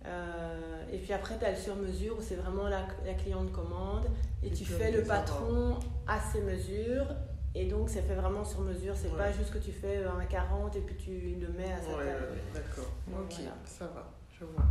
Euh, 0.07 0.83
et 0.93 0.99
puis 0.99 1.13
après, 1.13 1.39
tu 1.39 1.45
as 1.45 1.51
le 1.51 1.57
sur-mesure 1.57 2.17
où 2.19 2.23
c'est 2.23 2.37
vraiment 2.37 2.69
la, 2.69 2.87
la, 3.05 3.15
cliente 3.15 3.51
commande 3.51 4.07
et, 4.45 4.51
tu 4.51 4.65
fais 4.65 4.93
le 4.93 5.03
patron 5.03 5.79
à 6.07 6.21
ses 6.21 6.41
mesures. 6.43 7.07
Et 7.55 7.67
donc, 7.67 7.91
c'est 7.91 8.03
fait 8.03 8.15
vraiment 8.15 8.45
sur 8.45 8.61
mesure. 8.61 8.95
C'est 8.95 9.15
pas 9.17 9.33
juste 9.33 9.53
que 9.53 9.59
tu 9.59 9.73
fais 9.73 10.05
un 10.05 10.25
40 10.25 10.77
et 10.77 10.81
puis 10.81 10.95
tu 10.95 11.37
le 11.41 11.49
mets 11.49 11.73
à 11.73 11.81
sa 11.81 11.95
taille. 11.95 12.39
D'accord. 12.55 12.93
Ok, 13.19 13.35
ça 13.65 13.87
va. 13.87 14.09
Je 14.39 14.45
vois. 14.45 14.65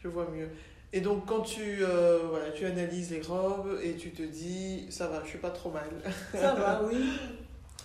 Je 0.00 0.08
vois 0.08 0.28
mieux. 0.30 0.50
Et 0.92 1.00
donc, 1.00 1.26
quand 1.26 1.42
tu, 1.42 1.78
euh, 1.82 2.26
voilà, 2.28 2.50
tu 2.50 2.66
analyses 2.66 3.10
les 3.10 3.22
robes 3.22 3.78
et 3.82 3.94
tu 3.94 4.10
te 4.10 4.22
dis, 4.22 4.86
ça 4.90 5.06
va, 5.06 5.22
je 5.22 5.28
suis 5.28 5.38
pas 5.38 5.50
trop 5.50 5.70
mal. 5.70 5.88
Ça 6.32 6.54
va, 6.54 6.82
oui. 6.90 7.12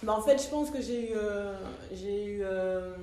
Bah, 0.01 0.13
en 0.13 0.21
fait, 0.21 0.41
je 0.41 0.49
pense 0.49 0.71
que 0.71 0.81
j'ai 0.81 1.11
eu, 1.11 1.13
euh, 1.15 1.55
j'ai 1.93 2.25
eu 2.25 2.39
euh, 2.43 2.95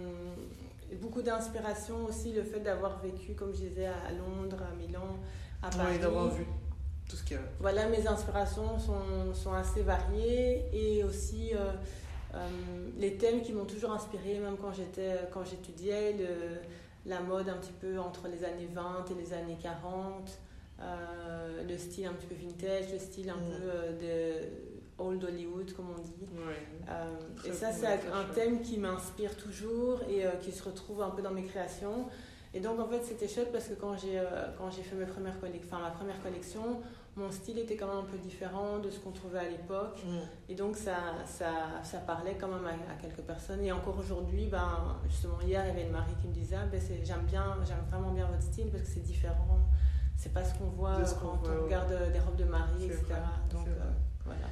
beaucoup 1.01 1.23
d'inspiration 1.23 2.05
aussi, 2.05 2.33
le 2.33 2.43
fait 2.43 2.61
d'avoir 2.61 3.01
vécu, 3.01 3.35
comme 3.35 3.55
je 3.55 3.61
disais, 3.61 3.87
à 3.87 4.11
Londres, 4.11 4.59
à 4.61 4.75
Milan, 4.75 5.19
à 5.63 5.71
Paris. 5.71 5.93
Oui, 5.93 5.99
d'avoir 6.01 6.29
vu 6.31 6.47
tout 7.09 7.17
ce 7.17 7.23
qu'il 7.23 7.37
y 7.37 7.41
a. 7.41 7.43
Voilà, 7.61 7.87
mes 7.89 8.05
inspirations 8.05 8.81
sont, 8.81 9.33
sont 9.35 9.53
assez 9.53 9.83
variées 9.83 10.65
et 10.73 11.05
aussi 11.05 11.53
les 12.99 13.19
thèmes 13.19 13.43
qui 13.43 13.53
m'ont 13.53 13.67
toujours 13.67 13.93
inspiré, 13.93 14.41
même 14.41 14.57
quand, 14.61 14.73
j'étais, 14.73 15.29
quand 15.33 15.45
j'étudiais. 15.45 16.15
Le, 16.15 16.61
la 17.07 17.21
mode 17.21 17.49
un 17.49 17.57
petit 17.57 17.73
peu 17.73 17.99
entre 17.99 18.29
les 18.29 18.45
années 18.45 18.69
20 18.73 19.07
et 19.11 19.15
les 19.15 19.33
années 19.33 19.59
40, 19.61 20.31
euh, 20.81 21.63
le 21.69 21.79
style 21.79 22.07
un 22.07 22.13
petit 22.13 22.27
peu 22.27 22.35
vintage, 22.35 22.93
le 22.93 22.99
style 22.99 23.31
un 23.31 23.39
peu 23.39 23.63
euh, 23.65 24.41
de 24.41 24.49
old 24.99 25.25
Hollywood 25.25 25.73
comme 25.75 25.91
on 25.97 26.01
dit. 26.01 26.29
Euh, 26.89 27.17
et 27.45 27.53
ça 27.53 27.73
c'est 27.73 27.87
un 27.87 28.25
thème 28.35 28.63
qui 28.63 28.79
m'inspire 28.79 29.37
toujours 29.37 30.01
et 30.09 30.25
qui 30.43 30.53
se 30.53 30.63
retrouve 30.63 31.03
un 31.03 31.11
peu 31.11 31.23
dans 31.23 31.33
mes 31.33 31.45
créations. 31.45 32.07
Et 32.55 32.61
donc 32.61 32.79
en 32.79 32.87
fait 32.87 33.03
c'était 33.03 33.29
chouette 33.29 33.51
parce 33.51 33.69
que 33.69 33.75
quand 33.75 33.97
j'ai 33.97 34.23
quand 34.59 34.71
j'ai 34.71 34.83
fait 34.83 34.97
mes 34.97 35.07
premières 35.07 35.37
enfin, 35.65 35.81
ma 35.81 35.91
première 35.91 36.21
collection, 36.23 36.81
mon 37.17 37.31
style 37.31 37.59
était 37.59 37.77
quand 37.77 37.89
même 37.89 38.05
un 38.05 38.11
peu 38.11 38.17
différent 38.17 38.79
de 38.79 38.91
ce 38.91 38.99
qu'on 38.99 39.11
trouvait 39.11 39.41
à 39.41 39.49
l'époque. 39.49 40.01
Mm. 40.05 40.19
Et 40.49 40.55
donc, 40.55 40.77
ça, 40.77 40.97
ça, 41.27 41.83
ça, 41.83 41.99
parlait 41.99 42.37
quand 42.41 42.49
même 42.49 42.65
à, 42.65 42.95
quelques 43.01 43.21
personnes. 43.21 43.63
Et 43.65 43.73
encore 43.73 43.99
aujourd'hui, 43.99 44.47
ben, 44.47 44.97
justement, 45.09 45.41
hier, 45.41 45.63
il 45.65 45.69
y 45.69 45.71
avait 45.71 45.83
une 45.83 45.93
Marie 45.93 46.15
qui 46.21 46.29
me 46.29 46.33
disait 46.33 46.57
ah, 46.57 46.67
ben, 46.67 46.81
j'aime 47.05 47.25
bien, 47.27 47.57
j'aime 47.67 47.85
vraiment 47.91 48.13
bien 48.13 48.27
votre 48.27 48.43
style 48.43 48.69
parce 48.71 48.85
que 48.85 48.89
c'est 48.89 49.03
différent. 49.03 49.59
C'est 50.17 50.33
pas 50.33 50.45
ce 50.45 50.55
qu'on 50.55 50.69
voit 50.69 50.99
quand 51.21 51.41
on, 51.45 51.65
regarde 51.65 52.13
des 52.13 52.21
robes 52.21 52.37
de 52.37 52.45
mariée, 52.45 52.87
etc. 52.87 53.15
donc, 53.51 53.67
euh, 53.67 53.73
voilà. 54.25 54.47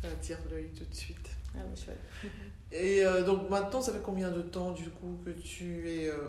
Ça 0.00 0.08
attire 0.08 0.38
l'œil 0.50 0.70
tout 0.70 0.84
de 0.84 0.94
suite. 0.94 1.30
Ah, 1.54 1.60
chouette. 1.74 1.98
Et 2.72 3.04
euh, 3.04 3.24
donc, 3.24 3.50
maintenant, 3.50 3.80
ça 3.80 3.92
fait 3.92 4.02
combien 4.02 4.30
de 4.30 4.42
temps, 4.42 4.72
du 4.72 4.88
coup, 4.90 5.18
que 5.24 5.30
tu 5.30 5.90
es 5.90 6.08
euh, 6.08 6.28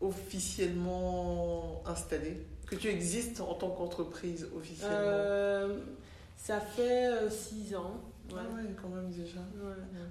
officiellement 0.00 1.82
installée? 1.86 2.46
Que 2.66 2.74
tu 2.74 2.88
existes 2.88 3.40
en 3.40 3.54
tant 3.54 3.70
qu'entreprise 3.70 4.48
officiellement 4.56 4.98
euh, 5.00 5.78
Ça 6.36 6.60
fait 6.60 7.30
6 7.30 7.74
euh, 7.74 7.78
ans. 7.78 8.00
Ouais. 8.32 8.40
Ah 8.40 8.54
ouais, 8.54 8.62
quand 8.80 8.88
même 8.88 9.10
déjà. 9.10 9.40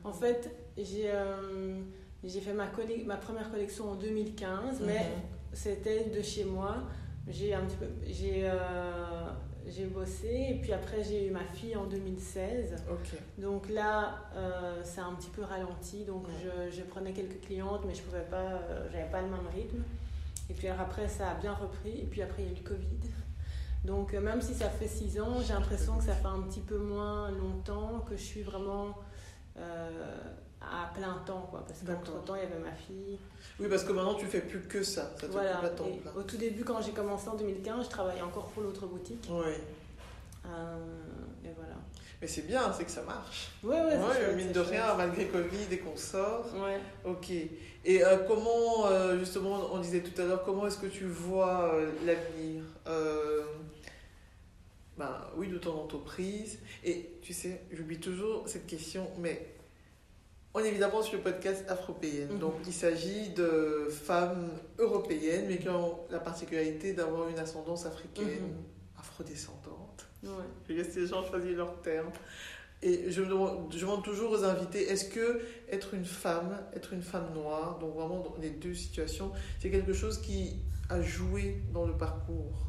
En 0.03 0.13
fait, 0.13 0.49
j'ai 0.77 1.11
euh, 1.11 1.81
fait 2.23 2.53
ma, 2.53 2.69
ma 3.05 3.17
première 3.17 3.51
collection 3.51 3.91
en 3.91 3.95
2015, 3.95 4.81
mais 4.85 4.93
mhm. 4.93 5.03
c'était 5.53 6.05
de 6.05 6.21
chez 6.21 6.45
moi. 6.45 6.77
J'ai 7.27 7.53
un 7.53 7.61
petit 7.65 7.77
peu 7.77 7.87
j'ai 8.05 8.49
j'ai 9.67 9.85
bossé 9.85 10.47
et 10.51 10.59
puis 10.61 10.73
après 10.73 11.03
j'ai 11.03 11.25
eu 11.25 11.31
ma 11.31 11.43
fille 11.43 11.75
en 11.75 11.85
2016. 11.85 12.75
Donc 13.39 13.67
là, 13.69 14.29
c'est 14.83 15.01
un 15.01 15.13
petit 15.15 15.31
peu 15.31 15.41
ralenti. 15.41 16.05
Donc 16.05 16.27
je, 16.41 16.71
je, 16.71 16.83
prenais 16.83 17.13
quelques 17.13 17.41
clientes, 17.41 17.81
mais 17.85 17.95
je 17.95 18.03
pouvais 18.03 18.25
pas, 18.29 18.61
j'avais 18.91 19.09
pas 19.09 19.21
le 19.21 19.27
même 19.27 19.47
rythme. 19.53 19.81
Et 20.49 20.53
puis 20.53 20.67
après, 20.67 21.07
ça 21.07 21.31
a 21.31 21.33
bien 21.35 21.53
repris. 21.53 22.01
Et 22.01 22.05
puis 22.05 22.21
après, 22.21 22.43
il 22.43 22.45
y 22.45 22.49
a 22.49 22.51
eu 22.51 22.55
le 22.55 22.67
Covid. 22.67 23.11
Donc 23.85 24.13
euh, 24.13 24.21
même 24.21 24.41
si 24.41 24.53
ça 24.53 24.69
fait 24.69 24.87
six 24.87 25.19
ans, 25.19 25.41
j'ai 25.45 25.53
l'impression 25.53 25.97
que 25.97 26.03
ça 26.03 26.15
fait 26.15 26.25
un 26.27 26.41
petit 26.41 26.59
peu 26.59 26.77
moins 26.77 27.29
longtemps 27.31 28.03
que 28.09 28.15
je 28.17 28.23
suis 28.23 28.41
vraiment 28.41 28.97
euh, 29.57 30.17
à 30.61 30.91
plein 30.93 31.21
temps. 31.25 31.47
Quoi, 31.51 31.63
parce 31.67 31.81
qu'entre-temps, 31.81 32.35
il 32.35 32.41
y 32.41 32.45
avait 32.45 32.63
ma 32.63 32.73
fille. 32.73 33.19
Oui, 33.59 33.67
parce 33.69 33.83
que 33.83 33.91
maintenant, 33.91 34.15
tu 34.15 34.25
fais 34.25 34.41
plus 34.41 34.61
que 34.61 34.81
ça. 34.83 35.11
ça 35.19 35.27
voilà. 35.27 35.61
Au 36.15 36.23
tout 36.23 36.37
début, 36.37 36.63
quand 36.63 36.81
j'ai 36.81 36.91
commencé 36.91 37.29
en 37.29 37.35
2015, 37.35 37.85
je 37.85 37.89
travaillais 37.89 38.21
encore 38.21 38.47
pour 38.47 38.63
l'autre 38.63 38.87
boutique. 38.87 39.27
Oui. 39.29 39.53
Euh, 40.45 40.77
et 41.43 41.51
voilà. 41.55 41.75
Mais 42.21 42.27
c'est 42.27 42.47
bien, 42.47 42.71
c'est 42.73 42.85
que 42.85 42.91
ça 42.91 43.03
marche. 43.03 43.51
Oui, 43.63 43.75
oui, 43.75 43.93
ouais, 43.93 44.35
Mine 44.35 44.51
de 44.51 44.59
rien, 44.59 44.93
malgré 44.95 45.27
Covid 45.27 45.65
et 45.71 45.79
qu'on 45.79 45.97
sort. 45.97 46.45
Ouais. 46.55 46.79
Ok. 47.03 47.31
Et 47.85 48.03
euh, 48.03 48.17
comment, 48.27 48.87
euh, 48.87 49.19
justement, 49.19 49.69
on 49.73 49.79
disait 49.79 50.01
tout 50.01 50.19
à 50.19 50.25
l'heure, 50.25 50.43
comment 50.43 50.65
est-ce 50.65 50.77
que 50.77 50.87
tu 50.87 51.05
vois 51.05 51.75
euh, 51.75 51.91
l'avenir 52.05 52.63
ben, 54.97 55.21
Oui, 55.37 55.49
de 55.49 55.57
ton 55.57 55.73
entreprise? 55.73 56.59
Et 56.83 57.11
tu 57.21 57.33
sais, 57.33 57.61
j'oublie 57.71 57.99
toujours 57.99 58.47
cette 58.47 58.65
question, 58.65 59.07
mais 59.19 59.55
on 60.55 60.61
est 60.61 60.69
évidemment 60.69 61.01
sur 61.01 61.17
le 61.17 61.21
podcast 61.21 61.65
Afropéenne. 61.69 62.31
Mhm. 62.31 62.39
Donc, 62.39 62.53
il 62.65 62.73
s'agit 62.73 63.29
de 63.31 63.89
femmes 63.91 64.49
européennes, 64.79 65.45
mais 65.47 65.57
qui 65.57 65.67
ont 65.67 65.99
la 66.09 66.19
particularité 66.19 66.93
d'avoir 66.93 67.27
une 67.27 67.37
ascendance 67.37 67.85
africaine, 67.85 68.55
afrodescendante. 68.97 69.64
Ouais. 70.25 70.43
Je 70.69 70.73
laisse 70.73 70.95
les 70.95 71.07
gens 71.07 71.23
choisir 71.25 71.57
leurs 71.57 71.81
termes. 71.81 72.11
Et 72.81 73.09
je, 73.09 73.21
demande, 73.23 73.71
je 73.73 73.79
demande 73.79 74.03
toujours 74.03 74.31
aux 74.31 74.43
invités, 74.43 74.83
est-ce 74.89 75.05
que 75.05 75.41
être 75.71 75.93
une 75.93 76.05
femme, 76.05 76.55
être 76.75 76.93
une 76.93 77.01
femme 77.01 77.33
noire, 77.33 77.79
donc 77.79 77.95
vraiment 77.95 78.19
dans 78.19 78.35
les 78.41 78.49
deux 78.51 78.73
situations, 78.75 79.31
c'est 79.59 79.71
quelque 79.71 79.93
chose 79.93 80.19
qui 80.21 80.57
a 80.89 81.01
joué 81.01 81.63
dans 81.73 81.85
le 81.85 81.93
parcours? 81.93 82.67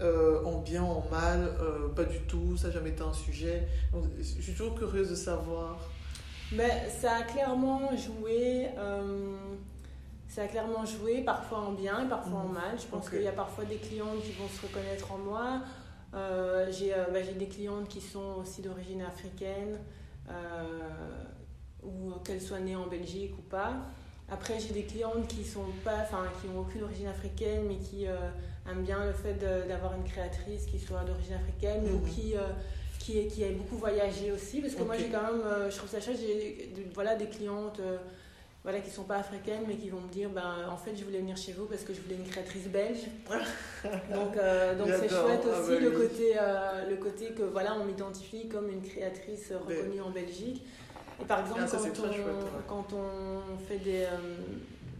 Euh, 0.00 0.44
en 0.44 0.60
bien, 0.60 0.82
en 0.82 1.02
mal, 1.10 1.50
euh, 1.58 1.88
pas 1.88 2.04
du 2.04 2.20
tout, 2.20 2.56
ça 2.58 2.68
n'a 2.68 2.74
jamais 2.74 2.90
été 2.90 3.02
un 3.02 3.14
sujet. 3.14 3.66
je 4.18 4.22
suis 4.42 4.52
toujours 4.52 4.78
curieuse 4.78 5.08
de 5.08 5.14
savoir. 5.14 5.78
Mais 6.52 6.88
ça 6.90 7.14
a 7.16 7.22
clairement 7.22 7.90
joué. 7.96 8.68
Euh, 8.76 9.34
ça 10.28 10.42
a 10.42 10.46
clairement 10.46 10.84
joué, 10.84 11.22
parfois 11.22 11.60
en 11.60 11.72
bien 11.72 12.04
et 12.04 12.08
parfois 12.08 12.40
en 12.40 12.48
Mhm. 12.48 12.54
mal. 12.54 12.78
Je 12.78 12.84
pense 12.86 13.08
qu'il 13.08 13.22
y 13.22 13.26
a 13.26 13.32
parfois 13.32 13.64
des 13.64 13.76
clientes 13.76 14.22
qui 14.22 14.32
vont 14.32 14.48
se 14.48 14.66
reconnaître 14.66 15.10
en 15.10 15.18
moi. 15.18 15.60
Euh, 16.16 16.66
j'ai 16.70 16.94
euh, 16.94 17.04
bah, 17.12 17.22
j'ai 17.22 17.34
des 17.34 17.46
clientes 17.48 17.88
qui 17.88 18.00
sont 18.00 18.36
aussi 18.40 18.62
d'origine 18.62 19.02
africaine, 19.02 19.78
euh, 20.30 20.32
ou 21.82 22.12
qu'elles 22.24 22.40
soient 22.40 22.60
nées 22.60 22.76
en 22.76 22.86
Belgique 22.86 23.32
ou 23.38 23.42
pas. 23.42 23.74
Après, 24.28 24.58
j'ai 24.58 24.72
des 24.72 24.82
clientes 24.84 25.28
qui 25.28 25.44
sont 25.44 25.66
pas, 25.84 25.98
enfin, 26.02 26.24
qui 26.40 26.48
ont 26.48 26.60
aucune 26.60 26.82
origine 26.82 27.06
africaine, 27.06 27.64
mais 27.68 27.76
qui 27.76 28.06
euh, 28.08 28.16
aiment 28.68 28.82
bien 28.82 29.04
le 29.04 29.12
fait 29.12 29.34
d'avoir 29.68 29.94
une 29.94 30.04
créatrice 30.04 30.66
qui 30.66 30.78
soit 30.80 31.04
d'origine 31.04 31.34
africaine 31.34 31.84
ou 31.84 31.98
Mhm. 31.98 32.08
qui, 32.10 32.34
qui, 32.98 33.28
qui 33.28 33.44
a 33.44 33.50
beaucoup 33.50 33.76
voyagé 33.76 34.32
aussi. 34.32 34.60
Parce 34.60 34.74
que 34.74 34.82
moi, 34.82 34.96
j'ai 34.96 35.08
quand 35.10 35.22
même, 35.22 35.70
je 35.70 35.76
trouve 35.76 35.88
ça 35.88 36.00
chouette, 36.00 36.18
j'ai 36.18 36.72
voilà, 36.92 37.14
des 37.14 37.26
clientes 37.26 37.80
voilà, 38.66 38.80
qui 38.80 38.90
sont 38.90 39.04
pas 39.04 39.18
africaines, 39.18 39.62
mais 39.68 39.76
qui 39.76 39.90
vont 39.90 40.00
me 40.00 40.08
dire, 40.08 40.28
ben, 40.28 40.68
en 40.68 40.76
fait, 40.76 40.96
je 40.96 41.04
voulais 41.04 41.20
venir 41.20 41.36
chez 41.36 41.52
vous 41.52 41.66
parce 41.66 41.82
que 41.84 41.94
je 41.94 42.00
voulais 42.00 42.16
une 42.16 42.26
créatrice 42.26 42.66
belge. 42.66 43.04
donc, 44.12 44.36
euh, 44.36 44.74
donc 44.76 44.88
c'est 44.88 45.08
chouette 45.08 45.44
Ah 45.44 45.60
aussi 45.60 45.70
bah 45.74 45.80
le, 45.80 45.88
oui. 45.90 45.94
côté, 46.08 46.32
euh, 46.36 46.90
le 46.90 46.96
côté 46.96 47.26
que 47.26 47.44
voilà, 47.44 47.76
on 47.80 47.84
m'identifie 47.84 48.48
comme 48.48 48.68
une 48.68 48.82
créatrice 48.82 49.52
reconnue 49.52 50.00
en 50.00 50.10
Belgique. 50.10 50.64
Et 51.22 51.24
par 51.24 51.42
exemple, 51.42 51.60
Ah, 51.62 51.68
ça, 51.68 51.76
quand, 51.78 51.84
on, 51.90 52.12
chouette, 52.12 52.26
ouais. 52.26 52.50
quand 52.66 52.86
on 52.92 53.56
fait 53.68 53.78
des. 53.78 54.02
euh, 54.02 54.16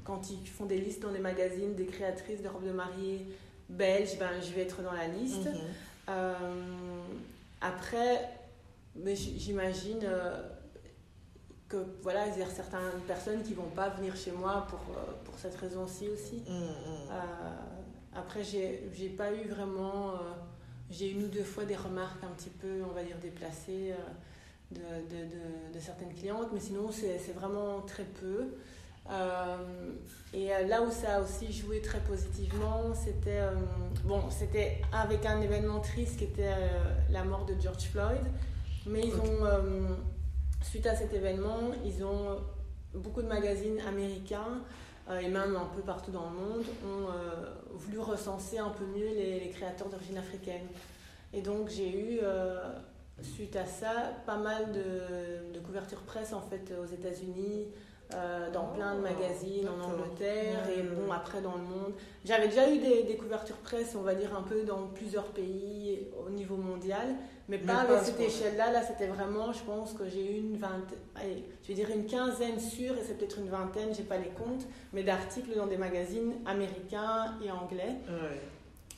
quand 0.04 0.30
ils 0.30 0.46
font 0.48 0.66
des 0.66 0.78
listes 0.78 1.02
dans 1.02 1.10
des 1.10 1.18
magazines 1.18 1.74
des 1.74 1.86
créatrices 1.86 2.40
de 2.42 2.48
robes 2.48 2.64
de 2.64 2.70
mariée 2.70 3.26
belges, 3.68 4.16
ben, 4.20 4.30
je 4.40 4.52
vais 4.54 4.62
être 4.62 4.80
dans 4.80 4.92
la 4.92 5.08
liste. 5.08 5.46
Mhm. 5.46 5.58
Euh, 6.10 6.34
après, 7.60 8.28
j'imagine 9.04 10.06
que 11.68 11.78
voilà, 12.02 12.28
il 12.28 12.38
y 12.38 12.42
a 12.42 12.46
certaines 12.46 13.00
personnes 13.06 13.42
qui 13.42 13.54
vont 13.54 13.70
pas 13.74 13.88
venir 13.90 14.14
chez 14.16 14.30
moi 14.32 14.66
pour, 14.70 14.80
euh, 14.96 15.00
pour 15.24 15.36
cette 15.38 15.56
raison-ci 15.56 16.08
aussi. 16.08 16.42
Mhm. 16.48 16.52
Euh, 17.10 17.18
après, 18.14 18.42
j'ai 18.44 19.08
pas 19.16 19.32
eu 19.32 19.48
vraiment. 19.48 20.10
euh, 20.10 20.18
j'ai 20.90 21.10
une 21.10 21.24
ou 21.24 21.28
deux 21.28 21.42
fois 21.42 21.64
des 21.64 21.74
remarques 21.74 22.22
un 22.22 22.32
petit 22.36 22.50
peu, 22.50 22.82
on 22.88 22.92
va 22.94 23.02
dire, 23.02 23.16
déplacées 23.20 23.92
euh, 23.92 23.96
de, 24.70 24.80
de, 25.10 25.24
de- 25.24 25.74
de 25.74 25.80
certaines 25.80 26.14
clientes, 26.14 26.48
mais 26.52 26.60
sinon, 26.60 26.90
c'est 26.92 27.32
vraiment 27.34 27.80
très 27.82 28.04
peu. 28.04 28.54
Et 30.34 30.48
là 30.68 30.82
où 30.82 30.90
ça 30.90 31.16
a 31.16 31.20
aussi 31.22 31.52
joué 31.52 31.80
très 31.80 32.00
positivement, 32.00 32.92
c'était 32.94 33.40
bon, 34.04 34.22
c'était 34.30 34.80
avec 34.92 35.24
un 35.24 35.40
événement 35.40 35.78
triste 35.80 36.18
qui 36.18 36.24
était 36.24 36.54
la 37.10 37.22
mort 37.24 37.44
de 37.46 37.54
George 37.60 37.84
Floyd. 37.84 38.22
Mais 38.86 39.02
ils 39.06 39.14
ont, 39.14 39.44
suite 40.66 40.86
à 40.86 40.94
cet 40.94 41.14
événement, 41.14 41.70
ils 41.84 42.04
ont 42.04 42.38
beaucoup 42.94 43.22
de 43.22 43.28
magazines 43.28 43.80
américains 43.86 44.62
euh, 45.08 45.18
et 45.18 45.28
même 45.28 45.54
un 45.54 45.68
peu 45.74 45.82
partout 45.82 46.10
dans 46.10 46.28
le 46.30 46.36
monde 46.36 46.64
ont 46.84 47.08
euh, 47.08 47.54
voulu 47.72 47.98
recenser 48.00 48.58
un 48.58 48.70
peu 48.70 48.84
mieux 48.84 49.08
les, 49.08 49.40
les 49.40 49.50
créateurs 49.50 49.88
d'origine 49.88 50.18
africaine. 50.18 50.66
Et 51.32 51.40
donc 51.40 51.68
j'ai 51.68 51.90
eu, 51.90 52.18
euh, 52.22 52.58
suite 53.22 53.54
à 53.56 53.66
ça, 53.66 54.12
pas 54.26 54.36
mal 54.36 54.72
de, 54.72 55.52
de 55.54 55.60
couvertures 55.60 56.02
presse 56.02 56.32
en 56.32 56.40
fait 56.40 56.72
aux 56.82 56.86
États-Unis, 56.86 57.68
dans 58.52 58.66
plein 58.66 58.94
de 58.94 59.00
Oh, 59.00 59.02
magazines 59.02 59.68
en. 59.68 59.84
Angleterre 59.84 60.68
et 60.70 60.82
bon 60.82 61.10
après 61.10 61.40
dans 61.40 61.56
le 61.56 61.64
monde. 61.64 61.92
J'avais 62.24 62.46
déjà 62.46 62.70
eu 62.70 62.78
des, 62.78 63.02
des 63.02 63.16
couvertures 63.16 63.56
presse, 63.56 63.96
on 63.96 64.02
va 64.02 64.14
dire 64.14 64.32
un 64.36 64.42
peu 64.42 64.62
dans 64.62 64.86
plusieurs 64.94 65.24
pays 65.24 66.06
au 66.24 66.30
niveau 66.30 66.56
mondial, 66.56 67.16
mais 67.48 67.58
pas 67.58 67.82
à 67.82 68.00
ce 68.00 68.06
cette 68.06 68.20
échelle-là. 68.20 68.72
Là, 68.72 68.82
c'était 68.82 69.06
vraiment, 69.06 69.52
je 69.52 69.62
pense 69.62 69.92
que 69.92 70.08
j'ai 70.08 70.32
eu 70.32 70.38
une 70.38 70.56
vingtaine, 70.56 70.98
allez, 71.14 71.44
je 71.62 71.68
vais 71.68 71.74
dire 71.74 71.90
une 71.90 72.06
quinzaine 72.06 72.58
sûre, 72.58 72.94
et 72.98 73.02
c'est 73.04 73.16
peut-être 73.18 73.38
une 73.38 73.48
vingtaine, 73.48 73.94
j'ai 73.94 74.02
pas 74.02 74.18
les 74.18 74.30
comptes, 74.30 74.66
mais 74.92 75.02
d'articles 75.02 75.54
dans 75.56 75.66
des 75.66 75.76
magazines 75.76 76.34
américains 76.44 77.34
et 77.44 77.50
anglais. 77.50 77.96
Ouais. 78.08 78.40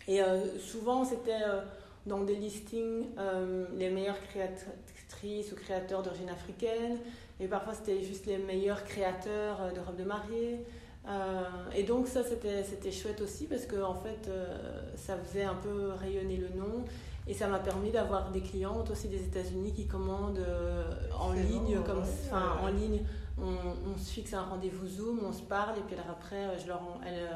Et 0.06 0.22
euh, 0.22 0.58
souvent, 0.58 1.04
c'était 1.04 1.42
euh, 1.46 1.60
dans 2.06 2.22
des 2.22 2.36
listings 2.36 3.06
euh, 3.18 3.66
les 3.76 3.90
meilleures 3.90 4.20
créatrices 4.22 5.52
ou 5.52 5.56
créateurs 5.56 6.02
d'origine 6.02 6.30
africaine. 6.30 6.98
Et 7.40 7.46
parfois, 7.46 7.74
c'était 7.74 8.02
juste 8.02 8.26
les 8.26 8.38
meilleurs 8.38 8.84
créateurs 8.84 9.72
de 9.74 9.80
robes 9.80 9.96
de 9.96 10.04
mariée. 10.04 10.64
Euh, 11.06 11.44
et 11.74 11.84
donc, 11.84 12.08
ça, 12.08 12.22
c'était 12.24 12.64
c'était 12.64 12.90
chouette 12.90 13.20
aussi 13.20 13.46
parce 13.46 13.66
que, 13.66 13.80
en 13.80 13.94
fait, 13.94 14.28
euh, 14.28 14.56
ça 14.96 15.16
faisait 15.16 15.44
un 15.44 15.54
peu 15.54 15.92
rayonner 15.92 16.36
le 16.36 16.48
nom. 16.48 16.84
Et 17.28 17.34
ça 17.34 17.46
m'a 17.46 17.58
permis 17.58 17.90
d'avoir 17.90 18.30
des 18.30 18.40
clientes 18.40 18.90
aussi 18.90 19.06
des 19.08 19.22
États-Unis 19.22 19.72
qui 19.74 19.86
commandent 19.86 20.38
euh, 20.38 20.90
en 21.20 21.32
ligne, 21.32 21.76
bon, 21.76 21.82
comme, 21.82 21.98
ouais. 21.98 22.62
en 22.62 22.66
ligne. 22.68 23.04
On, 23.40 23.92
on 23.94 23.96
se 23.98 24.10
fixe 24.10 24.32
un 24.34 24.42
rendez-vous 24.42 24.86
Zoom, 24.86 25.20
on 25.24 25.32
se 25.32 25.42
parle, 25.42 25.78
et 25.78 25.82
puis 25.82 25.94
après, 26.10 26.36
euh, 26.46 26.58
je 26.58 26.66
leur, 26.66 26.80
en- 26.82 26.98
euh, 27.06 27.28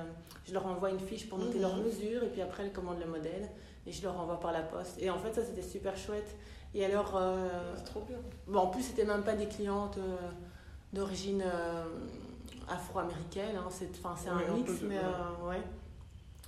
je 0.47 0.53
leur 0.55 0.67
envoie 0.67 0.91
une 0.91 0.99
fiche 0.99 1.29
pour 1.29 1.39
noter 1.39 1.57
Mhm. 1.57 1.61
leurs 1.63 1.77
mesures, 1.77 2.25
et 2.25 2.29
puis 2.29 2.41
après, 2.43 2.65
elles 2.65 2.73
commandent 2.73 2.99
le 2.99 3.07
modèle, 3.07 3.49
et 3.87 3.93
je 3.93 4.03
leur 4.03 4.19
envoie 4.19 4.41
par 4.41 4.51
la 4.53 4.63
poste. 4.63 4.97
Et 5.01 5.11
en 5.11 5.19
fait, 5.19 5.33
ça, 5.35 5.45
c'était 5.45 5.63
super 5.63 5.97
chouette. 5.97 6.35
Et 6.75 6.85
alors, 6.87 7.13
euh, 7.15 7.49
C'est 7.77 7.85
trop 7.85 8.01
bien. 8.01 8.17
bon, 8.49 8.61
en 8.61 8.67
plus, 8.69 8.83
c'était 8.83 9.05
même 9.05 9.23
pas 9.23 9.35
des 9.35 9.47
clientes 9.47 9.99
euh, 9.99 10.17
d'origine 10.93 11.43
euh, 11.45 11.85
afro-américaine, 12.69 13.57
hein, 13.57 13.69
c'est 13.71 13.91
Oui, 14.05 14.43
un 14.49 14.55
mix, 14.55 14.73
mais 14.83 14.97
ouais. 15.47 15.61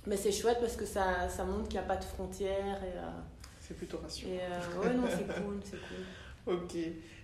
Mais 0.07 0.17
c'est 0.17 0.31
chouette 0.31 0.57
parce 0.59 0.75
que 0.75 0.85
ça, 0.85 1.29
ça 1.29 1.43
montre 1.45 1.63
qu'il 1.63 1.79
n'y 1.79 1.85
a 1.85 1.87
pas 1.87 1.95
de 1.97 2.03
frontières, 2.03 2.83
et, 2.83 2.97
C'est 3.67 3.75
plutôt 3.75 3.97
rassurant. 3.97 4.31
et 4.31 4.39
euh, 4.41 4.81
ouais, 4.81 4.93
non, 4.93 5.03
c'est 5.09 5.41
cool, 5.41 5.59
c'est 5.63 5.71
cool. 5.77 5.97
Ok. 6.47 6.75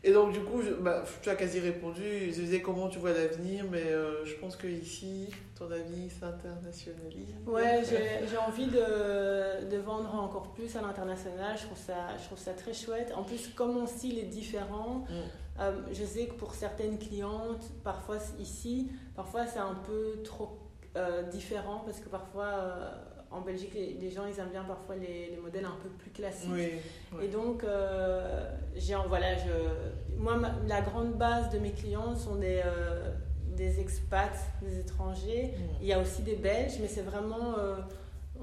Et 0.04 0.12
donc, 0.14 0.34
du 0.34 0.40
coup, 0.40 0.64
je- 0.64 0.74
bah, 0.74 1.04
tu 1.22 1.30
as 1.30 1.36
quasi 1.36 1.60
répondu. 1.60 2.02
Je 2.32 2.42
disais 2.42 2.60
comment 2.60 2.90
tu 2.90 2.98
vois 2.98 3.14
l'avenir, 3.14 3.66
mais 3.70 3.84
euh, 3.92 4.26
je 4.26 4.34
pense 4.34 4.56
que 4.56 4.66
ici, 4.66 5.30
ton 5.56 5.70
avis 5.70 6.10
s'internationalise. 6.10 7.36
Ouais, 7.46 7.84
j'ai 7.88 8.28
j'ai 8.28 8.38
envie 8.38 8.66
de, 8.66 9.70
de 9.70 9.78
vendre 9.78 10.14
encore 10.16 10.52
plus 10.54 10.76
à 10.76 10.82
l'international. 10.82 11.56
Je 11.56 11.66
trouve 11.68 11.78
ça, 11.78 12.18
je 12.18 12.24
trouve 12.26 12.40
ça 12.40 12.54
très 12.54 12.74
chouette. 12.74 13.14
En 13.16 13.24
plus, 13.24 13.50
comme 13.50 13.74
mon 13.74 13.86
style 13.86 14.18
est 14.18 14.24
différent, 14.24 15.06
Mm. 15.08 15.14
euh, 15.60 15.72
je 15.92 16.04
sais 16.04 16.26
que 16.26 16.34
pour 16.34 16.56
certaines 16.56 16.98
clientes, 16.98 17.66
parfois 17.84 18.18
ici, 18.40 18.92
parfois 19.16 19.46
c'est 19.46 19.60
un 19.60 19.76
peu 19.86 20.22
trop 20.24 20.58
euh, 20.98 21.22
différent 21.24 21.84
parce 21.86 22.00
que 22.00 22.10
parfois 22.10 22.46
euh, 22.46 22.90
en 23.32 23.42
Belgique, 23.42 23.74
les, 23.74 23.94
les 23.94 24.10
gens 24.10 24.24
ils 24.28 24.38
aiment 24.40 24.50
bien 24.52 24.64
parfois 24.64 24.96
les, 24.96 25.30
les 25.32 25.38
modèles 25.38 25.66
un 25.66 25.78
peu 25.82 25.90
plus 25.90 26.12
classiques. 26.12 26.50
Oui. 26.54 27.24
Et 27.24 27.28
donc, 27.30 27.64
euh, 27.64 28.50
j'ai, 28.76 28.96
voilà, 29.08 29.36
je, 29.38 30.16
moi, 30.18 30.36
ma- 30.38 30.56
la 30.68 30.82
grande 30.82 31.14
base 31.14 31.50
de 31.52 31.60
mes 31.60 31.72
clients 31.72 32.16
sont 32.16 32.36
des, 32.36 32.62
euh, 32.66 33.10
des 33.56 33.80
expats, 33.80 34.38
des 34.62 34.80
étrangers. 34.80 35.54
Mm. 35.58 35.62
Il 35.82 35.88
y 35.88 35.94
a 35.94 36.00
aussi 36.00 36.22
des 36.24 36.36
Belges, 36.36 36.78
mais 36.82 36.88
c'est 36.88 37.02
vraiment, 37.02 37.58
euh, 37.58 37.76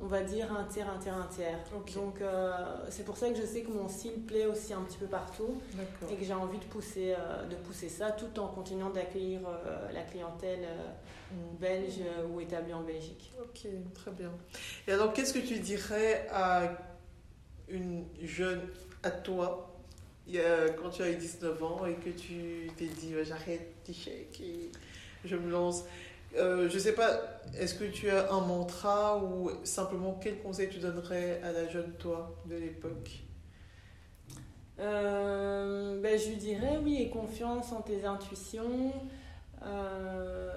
on 0.02 0.06
va 0.06 0.22
dire, 0.22 0.52
un 0.52 0.64
tiers, 0.64 0.88
un 0.90 0.98
tiers, 0.98 1.16
un 1.16 1.26
tiers. 1.26 1.58
Donc, 1.94 2.20
euh, 2.20 2.52
c'est 2.90 3.04
pour 3.04 3.16
ça 3.16 3.28
que 3.30 3.36
je 3.36 3.46
sais 3.46 3.62
que 3.62 3.70
mon 3.70 3.88
style 3.88 4.22
plaît 4.26 4.46
aussi 4.46 4.72
un 4.72 4.82
petit 4.82 4.98
peu 4.98 5.06
partout 5.06 5.60
et 6.10 6.14
que 6.14 6.24
j'ai 6.24 6.34
envie 6.34 6.58
de 6.58 6.64
pousser, 6.64 7.14
euh, 7.18 7.46
de 7.46 7.54
pousser 7.56 7.88
ça 7.88 8.10
tout 8.12 8.38
en 8.38 8.48
continuant 8.48 8.90
d'accueillir 8.90 9.40
euh, 9.46 9.92
la 9.92 10.02
clientèle 10.02 10.66
Mm. 11.30 11.56
belge 11.60 12.00
ou 12.32 12.40
établie 12.40 12.72
en 12.72 12.82
Belgique. 12.82 13.30
Ok, 13.40 13.66
très 13.94 14.10
bien. 14.12 14.32
Et 14.86 14.92
alors, 14.92 15.12
qu'est-ce 15.12 15.34
que 15.34 15.38
tu 15.46 15.58
dirais 15.58 16.26
à 16.32 16.70
une 17.68 18.04
jeune, 18.22 18.62
à 19.02 19.10
toi, 19.10 19.74
quand 20.26 20.90
tu 20.90 21.02
as 21.02 21.10
eu 21.10 21.16
19 21.16 21.62
ans 21.62 21.86
et 21.86 21.94
que 21.94 22.10
tu 22.10 22.70
t'es 22.76 22.86
dit, 22.86 23.14
j'arrête 23.24 23.74
d'échec 23.86 24.40
et 24.40 24.70
je 25.24 25.36
me 25.36 25.50
lance 25.50 25.84
euh, 26.36 26.68
Je 26.68 26.78
sais 26.78 26.92
pas, 26.94 27.20
est-ce 27.58 27.74
que 27.74 27.84
tu 27.84 28.10
as 28.10 28.32
un 28.32 28.40
mantra 28.40 29.18
ou 29.18 29.50
simplement 29.64 30.18
quel 30.22 30.38
conseil 30.38 30.68
tu 30.68 30.78
donnerais 30.78 31.40
à 31.42 31.52
la 31.52 31.68
jeune 31.68 31.92
toi 31.98 32.34
de 32.46 32.56
l'époque? 32.56 33.22
Euh, 34.80 36.00
ben, 36.00 36.18
je 36.18 36.32
dirais 36.34 36.78
oui, 36.82 37.02
aie 37.02 37.10
confiance 37.10 37.72
en 37.72 37.80
tes 37.80 38.04
intuitions. 38.04 38.92
Euh, 39.64 40.52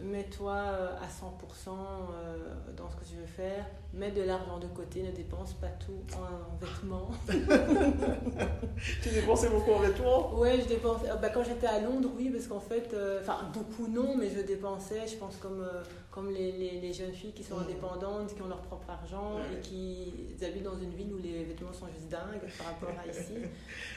Mets-toi 0.00 0.54
à 0.54 1.06
100% 1.06 1.68
euh, 1.68 2.54
dans 2.76 2.88
ce 2.88 2.96
que 2.96 3.04
tu 3.04 3.16
veux 3.16 3.26
faire. 3.26 3.66
Mets 3.96 4.10
de 4.10 4.20
l'argent 4.22 4.58
de 4.58 4.66
côté, 4.66 5.02
ne 5.02 5.10
dépense 5.10 5.54
pas 5.54 5.68
tout 5.68 6.02
en, 6.14 6.52
en 6.52 6.56
vêtements. 6.60 7.08
Tu 9.02 9.08
dépensais 9.08 9.48
beaucoup 9.48 9.72
en 9.72 9.78
vêtements? 9.78 10.34
Ouais, 10.38 10.60
je 10.60 10.68
dépense. 10.68 11.00
euh, 11.06 11.14
bah, 11.16 11.30
quand 11.30 11.42
j'étais 11.42 11.66
à 11.66 11.80
Londres, 11.80 12.10
oui, 12.16 12.28
parce 12.28 12.46
qu'en 12.46 12.60
fait, 12.60 12.92
euh, 12.92 13.20
enfin 13.22 13.38
beaucoup 13.54 13.88
non, 13.88 14.14
mais 14.16 14.28
je 14.28 14.40
dépensais, 14.40 15.06
je 15.06 15.16
pense 15.16 15.36
comme 15.36 15.62
euh, 15.62 15.82
comme 16.10 16.30
les, 16.30 16.52
les, 16.52 16.72
les 16.80 16.92
jeunes 16.92 17.12
filles 17.12 17.32
qui 17.32 17.42
sont 17.42 17.56
Mhm. 17.56 17.62
indépendantes, 17.62 18.34
qui 18.34 18.42
ont 18.42 18.48
leur 18.48 18.60
propre 18.60 18.90
argent 18.90 19.36
Ouais. 19.36 19.56
et 19.56 19.60
qui 19.60 20.12
habitent 20.44 20.64
dans 20.64 20.78
une 20.78 20.90
ville 20.90 21.12
où 21.14 21.18
les 21.18 21.44
vêtements 21.44 21.72
sont 21.72 21.86
juste 21.88 22.08
dingues 22.10 22.40
par 22.58 22.66
rapport 22.66 22.90
à 23.02 23.06
ici. 23.10 23.34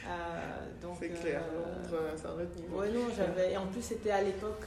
Euh, 0.08 0.66
donc, 0.82 0.96
C'est 0.98 1.10
clair, 1.10 1.42
Londres, 1.52 2.02
c'est 2.16 2.26
un 2.26 2.32
autre 2.32 2.56
niveau. 2.56 2.78
Ouais, 2.80 2.90
non, 2.90 3.06
j'avais. 3.14 3.52
Et 3.52 3.56
en 3.58 3.66
plus, 3.66 3.82
c'était 3.82 4.10
à 4.10 4.22
l'époque. 4.22 4.64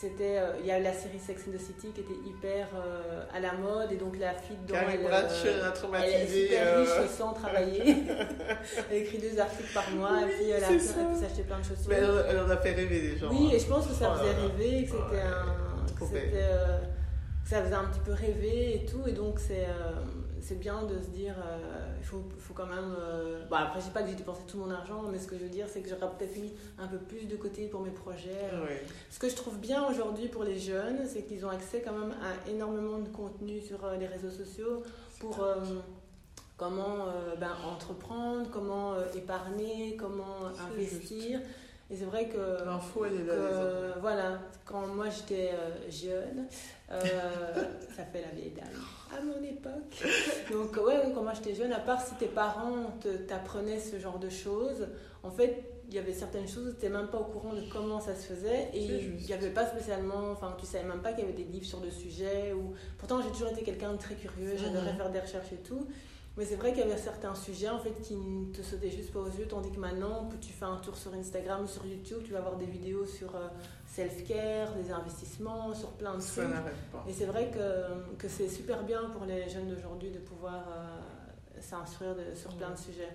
C'était, 0.00 0.38
euh, 0.38 0.52
il 0.60 0.66
y 0.66 0.70
a 0.70 0.78
la 0.78 0.94
série 0.94 1.18
Sex 1.18 1.42
and 1.46 1.52
the 1.52 1.60
City 1.60 1.88
qui 1.92 2.00
était 2.00 2.26
hyper 2.26 2.68
euh, 2.74 3.22
à 3.34 3.38
la 3.38 3.52
mode 3.52 3.92
et 3.92 3.96
donc 3.96 4.18
la 4.18 4.32
fille 4.32 4.56
dedans, 4.66 4.80
Carrie 4.80 4.96
elle, 4.98 5.12
euh, 5.12 5.70
elle 5.92 6.22
est 6.22 6.26
super 6.26 6.66
euh, 6.66 6.80
riche 6.80 7.10
sans 7.10 7.34
travailler. 7.34 7.82
elle 8.90 8.96
écrit 8.96 9.18
deux 9.18 9.38
articles 9.38 9.74
par 9.74 9.90
mois 9.90 10.20
Oui, 10.24 10.30
et 10.30 10.34
puis 10.36 10.48
elle, 10.48 10.64
a, 10.64 10.70
elle 10.70 10.78
peut 10.78 11.20
s'acheter 11.20 11.42
plein 11.42 11.58
de 11.58 11.64
chaussures. 11.64 11.90
Mais 11.90 11.96
elle, 11.96 12.24
elle 12.30 12.38
en 12.38 12.48
a 12.48 12.56
fait 12.56 12.72
rêver 12.72 13.00
des 13.02 13.18
gens. 13.18 13.28
oui, 13.30 13.50
hein. 13.50 13.54
et 13.54 13.58
je 13.58 13.66
pense 13.66 13.86
que 13.88 13.92
ça 13.92 14.10
Oh 14.10 14.18
faisait 14.18 14.32
rêver, 14.32 14.84
que 14.86 14.90
c'était 14.90 15.20
un, 15.20 16.14
euh, 16.14 16.78
ça 17.44 17.62
faisait 17.62 17.74
un 17.74 17.84
petit 17.84 18.00
peu 18.00 18.12
rêver 18.12 18.76
et 18.76 18.86
tout. 18.86 19.06
Et 19.06 19.12
donc, 19.12 19.38
c'est, 19.38 19.66
c'est 20.42 20.58
bien 20.58 20.82
de 20.84 21.00
se 21.00 21.08
dire, 21.08 21.34
euh, 21.38 21.94
il 21.98 22.04
faut, 22.04 22.22
faut 22.38 22.54
quand 22.54 22.66
même. 22.66 22.94
Bon, 23.48 23.56
après, 23.56 23.80
je 23.80 23.86
sais 23.86 23.90
pas 23.90 24.02
que 24.02 24.08
j'ai 24.08 24.14
dépensé 24.14 24.42
tout 24.46 24.58
mon 24.58 24.70
argent, 24.70 25.02
mais 25.10 25.18
ce 25.18 25.26
que 25.26 25.36
je 25.36 25.44
veux 25.44 25.48
dire, 25.50 25.66
c'est 25.68 25.80
que 25.80 25.88
j'aurais 25.88 26.10
peut-être 26.18 26.36
mis 26.36 26.52
un 26.78 26.86
peu 26.86 26.98
plus 26.98 27.26
de 27.26 27.36
côté 27.36 27.66
pour 27.66 27.80
mes 27.80 27.90
projets. 27.90 28.50
Ce 29.10 29.18
que 29.18 29.28
je 29.28 29.36
trouve 29.36 29.58
bien 29.58 29.86
aujourd'hui 29.88 30.28
pour 30.28 30.44
les 30.44 30.58
jeunes, 30.58 31.06
c'est 31.06 31.22
qu'ils 31.22 31.44
ont 31.44 31.50
accès 31.50 31.82
quand 31.82 31.92
même 31.92 32.14
à 32.22 32.50
énormément 32.50 32.98
de 32.98 33.08
contenu 33.08 33.60
sur 33.60 33.78
les 33.98 34.06
réseaux 34.06 34.30
sociaux 34.30 34.82
pour 35.18 35.46
comment 36.56 37.06
ben, 37.38 37.52
entreprendre, 37.66 38.48
comment 38.50 38.94
épargner, 39.14 39.96
comment 39.96 40.46
investir. 40.72 41.40
Et 41.90 41.96
c'est 41.96 42.04
vrai 42.04 42.28
que. 42.28 42.64
L'info, 42.64 43.04
elle 43.04 43.20
est 43.20 43.24
là. 43.24 43.94
voilà, 44.00 44.38
quand 44.64 44.86
moi 44.86 45.06
j'étais 45.10 45.50
euh, 45.52 45.90
jeune, 45.90 46.46
euh, 46.90 47.00
ça 47.96 48.04
fait 48.04 48.22
la 48.22 48.28
vieille 48.28 48.52
dame, 48.52 48.68
à 49.16 49.22
mon 49.22 49.42
époque. 49.42 50.04
Donc, 50.50 50.76
ouais, 50.84 51.12
quand 51.14 51.22
moi 51.22 51.32
j'étais 51.34 51.54
jeune, 51.54 51.72
à 51.72 51.80
part 51.80 52.00
si 52.04 52.14
tes 52.14 52.26
parents 52.26 52.98
t'apprenaient 53.28 53.80
ce 53.80 53.98
genre 53.98 54.18
de 54.18 54.28
choses, 54.28 54.86
en 55.22 55.30
fait, 55.30 55.64
il 55.90 55.96
y 55.96 55.98
avait 55.98 56.12
certaines 56.12 56.46
choses 56.46 56.68
où 56.68 56.70
tu 56.70 56.74
n'étais 56.76 56.88
même 56.88 57.08
pas 57.08 57.18
au 57.18 57.24
courant 57.24 57.52
de 57.52 57.62
comment 57.72 58.00
ça 58.00 58.14
se 58.14 58.26
faisait 58.26 58.70
et 58.72 58.84
il 58.84 59.26
n'y 59.26 59.32
avait 59.32 59.50
pas 59.50 59.66
spécialement, 59.66 60.30
enfin 60.30 60.54
tu 60.58 60.64
savais 60.64 60.84
même 60.84 61.00
pas 61.00 61.12
qu'il 61.12 61.24
y 61.24 61.28
avait 61.28 61.36
des 61.36 61.44
livres 61.44 61.66
sur 61.66 61.80
le 61.80 61.90
sujet 61.90 62.52
ou 62.52 62.74
pourtant 62.96 63.20
j'ai 63.20 63.30
toujours 63.30 63.48
été 63.48 63.62
quelqu'un 63.64 63.92
de 63.92 63.98
très 63.98 64.14
curieux, 64.14 64.52
j'adorais 64.56 64.94
faire 64.94 65.10
des 65.10 65.18
recherches 65.18 65.52
et 65.52 65.56
tout 65.56 65.84
mais 66.40 66.46
c'est 66.46 66.56
vrai 66.56 66.72
qu'il 66.72 66.80
y 66.80 66.90
avait 66.90 66.96
certains 66.96 67.34
sujets 67.34 67.68
en 67.68 67.78
fait 67.78 67.92
qui 68.00 68.16
ne 68.16 68.50
te 68.50 68.62
sautaient 68.62 68.88
juste 68.88 69.12
pas 69.12 69.18
aux 69.18 69.28
yeux, 69.28 69.46
tandis 69.46 69.70
que 69.70 69.78
maintenant, 69.78 70.26
tu 70.40 70.54
fais 70.54 70.64
un 70.64 70.78
tour 70.78 70.96
sur 70.96 71.12
Instagram 71.12 71.64
ou 71.64 71.66
sur 71.66 71.84
YouTube, 71.84 72.22
tu 72.24 72.32
vas 72.32 72.38
avoir 72.38 72.56
des 72.56 72.64
vidéos 72.64 73.04
sur 73.04 73.36
euh, 73.36 73.48
self-care, 73.86 74.72
des 74.72 74.90
investissements, 74.90 75.74
sur 75.74 75.90
plein 75.90 76.14
de 76.14 76.20
Ça 76.20 76.44
Pas. 76.90 77.04
Et 77.06 77.12
c'est 77.12 77.26
vrai 77.26 77.50
que, 77.50 78.16
que 78.16 78.26
c'est 78.26 78.48
super 78.48 78.84
bien 78.84 79.10
pour 79.10 79.26
les 79.26 79.50
jeunes 79.50 79.68
d'aujourd'hui 79.68 80.10
de 80.10 80.18
pouvoir 80.18 80.64
euh, 80.66 81.60
s'instruire 81.60 82.16
sur 82.34 82.56
plein 82.56 82.70
de 82.70 82.78
sujets. 82.78 83.12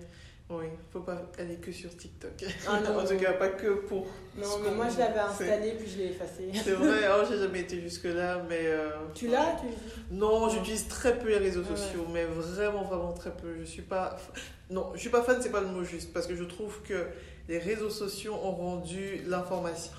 Oui, 0.48 0.66
faut 0.92 1.00
pas 1.00 1.22
aller 1.38 1.56
que 1.56 1.72
sur 1.72 1.94
TikTok. 1.96 2.44
Ah 2.68 2.80
en 2.96 3.04
tout 3.04 3.16
cas, 3.16 3.32
pas 3.32 3.48
que 3.48 3.80
pour. 3.86 4.06
Non, 4.38 4.60
mais 4.62 4.70
moi 4.70 4.86
je 4.88 4.98
l'avais 4.98 5.18
installé 5.18 5.72
puis 5.72 5.90
je 5.90 5.98
l'ai 5.98 6.06
effacé. 6.10 6.50
C'est 6.54 6.72
vrai, 6.72 7.00
oh, 7.10 7.24
j'ai 7.28 7.38
jamais 7.38 7.60
été 7.60 7.80
jusque-là, 7.80 8.44
mais. 8.48 8.60
Euh, 8.66 8.90
tu 9.12 9.26
l'as 9.26 9.56
tu... 9.60 9.66
Non, 10.14 10.48
j'utilise 10.48 10.86
très 10.86 11.18
peu 11.18 11.28
les 11.30 11.38
réseaux 11.38 11.64
sociaux, 11.64 12.06
mais 12.12 12.24
vraiment, 12.24 12.84
vraiment 12.84 13.12
très 13.12 13.32
peu. 13.32 13.56
Je 13.58 13.64
suis 13.64 13.82
pas. 13.82 14.16
Non, 14.70 14.92
je 14.94 15.00
suis 15.00 15.10
pas 15.10 15.22
fan, 15.22 15.38
c'est 15.40 15.50
pas 15.50 15.60
le 15.60 15.68
mot 15.68 15.82
juste, 15.82 16.12
parce 16.12 16.28
que 16.28 16.36
je 16.36 16.44
trouve 16.44 16.80
que 16.82 17.06
les 17.48 17.58
réseaux 17.58 17.90
sociaux 17.90 18.34
ont 18.34 18.52
rendu 18.52 19.22
l'information. 19.26 19.92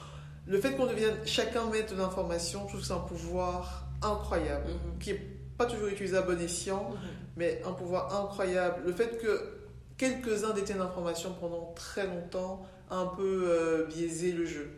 Le 0.46 0.62
fait 0.62 0.76
qu'on 0.76 0.86
devienne 0.86 1.16
chacun 1.26 1.66
maître 1.66 1.94
de 1.94 2.00
l'information, 2.00 2.62
je 2.64 2.68
trouve 2.70 2.82
que 2.82 2.88
c'est 2.88 2.94
un 2.94 3.00
pouvoir 3.00 3.86
incroyable, 4.02 4.68
mhm. 4.70 5.00
qui 5.00 5.12
est 5.12 5.22
pas 5.58 5.66
toujours 5.66 5.88
utilisé 5.88 6.16
à 6.16 6.22
bon 6.22 6.40
escient, 6.40 6.90
mhm. 6.90 6.98
mais 7.36 7.62
un 7.66 7.74
pouvoir 7.74 8.16
incroyable. 8.16 8.84
Le 8.86 8.94
fait 8.94 9.18
que 9.18 9.57
quelques-uns 9.98 10.54
détiennent 10.54 10.78
l'information 10.80 11.34
pendant 11.40 11.74
très 11.76 12.06
longtemps, 12.06 12.66
un 12.90 13.06
peu 13.06 13.46
euh, 13.48 13.86
biaisé 13.86 14.32
le 14.32 14.46
jeu. 14.46 14.70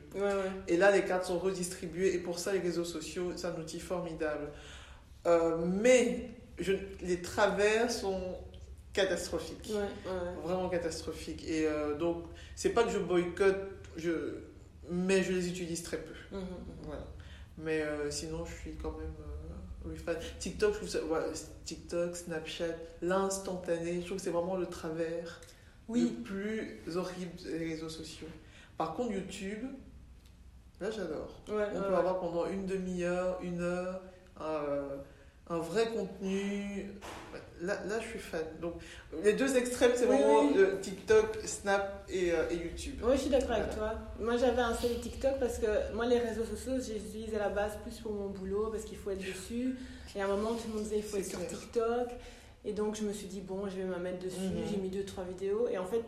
Et 0.68 0.78
là, 0.78 0.92
les 0.92 1.04
cartes 1.06 1.26
sont 1.26 1.38
redistribuées, 1.38 2.16
et 2.16 2.20
pour 2.20 2.40
ça, 2.40 2.54
les 2.54 2.60
réseaux 2.60 2.86
sociaux, 2.86 3.32
c'est 3.36 3.48
un 3.48 3.56
outil 3.60 3.80
formidable. 3.80 4.50
Euh, 5.28 5.58
mais 5.58 6.32
je, 6.58 6.74
les 7.02 7.22
travers 7.22 7.92
sont 7.92 8.38
catastrophiques. 8.94 9.72
Vraiment 10.44 10.70
catastrophiques. 10.70 11.48
Et 11.48 11.68
euh, 11.68 11.96
donc, 11.96 12.26
c'est 12.56 12.70
pas 12.70 12.84
que 12.84 12.90
je 12.90 13.00
boycotte, 13.00 13.70
je, 13.98 14.12
mais 14.90 15.22
je 15.22 15.34
les 15.34 15.50
utilise 15.50 15.84
très 15.84 15.98
peu. 15.98 16.14
Mmh, 16.32 16.38
mmh, 16.38 16.42
mmh. 16.42 16.46
Voilà. 16.84 17.04
Mais 17.58 17.84
sinon, 18.10 18.46
je 18.46 18.54
suis 18.54 18.76
quand 18.82 18.94
même 18.98 19.14
TikTok, 20.40 20.74
je 20.82 20.98
trouve 20.98 21.34
TikTok, 21.66 22.16
Snapchat, 22.16 22.76
l'instantané, 23.02 24.02
je 24.02 24.06
trouve 24.06 24.18
que 24.18 24.24
c'est 24.24 24.30
vraiment 24.30 24.56
le 24.56 24.66
travers 24.66 25.42
le 25.90 26.08
plus 26.24 26.82
horrible 26.96 27.36
des 27.44 27.58
réseaux 27.70 27.90
sociaux. 27.90 28.28
Par 28.78 28.94
contre, 28.94 29.14
YouTube, 29.14 29.66
là 30.80 30.92
j'adore. 30.92 31.42
On 31.48 31.82
peut 31.82 31.96
avoir 31.96 32.20
pendant 32.20 32.46
une 32.48 32.66
demi-heure, 32.66 33.40
une 33.42 33.62
heure, 33.62 34.02
un 34.38 35.58
vrai 35.58 35.90
contenu. 35.90 36.92
Là, 37.62 37.78
là, 37.88 38.00
je 38.00 38.08
suis 38.08 38.20
fan. 38.20 38.44
Donc, 38.62 38.76
les 39.24 39.34
deux 39.34 39.58
extrêmes, 39.58 39.92
c'est 39.96 40.06
vraiment 40.06 40.50
TikTok, 40.82 41.38
Snap 41.46 42.06
et, 42.10 42.32
euh, 42.32 42.50
et, 42.50 42.56
YouTube. 42.56 42.96
Oui, 43.04 43.14
je 43.16 43.22
suis 43.22 43.30
d'accord 43.30 43.52
avec 43.52 43.76
toi. 43.76 43.96
Moi, 44.20 44.38
j'avais 44.38 44.62
installé 44.62 44.96
TikTok 44.96 45.40
parce 45.40 45.60
que 45.60 45.94
moi, 45.94 46.06
les 46.06 46.20
réseaux 46.20 46.46
sociaux, 46.46 46.74
j'utilise 46.76 47.36
à 47.36 47.40
la 47.40 47.50
base 47.50 47.78
plus 47.84 48.00
pour 48.00 48.14
mon 48.14 48.30
boulot 48.30 48.70
parce 48.72 48.84
qu'il 48.84 48.98
faut 48.98 49.12
être 49.12 49.20
dessus. 49.26 49.76
Et 50.16 50.22
à 50.22 50.26
un 50.26 50.28
moment, 50.28 50.54
tout 50.54 50.68
le 50.70 50.76
monde 50.76 50.84
disait 50.84 50.98
il 50.98 51.04
faut 51.04 51.18
être 51.18 51.26
sur 51.26 51.46
TikTok. 51.46 52.10
Et 52.66 52.74
donc, 52.74 52.96
je 52.96 53.04
me 53.04 53.14
suis 53.14 53.28
dit, 53.28 53.42
bon, 53.42 53.68
je 53.70 53.78
vais 53.78 53.84
me 53.84 53.98
mettre 53.98 54.20
dessus. 54.20 54.40
Mhm. 54.40 54.64
J'ai 54.70 54.78
mis 54.78 54.90
deux, 54.90 55.04
trois 55.04 55.24
vidéos. 55.24 55.68
Et 55.70 55.78
en 55.78 55.86
fait, 55.86 56.04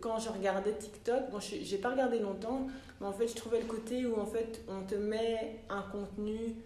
quand 0.00 0.18
je 0.18 0.28
regardais 0.28 0.72
TikTok, 0.72 1.30
bon, 1.30 1.40
je 1.40 1.56
n'ai 1.56 1.80
pas 1.80 1.90
regardé 1.90 2.18
longtemps, 2.18 2.66
mais 3.00 3.06
en 3.06 3.12
fait, 3.12 3.28
je 3.28 3.34
trouvais 3.34 3.60
le 3.60 3.66
côté 3.66 4.06
où 4.06 4.18
en 4.18 4.26
fait, 4.26 4.62
on 4.68 4.82
te 4.82 4.94
met 4.94 5.60
un 5.68 5.82
contenu 5.82 6.56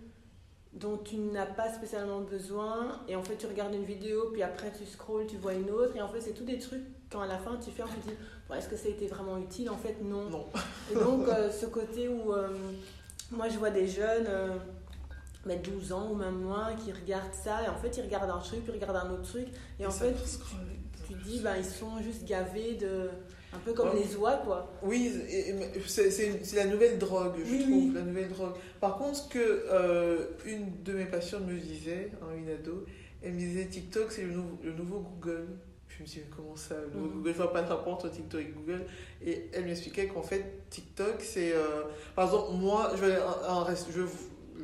dont 0.72 0.98
tu 0.98 1.16
n'as 1.16 1.46
pas 1.46 1.72
spécialement 1.72 2.20
besoin. 2.20 3.00
Et 3.08 3.16
en 3.16 3.22
fait 3.22 3.36
tu 3.36 3.46
regardes 3.46 3.74
une 3.74 3.84
vidéo 3.84 4.30
puis 4.32 4.42
après 4.42 4.72
tu 4.72 4.86
scrolls 4.86 5.26
tu 5.26 5.36
vois 5.36 5.54
une 5.54 5.70
autre. 5.70 5.96
Et 5.96 6.02
en 6.02 6.08
fait 6.08 6.20
c'est 6.20 6.32
tous 6.32 6.44
des 6.44 6.58
trucs 6.58 6.84
quand 7.10 7.20
à 7.20 7.26
la 7.26 7.38
fin 7.38 7.58
tu 7.62 7.70
fais 7.70 7.82
on 7.82 7.86
te 7.86 8.08
dit 8.08 8.14
bon, 8.48 8.54
est-ce 8.54 8.68
que 8.68 8.76
ça 8.76 8.88
a 8.88 8.90
été 8.90 9.06
vraiment 9.06 9.38
utile? 9.38 9.70
En 9.70 9.76
fait 9.76 9.96
non, 10.02 10.30
non. 10.30 10.46
et 10.92 10.94
donc 10.94 11.28
euh, 11.28 11.50
ce 11.50 11.66
côté 11.66 12.08
où 12.08 12.32
euh, 12.32 12.48
moi 13.32 13.48
je 13.48 13.58
vois 13.58 13.70
des 13.70 13.88
jeunes 13.88 14.26
euh, 14.28 14.58
12 15.46 15.92
ans 15.92 16.10
ou 16.12 16.14
même 16.14 16.40
moins 16.40 16.74
qui 16.76 16.92
regardent 16.92 17.34
ça. 17.34 17.64
Et 17.64 17.68
en 17.68 17.76
fait 17.76 17.96
ils 17.96 18.02
regardent 18.02 18.30
un 18.30 18.38
truc 18.38 18.62
puis 18.62 18.72
ils 18.72 18.80
regardent 18.80 19.08
un 19.08 19.10
autre 19.10 19.28
truc. 19.28 19.48
Et, 19.80 19.86
en 19.86 19.90
fait 19.90 20.14
tu, 20.14 21.14
te 21.14 21.24
dis 21.24 21.40
ben, 21.40 21.56
ils 21.56 21.64
sont 21.64 22.00
juste 22.00 22.24
gavés 22.24 22.74
de 22.74 23.10
un 23.52 23.58
peu 23.58 23.72
comme 23.72 23.96
les 23.96 24.14
oies, 24.16 24.40
quoi. 24.44 24.70
Oui, 24.82 25.12
c'est 25.86 26.54
la 26.54 26.66
nouvelle 26.66 26.98
drogue, 26.98 27.34
je 27.44 27.62
trouve, 27.62 27.94
la 27.94 28.02
nouvelle 28.02 28.28
drogue. 28.28 28.54
Par 28.80 28.96
contre, 28.96 29.16
ce 29.16 29.28
que 29.28 29.66
euh, 29.70 30.26
une 30.46 30.82
de 30.82 30.92
mes 30.92 31.06
patientes 31.06 31.46
me 31.46 31.58
disait, 31.58 32.10
hein, 32.22 32.26
une 32.36 32.48
ado, 32.48 32.86
elle 33.22 33.32
me 33.32 33.38
disait 33.38 33.66
TikTok, 33.66 34.12
c'est 34.12 34.22
le, 34.22 34.34
le, 34.62 34.72
nouveau 34.72 35.00
Google. 35.00 35.48
Je 35.88 36.02
me 36.02 36.06
suis 36.06 36.20
dit, 36.20 36.26
comment 36.34 36.56
ça, 36.56 36.76
le 36.80 36.96
nouveau 36.96 37.08
mhm. 37.08 37.16
Google, 37.18 37.32
je 37.32 37.36
vois 37.36 37.52
pas 37.52 37.62
de 37.62 37.68
rapport 37.68 37.94
entre 37.94 38.08
TikTok 38.10 38.40
et 38.40 38.52
Google. 38.56 38.86
Et 39.24 39.50
elle 39.52 39.64
m'expliquait 39.64 40.06
qu'en 40.06 40.22
fait, 40.22 40.62
TikTok, 40.70 41.20
c'est. 41.20 41.52
Euh, 41.52 41.82
par 42.14 42.26
exemple, 42.26 42.52
moi, 42.54 42.92
je 42.94 43.04
vais 43.04 43.16
un, 43.16 43.52
un 43.52 43.64
reste, 43.64 43.88
je, 43.94 44.02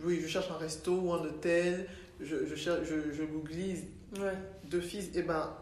oui, 0.04 0.20
je 0.22 0.28
cherche 0.28 0.50
un 0.50 0.58
resto 0.58 0.92
ou 0.92 1.12
un 1.12 1.24
hôtel, 1.24 1.88
je, 2.20 2.46
je, 2.46 2.54
cherche, 2.54 2.80
je, 2.84 3.12
je 3.12 3.22
googlise 3.24 3.84
ouais. 4.18 4.32
d'office, 4.70 5.10
et 5.14 5.22
ben 5.22 5.52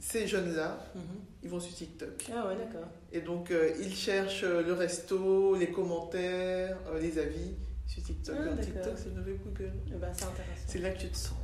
ces 0.00 0.26
jeunes-là, 0.26 0.78
mhm. 0.94 1.02
Ils 1.42 1.48
vont 1.48 1.60
sur 1.60 1.74
TikTok. 1.74 2.30
Ah 2.32 2.48
ouais, 2.48 2.56
d'accord. 2.56 2.88
Et 3.12 3.20
donc, 3.20 3.50
euh, 3.50 3.72
ils 3.80 3.94
cherchent 3.94 4.44
euh, 4.44 4.62
le 4.62 4.72
resto, 4.72 5.54
les 5.54 5.70
commentaires, 5.70 6.76
euh, 6.88 7.00
les 7.00 7.18
avis 7.18 7.54
sur 7.86 8.02
TikTok. 8.02 8.36
Ah, 8.38 8.62
TikTok, 8.62 8.92
c'est 8.96 9.10
le 9.10 9.20
nouveau 9.20 9.30
Google. 9.44 9.72
Ben, 9.86 10.08
c'est 10.12 10.24
intéressant. 10.24 10.64
C'est 10.66 10.78
là 10.78 10.90
que 10.90 10.98
tu 10.98 11.08
te 11.08 11.16
sens 11.16 11.36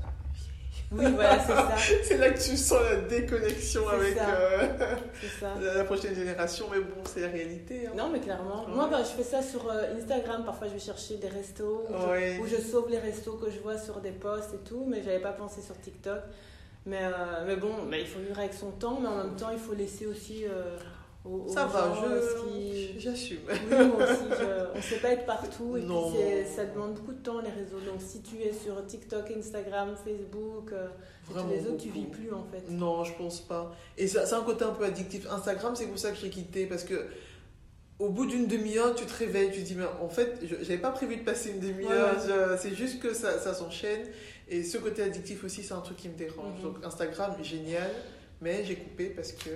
oui, 0.93 1.07
voilà, 1.13 1.39
c'est 1.41 1.53
ça. 1.53 1.75
c'est 2.05 2.19
là 2.19 2.31
que 2.31 2.39
tu 2.39 2.57
sens 2.57 2.79
la 2.89 2.97
déconnexion 2.97 3.89
avec 3.89 4.17
La, 5.41 5.85
prochaine 5.85 6.15
génération, 6.15 6.67
mais 6.71 6.79
bon, 6.79 7.03
c'est 7.05 7.21
la 7.21 7.29
réalité. 7.29 7.87
Hein. 7.87 7.93
Non, 7.97 8.11
mais 8.11 8.21
clairement. 8.21 8.69
Moi, 8.69 8.89
bah, 8.89 9.03
je 9.03 9.09
fais 9.09 9.23
ça 9.23 9.43
sur 9.43 9.69
Instagram. 9.71 10.45
Parfois, 10.45 10.69
je 10.69 10.75
vais 10.75 10.79
chercher 10.79 11.17
des 11.17 11.29
restos 11.29 11.87
où, 11.89 12.47
je, 12.47 12.57
sauve 12.57 12.91
les 12.91 12.99
restos 12.99 13.33
que 13.33 13.51
je 13.51 13.59
vois 13.61 13.79
sur 13.79 14.01
des 14.01 14.13
posts 14.13 14.55
et 14.55 14.69
tout, 14.69 14.85
mais 14.87 15.03
j'avais 15.03 15.21
pas 15.21 15.33
pensé 15.33 15.63
sur 15.63 15.81
TikTok. 15.81 16.21
Mais, 16.87 17.03
euh, 17.03 17.45
mais 17.47 17.57
bon, 17.57 17.87
bah, 17.89 17.97
il 17.99 18.07
faut 18.07 18.21
vivre 18.21 18.39
avec 18.39 18.53
son 18.53 18.71
temps, 18.73 18.99
mais 19.01 19.09
en 19.09 19.17
même 19.25 19.37
temps, 19.37 19.51
il 19.51 19.59
faut 19.59 19.75
laisser 19.75 20.07
aussi 20.07 20.45
euh, 20.45 20.77
aux, 21.25 21.49
Ça 21.49 21.65
va, 21.65 21.95
j'assume. 22.99 23.39
Oui, 23.49 23.87
moi 23.87 24.05
aussi, 24.05 24.25
on 24.75 24.77
ne 24.77 24.83
sait 24.83 24.99
pas 24.99 25.13
être 25.13 25.25
partout 25.25 25.79
et 25.79 25.81
puis 25.81 26.55
ça 26.55 26.67
demande 26.67 26.95
beaucoup 26.95 27.13
de 27.13 27.23
temps 27.23 27.41
les 27.41 27.51
réseaux. 27.51 27.81
Donc 27.81 28.01
si 28.01 28.21
tu 28.21 28.37
es 28.43 28.53
sur 28.53 28.85
TikTok, 28.87 29.31
Instagram, 29.31 29.95
Facebook, 30.05 30.73
euh, 30.73 30.89
tous 31.27 31.49
les 31.49 31.67
autres, 31.67 31.83
tu 31.83 31.89
vis 31.89 32.05
plus 32.05 32.33
en 32.33 32.45
fait. 32.45 32.71
Non, 32.71 33.03
je 33.05 33.15
pense 33.15 33.41
pas. 33.41 33.75
Et 33.97 34.07
c'est 34.07 34.35
un 34.35 34.43
côté 34.43 34.65
un 34.65 34.73
peu 34.73 34.85
addictif. 34.85 35.27
Instagram, 35.31 35.75
c'est 35.75 35.87
pour 35.87 35.99
ça 35.99 36.11
que 36.11 36.19
j'ai 36.19 36.31
quitté 36.31 36.67
parce 36.67 36.85
que 36.85 37.07
au 38.01 38.09
bout 38.09 38.27
d'une 38.27 38.47
demi-heure, 38.47 38.95
tu 38.95 39.07
te 39.07 39.15
réveilles, 39.15 39.53
tu 39.53 39.61
te 39.61 39.67
dis, 39.67 39.77
mais 39.77 39.85
en 40.03 40.09
fait, 40.09 40.41
j'avais 40.43 40.79
pas 40.79 40.91
prévu 40.91 41.17
de 41.17 41.23
passer 41.23 41.51
une 41.51 41.61
demi-heure, 41.61 42.17
c'est 42.59 42.75
juste 42.75 43.01
que 43.01 43.15
ça, 43.15 43.39
ça 43.39 43.55
s'enchaîne. 43.55 44.03
Et 44.49 44.63
ce 44.63 44.79
côté 44.79 45.03
addictif 45.03 45.43
aussi, 45.45 45.63
c'est 45.63 45.75
un 45.75 45.81
truc 45.81 45.97
qui 45.97 46.09
me 46.09 46.17
dérange. 46.17 46.59
Mhm. 46.59 46.63
Donc 46.63 46.85
Instagram, 46.85 47.35
génial, 47.43 47.91
mais 48.41 48.65
j'ai 48.65 48.77
coupé 48.77 49.07
parce 49.07 49.33
que 49.33 49.51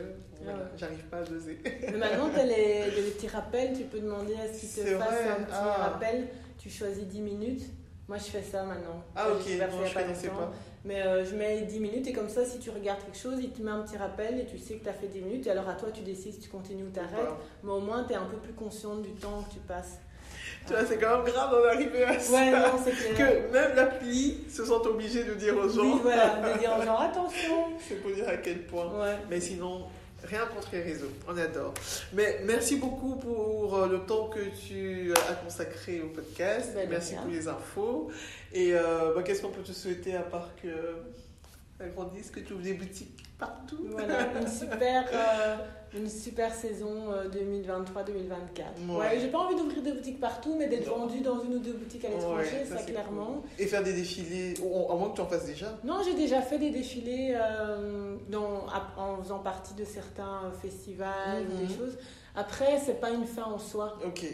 ah 0.46 0.50
j'arrive 0.76 1.04
pas 1.04 1.18
à 1.18 1.24
doser. 1.24 1.58
Mais 1.64 1.98
maintenant, 1.98 2.30
tu 2.30 2.40
as 2.40 2.46
les, 2.46 3.10
petits 3.12 3.28
rappels, 3.28 3.76
tu 3.76 3.84
peux 3.84 4.00
demander 4.00 4.34
à 4.34 4.52
ce 4.52 4.60
qu'il 4.60 4.84
te 4.84 4.96
fasse 4.96 5.26
un 5.38 5.44
petit 5.44 5.52
ah. 5.52 5.90
rappel. 5.90 6.28
Tu 6.58 6.70
choisis 6.70 7.04
10 7.04 7.20
minutes. 7.20 7.62
Moi, 8.08 8.16
je 8.16 8.24
fais 8.24 8.42
ça 8.42 8.64
maintenant. 8.64 9.04
Ah, 9.14 9.30
ok, 9.30 9.44
bon, 9.70 9.84
je 9.84 9.92
connaissais 9.92 10.28
pas. 10.28 10.50
Mais 10.84 11.02
euh, 11.02 11.26
je 11.26 11.36
mets 11.36 11.62
10 11.62 11.80
minutes 11.80 12.06
et 12.06 12.12
comme 12.14 12.30
ça, 12.30 12.42
si 12.42 12.58
tu 12.58 12.70
regardes 12.70 13.04
quelque 13.04 13.18
chose, 13.18 13.38
il 13.38 13.50
te 13.50 13.60
met 13.60 13.70
un 13.70 13.82
petit 13.82 13.98
rappel 13.98 14.40
et 14.40 14.46
tu 14.46 14.58
sais 14.58 14.76
que 14.76 14.84
tu 14.84 14.88
as 14.88 14.94
fait 14.94 15.08
10 15.08 15.20
minutes. 15.20 15.46
Et 15.46 15.50
alors, 15.50 15.68
à 15.68 15.74
toi, 15.74 15.90
tu 15.92 16.00
décides 16.00 16.32
si 16.32 16.40
tu 16.40 16.48
continues 16.48 16.84
ou 16.84 16.90
t'arrêtes. 16.90 17.34
Mais 17.62 17.70
au 17.70 17.80
moins, 17.80 18.04
tu 18.04 18.14
es 18.14 18.16
un 18.16 18.24
peu 18.24 18.38
plus 18.38 18.54
consciente 18.54 19.02
du 19.02 19.12
temps 19.12 19.42
que 19.42 19.52
tu 19.54 19.60
passes. 19.60 19.98
Tu 20.66 20.72
vois, 20.74 20.84
c'est 20.84 20.98
quand 20.98 21.22
même 21.22 21.32
grave 21.32 21.50
d'en 21.50 21.64
arriver 21.68 22.04
à 22.04 22.18
ça. 22.18 22.32
Ouais, 22.32 22.50
non. 22.50 23.16
Que 23.16 23.52
même 23.52 23.74
l'appli 23.74 24.38
se 24.50 24.64
sent 24.64 24.72
obligé 24.72 25.24
de 25.24 25.34
dire 25.34 25.56
aux 25.56 25.68
gens. 25.68 25.82
Oui, 25.82 26.00
voilà, 26.02 26.36
de 26.36 26.58
dire 26.58 26.76
aux 26.78 26.84
gens 26.84 26.98
attention. 26.98 27.66
C'est 27.88 28.02
pour 28.02 28.10
dire 28.10 28.28
à 28.28 28.36
quel 28.36 28.64
point. 28.64 28.86
Ouais. 29.00 29.16
Mais 29.30 29.40
sinon, 29.40 29.86
rien 30.24 30.46
contre 30.46 30.68
les 30.72 30.82
réseaux. 30.82 31.10
On 31.26 31.36
adore. 31.36 31.74
Mais 32.12 32.40
merci 32.44 32.76
beaucoup 32.76 33.16
pour 33.16 33.76
euh, 33.76 33.88
le 33.88 34.00
temps 34.00 34.28
que 34.28 34.40
tu 34.66 35.12
as 35.14 35.34
consacré 35.34 36.00
au 36.00 36.08
podcast. 36.08 36.72
Ben, 36.74 36.88
merci 36.88 37.14
pour 37.14 37.30
les 37.30 37.48
infos. 37.48 38.10
Et 38.52 38.74
euh, 38.74 39.14
bah, 39.14 39.22
qu'est-ce 39.22 39.42
qu'on 39.42 39.50
peut 39.50 39.62
te 39.62 39.72
souhaiter 39.72 40.16
à 40.16 40.22
part 40.22 40.50
que 40.62 40.68
agrandisse, 41.82 42.30
que 42.30 42.40
tu 42.40 42.52
ouvres 42.52 42.62
des 42.62 42.74
boutiques? 42.74 43.27
Partout 43.38 43.78
Voilà, 43.90 44.32
une 44.40 44.48
super, 44.48 45.04
euh, 45.12 45.56
une 45.96 46.08
super 46.08 46.52
saison 46.54 47.12
euh, 47.12 47.28
2023-2024. 47.28 48.88
Ouais. 48.88 48.96
Ouais. 48.98 49.18
j'ai 49.20 49.28
pas 49.28 49.38
envie 49.38 49.54
d'ouvrir 49.54 49.82
des 49.82 49.92
boutiques 49.92 50.20
partout, 50.20 50.54
mais 50.58 50.66
d'être 50.68 50.88
vendu 50.88 51.20
dans 51.20 51.40
une 51.42 51.54
ou 51.54 51.58
deux 51.58 51.72
boutiques 51.74 52.04
à 52.04 52.08
l'étranger, 52.08 52.48
Ouais, 52.58 52.64
ça, 52.64 52.82
clairement. 52.82 53.26
cool. 53.26 53.42
Et 53.58 53.66
faire 53.66 53.82
des 53.82 53.92
défilés, 53.92 54.54
à 54.58 54.94
moins 54.94 55.10
que 55.10 55.14
tu 55.16 55.20
en 55.20 55.26
fasses 55.26 55.46
déjà. 55.46 55.78
Non, 55.84 56.00
j'ai 56.04 56.14
déjà 56.14 56.42
fait 56.42 56.58
des 56.58 56.70
défilés 56.70 57.36
euh, 57.40 58.16
dans, 58.28 58.66
en 58.96 59.22
faisant 59.22 59.38
partie 59.38 59.74
de 59.74 59.84
certains 59.84 60.42
euh, 60.46 60.50
festivals 60.50 61.46
ou 61.48 61.54
Mhm. 61.62 61.66
des 61.66 61.74
choses. 61.74 61.96
Après, 62.34 62.78
c'est 62.84 63.00
pas 63.00 63.10
une 63.10 63.26
fin 63.26 63.44
en 63.44 63.58
soi. 63.58 63.98
Ok. 64.04 64.24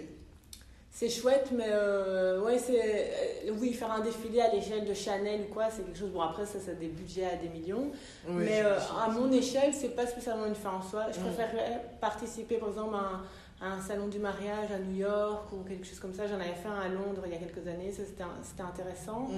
C'est 0.96 1.08
chouette, 1.08 1.48
mais 1.52 1.66
euh, 1.70 2.40
ouais, 2.42 2.56
c'est 2.56 2.80
euh, 2.80 3.52
oui, 3.58 3.72
faire 3.72 3.90
un 3.90 3.98
défilé 3.98 4.40
à 4.40 4.52
l'échelle 4.54 4.84
de 4.84 4.94
Chanel 4.94 5.40
ou 5.50 5.52
quoi, 5.52 5.64
c'est 5.68 5.82
quelque 5.82 5.98
chose. 5.98 6.10
Bon, 6.10 6.20
après, 6.20 6.46
ça, 6.46 6.60
c'est 6.64 6.78
des 6.78 6.86
budgets 6.86 7.24
à 7.26 7.34
des 7.34 7.48
millions. 7.48 7.90
Oui, 8.28 8.44
mais 8.46 8.62
euh, 8.62 8.78
à 9.04 9.08
mon 9.10 9.30
échelle, 9.32 9.74
c'est 9.74 9.88
pas 9.96 10.06
spécialement 10.06 10.46
une 10.46 10.54
fin 10.54 10.70
en 10.70 10.82
soi. 10.82 11.06
Je 11.10 11.18
Mm. 11.18 11.22
préférerais 11.24 11.80
participer, 12.00 12.58
par 12.58 12.68
exemple, 12.68 12.94
à 12.94 12.98
un, 12.98 13.22
à 13.66 13.72
un 13.74 13.80
salon 13.80 14.06
du 14.06 14.20
mariage 14.20 14.70
à 14.72 14.78
New 14.78 14.94
York 14.96 15.52
ou 15.52 15.64
quelque 15.68 15.84
chose 15.84 15.98
comme 15.98 16.14
ça. 16.14 16.28
J'en 16.28 16.36
avais 16.36 16.54
fait 16.54 16.68
un 16.68 16.78
à 16.80 16.88
Londres 16.88 17.22
il 17.26 17.32
y 17.32 17.34
a 17.34 17.38
quelques 17.38 17.66
années, 17.66 17.90
ça 17.90 18.04
c'était 18.04 18.22
un- 18.22 18.38
c'était 18.44 18.62
intéressant. 18.62 19.22
Mm. 19.22 19.32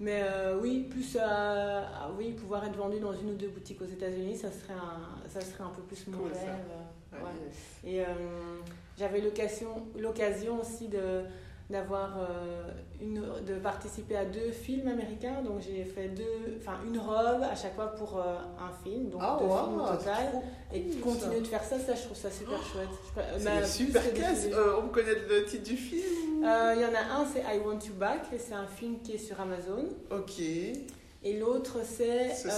Mais 0.00 0.22
euh, 0.24 0.58
oui, 0.62 0.86
plus 0.90 1.18
oui, 2.18 2.32
pouvoir 2.32 2.64
être 2.64 2.76
vendu 2.76 3.00
dans 3.00 3.12
une 3.12 3.32
ou 3.32 3.34
deux 3.34 3.48
boutiques 3.48 3.82
aux 3.82 3.86
États-Unis, 3.86 4.36
ça 4.36 4.48
serait 4.50 4.72
un, 4.72 5.28
ça 5.28 5.42
serait 5.42 5.64
un 5.64 5.72
peu 5.76 5.82
plus 5.82 6.06
mon 6.06 6.16
Cool, 6.16 6.32
rêve. 6.32 6.56
Ouais. 7.12 7.30
yes. 7.46 7.56
Et 7.84 8.00
euh, 8.00 8.04
j'avais 8.98 9.20
l'occasion, 9.20 9.86
l'occasion 9.98 10.60
aussi 10.60 10.88
de 10.88 11.22
d'avoir 11.70 12.18
euh, 12.18 12.70
une 13.00 13.22
de 13.46 13.54
participer 13.54 14.16
à 14.16 14.26
deux 14.26 14.50
films 14.50 14.88
américains 14.88 15.40
donc 15.42 15.60
j'ai 15.62 15.84
fait 15.84 16.08
deux 16.08 16.58
enfin 16.60 16.74
une 16.86 16.98
robe 16.98 17.42
à 17.50 17.54
chaque 17.54 17.74
fois 17.76 17.86
pour 17.94 18.18
euh, 18.18 18.34
un 18.58 18.70
film 18.84 19.08
donc 19.08 19.20
Ah, 19.24 19.38
deux 19.40 19.46
wow, 19.46 19.56
films 19.64 19.80
au 19.80 19.86
total 19.96 20.42
et 20.74 20.82
cool, 20.82 21.00
continuer 21.00 21.36
ça. 21.36 21.40
de 21.40 21.46
faire 21.46 21.64
ça 21.64 21.78
ça 21.78 21.94
je 21.94 22.02
trouve 22.02 22.16
ça 22.16 22.30
super 22.30 22.58
chouette 22.62 22.88
Je- 23.16 23.38
C'est 23.38 23.44
bah, 23.44 23.64
super 23.66 24.02
films. 24.02 24.52
Euh, 24.52 24.76
on 24.80 24.88
peut 24.88 25.00
connaître 25.02 25.22
le 25.30 25.44
titre 25.46 25.62
du 25.64 25.76
film 25.76 26.02
il 26.42 26.80
y 26.82 26.84
en 26.84 26.94
a 26.94 27.20
un 27.20 27.24
c'est 27.32 27.40
I 27.40 27.58
Want 27.64 27.78
You 27.86 27.94
Back 27.94 28.22
et 28.34 28.38
c'est 28.38 28.54
un 28.54 28.66
film 28.66 28.98
qui 29.02 29.12
est 29.12 29.18
sur 29.18 29.40
Amazon 29.40 29.86
Ok. 30.10 30.40
et 30.40 31.38
l'autre 31.38 31.78
c'est 31.84 32.34
Ce 32.34 32.48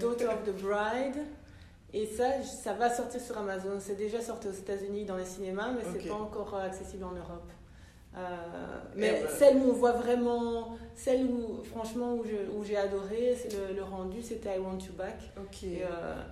Daughter 0.00 0.26
of 0.26 0.42
the 0.44 0.60
Bride. 0.60 1.24
Et 1.92 2.06
ça, 2.06 2.42
ça 2.42 2.72
va 2.74 2.88
sortir 2.88 3.20
sur 3.20 3.36
Amazon. 3.38 3.78
C'est 3.80 3.96
déjà 3.96 4.20
sorti 4.20 4.48
aux 4.48 4.52
États-Unis 4.52 5.04
dans 5.04 5.16
les 5.16 5.24
cinémas, 5.24 5.70
mais 5.72 5.82
Ok. 5.82 5.96
c'est 6.02 6.08
pas 6.08 6.14
encore 6.14 6.54
euh, 6.54 6.66
accessible 6.66 7.04
en 7.04 7.12
Europe. 7.12 7.50
Euh, 8.16 8.20
mais 8.96 9.14
Eh 9.20 9.22
ben. 9.24 9.30
celle 9.38 9.56
où 9.58 9.70
on 9.70 9.72
voit 9.72 9.92
vraiment, 9.92 10.76
celle 10.96 11.26
où 11.26 11.62
franchement 11.62 12.14
où 12.14 12.24
je- 12.24 12.50
où 12.56 12.64
j'ai 12.64 12.76
adoré, 12.76 13.36
c'est 13.40 13.52
le, 13.56 13.74
le 13.74 13.82
rendu, 13.84 14.20
c'était 14.22 14.56
I 14.56 14.58
Want 14.58 14.78
You 14.78 14.92
Back. 14.98 15.18
Et, 15.62 15.82
euh, 15.84 15.86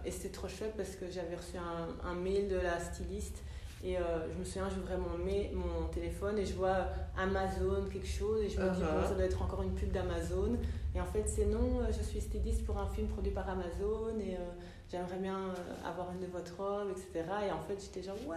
et 0.04 0.10
c'était 0.10 0.30
trop 0.30 0.48
chouette 0.48 0.74
parce 0.76 0.96
que 0.96 1.08
j'avais 1.10 1.36
reçu 1.36 1.56
un, 1.56 2.08
un 2.08 2.14
mail 2.14 2.48
de 2.48 2.56
la 2.56 2.80
styliste 2.80 3.42
et 3.84 3.96
euh, 3.96 4.00
je 4.32 4.38
me 4.38 4.44
souviens, 4.44 4.68
j'ouvrais 4.68 4.96
mon, 4.96 5.16
mon 5.18 5.86
téléphone 5.88 6.36
et 6.38 6.44
je 6.44 6.54
vois 6.54 6.88
Amazon 7.16 7.84
quelque 7.92 8.06
chose 8.08 8.42
et 8.42 8.48
je 8.48 8.60
me 8.60 8.70
dis, 8.70 8.80
Uh-huh. 8.80 9.00
bon, 9.02 9.08
ça 9.08 9.14
doit 9.14 9.24
être 9.24 9.40
encore 9.42 9.62
une 9.62 9.74
pub 9.74 9.92
d'Amazon. 9.92 10.56
Et 10.94 11.00
en 11.00 11.04
fait, 11.04 11.24
c'est 11.28 11.46
non, 11.46 11.80
euh, 11.80 11.92
je 11.96 12.02
suis 12.02 12.20
styliste 12.20 12.64
pour 12.66 12.76
un 12.78 12.88
film 12.88 13.06
produit 13.08 13.30
par 13.30 13.48
Amazon 13.48 14.18
et 14.20 14.34
euh, 14.34 14.38
j'aimerais 14.90 15.18
bien 15.18 15.54
avoir 15.86 16.10
une 16.12 16.20
de 16.20 16.26
votre 16.26 16.56
robe, 16.56 16.88
etc. 16.90 17.24
Et 17.46 17.52
en 17.52 17.60
fait, 17.60 17.78
j'étais 17.80 18.02
genre, 18.02 18.16
ouais, 18.26 18.36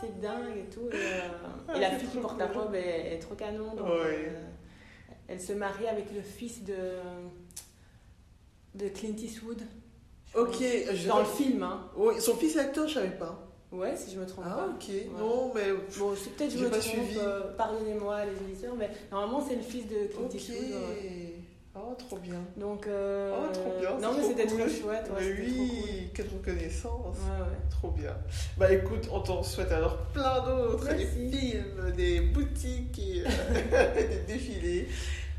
c'est 0.00 0.20
dingue 0.20 0.56
et 0.56 0.68
tout. 0.74 0.88
Et, 0.90 0.96
euh, 0.96 1.20
Ah, 1.68 1.76
et 1.76 1.80
la 1.80 1.90
fille 1.92 2.08
qui 2.08 2.18
porte 2.18 2.38
la 2.38 2.46
robe 2.48 2.74
est, 2.74 3.14
est 3.14 3.18
trop 3.20 3.34
canon. 3.36 3.74
Donc, 3.76 3.86
Ouais. 3.86 4.32
elle 5.28 5.40
se 5.40 5.52
marie 5.52 5.86
avec 5.86 6.12
le 6.12 6.22
fils 6.22 6.64
de, 6.64 6.74
de 8.74 8.88
Clint 8.88 9.16
Eastwood. 9.16 9.62
Ok. 10.34 10.56
je- 10.60 11.06
Dans 11.08 11.20
le 11.20 11.24
film, 11.24 11.62
hein. 11.62 11.88
Oui, 11.96 12.20
son 12.20 12.34
fils 12.34 12.56
est 12.56 12.60
acteur, 12.60 12.88
je 12.88 12.94
savais 12.94 13.16
pas. 13.16 13.40
Ouais, 13.74 13.96
si 13.96 14.14
je 14.14 14.20
me 14.20 14.26
trompe 14.26 14.44
Ah, 14.48 14.54
pas. 14.56 14.66
ok. 14.74 14.88
Ouais. 14.88 15.06
Non, 15.18 15.52
mais. 15.54 15.62
Bon, 15.98 16.14
c'est 16.16 16.30
peut-être 16.30 16.52
je 16.52 16.58
J'ai 16.58 16.64
me 16.64 16.70
pas 16.70 16.78
trompe, 16.78 17.16
euh, 17.18 17.40
pardonnez-moi 17.56 18.24
les 18.26 18.50
éditeurs, 18.50 18.74
mais 18.78 18.90
normalement 19.10 19.44
c'est 19.46 19.56
le 19.56 19.62
fils 19.62 19.86
de 19.88 20.06
Clint 20.06 20.24
Ok. 20.26 20.34
Eastwood. 20.34 20.58
ouais. 20.58 21.34
Oh, 21.76 21.92
trop 21.98 22.18
bien. 22.18 22.36
Donc, 22.56 22.86
euh, 22.86 23.36
Oh, 23.36 23.52
trop 23.52 23.72
bien. 23.80 23.90
Non, 23.98 24.14
c'est 24.14 24.20
mais 24.20 24.28
c'était 24.28 24.46
cool. 24.46 24.58
trop 24.60 24.68
chouette. 24.68 25.10
Ouais, 25.10 25.16
Mais 25.18 25.24
c'était 25.24 25.46
trop 25.50 25.64
cool. 25.66 25.78
oui, 25.84 26.10
quelle 26.14 26.28
reconnaissance. 26.28 27.16
Trop 27.70 27.90
bien. 27.90 28.16
Bah 28.56 28.72
écoute, 28.72 29.08
on 29.12 29.18
t'en 29.20 29.42
souhaite 29.42 29.72
alors 29.72 29.96
plein 30.12 30.44
d'autres, 30.44 30.94
des 30.94 31.04
films, 31.04 31.90
des 31.96 32.20
boutiques 32.20 32.96
et 33.00 33.24
euh, 33.26 33.94
des 34.26 34.32
défilés. 34.34 34.86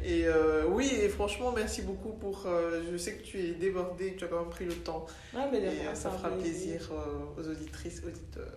Et 0.08 0.28
euh, 0.28 0.66
oui, 0.70 0.92
et 1.02 1.10
franchement, 1.10 1.52
merci 1.52 1.82
beaucoup 1.82 2.10
pour. 2.12 2.44
euh, 2.46 2.84
je 2.92 2.96
sais 2.96 3.14
que 3.14 3.24
tu 3.24 3.40
es 3.40 3.54
débordée, 3.54 4.12
que 4.12 4.20
tu 4.20 4.26
as 4.26 4.28
quand 4.28 4.42
même 4.42 4.50
pris 4.52 4.66
le 4.66 4.76
temps. 4.76 5.08
Ouais, 5.34 5.42
mais 5.52 5.60
de 5.62 5.66
Et 5.66 5.70
rien, 5.70 5.90
euh, 5.90 5.96
ça 5.96 6.12
fera 6.12 6.30
plaisir 6.30 6.92
euh, 6.92 7.42
aux 7.42 7.48
auditrices, 7.50 8.04
auditeurs. 8.06 8.56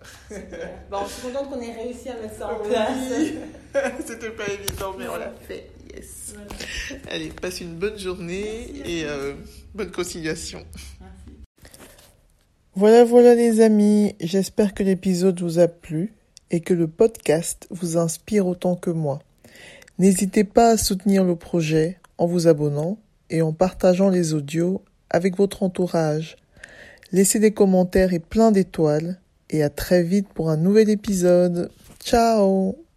Bon, 0.90 0.98
je 1.06 1.12
suis 1.12 1.22
contente 1.22 1.48
qu'on 1.50 1.60
ait 1.62 1.72
réussi 1.72 2.10
à 2.10 2.20
mettre 2.20 2.34
ça 2.34 2.48
en 2.54 2.60
Oui. 2.62 2.68
place. 2.68 3.92
C'était 4.06 4.30
pas 4.30 4.44
évident, 4.46 4.94
mais 4.98 5.08
on 5.08 5.16
l'a 5.16 5.32
fait. 5.48 5.70
Yes. 5.94 6.34
Voilà. 6.34 7.02
Allez, 7.10 7.28
passe 7.30 7.62
une 7.62 7.76
bonne 7.76 7.98
journée 7.98 8.66
Merci, 8.74 8.92
et 8.98 9.04
euh, 9.06 9.32
bonne 9.74 9.90
conciliation. 9.90 10.66
Merci. 11.00 11.38
Voilà, 12.74 13.04
voilà 13.04 13.34
les 13.34 13.60
amis, 13.62 14.14
j'espère 14.20 14.74
que 14.74 14.82
l'épisode 14.82 15.40
vous 15.40 15.58
a 15.58 15.66
plu 15.66 16.12
et 16.50 16.60
que 16.60 16.74
le 16.74 16.88
podcast 16.88 17.66
vous 17.70 17.96
inspire 17.96 18.46
autant 18.46 18.76
que 18.76 18.90
moi. 18.90 19.20
N'hésitez 19.98 20.44
pas 20.44 20.70
à 20.70 20.76
soutenir 20.76 21.24
le 21.24 21.34
projet 21.34 21.98
en 22.18 22.26
vous 22.26 22.46
abonnant 22.46 22.98
et 23.30 23.42
en 23.42 23.52
partageant 23.52 24.10
les 24.10 24.34
audios 24.34 24.82
avec 25.10 25.36
votre 25.36 25.62
entourage. 25.62 26.36
Laissez 27.12 27.38
des 27.38 27.52
commentaires 27.52 28.12
et 28.12 28.18
plein 28.18 28.52
d'étoiles 28.52 29.18
et 29.50 29.62
à 29.62 29.70
très 29.70 30.02
vite 30.02 30.28
pour 30.28 30.50
un 30.50 30.56
nouvel 30.56 30.90
épisode. 30.90 31.70
Ciao 32.00 32.87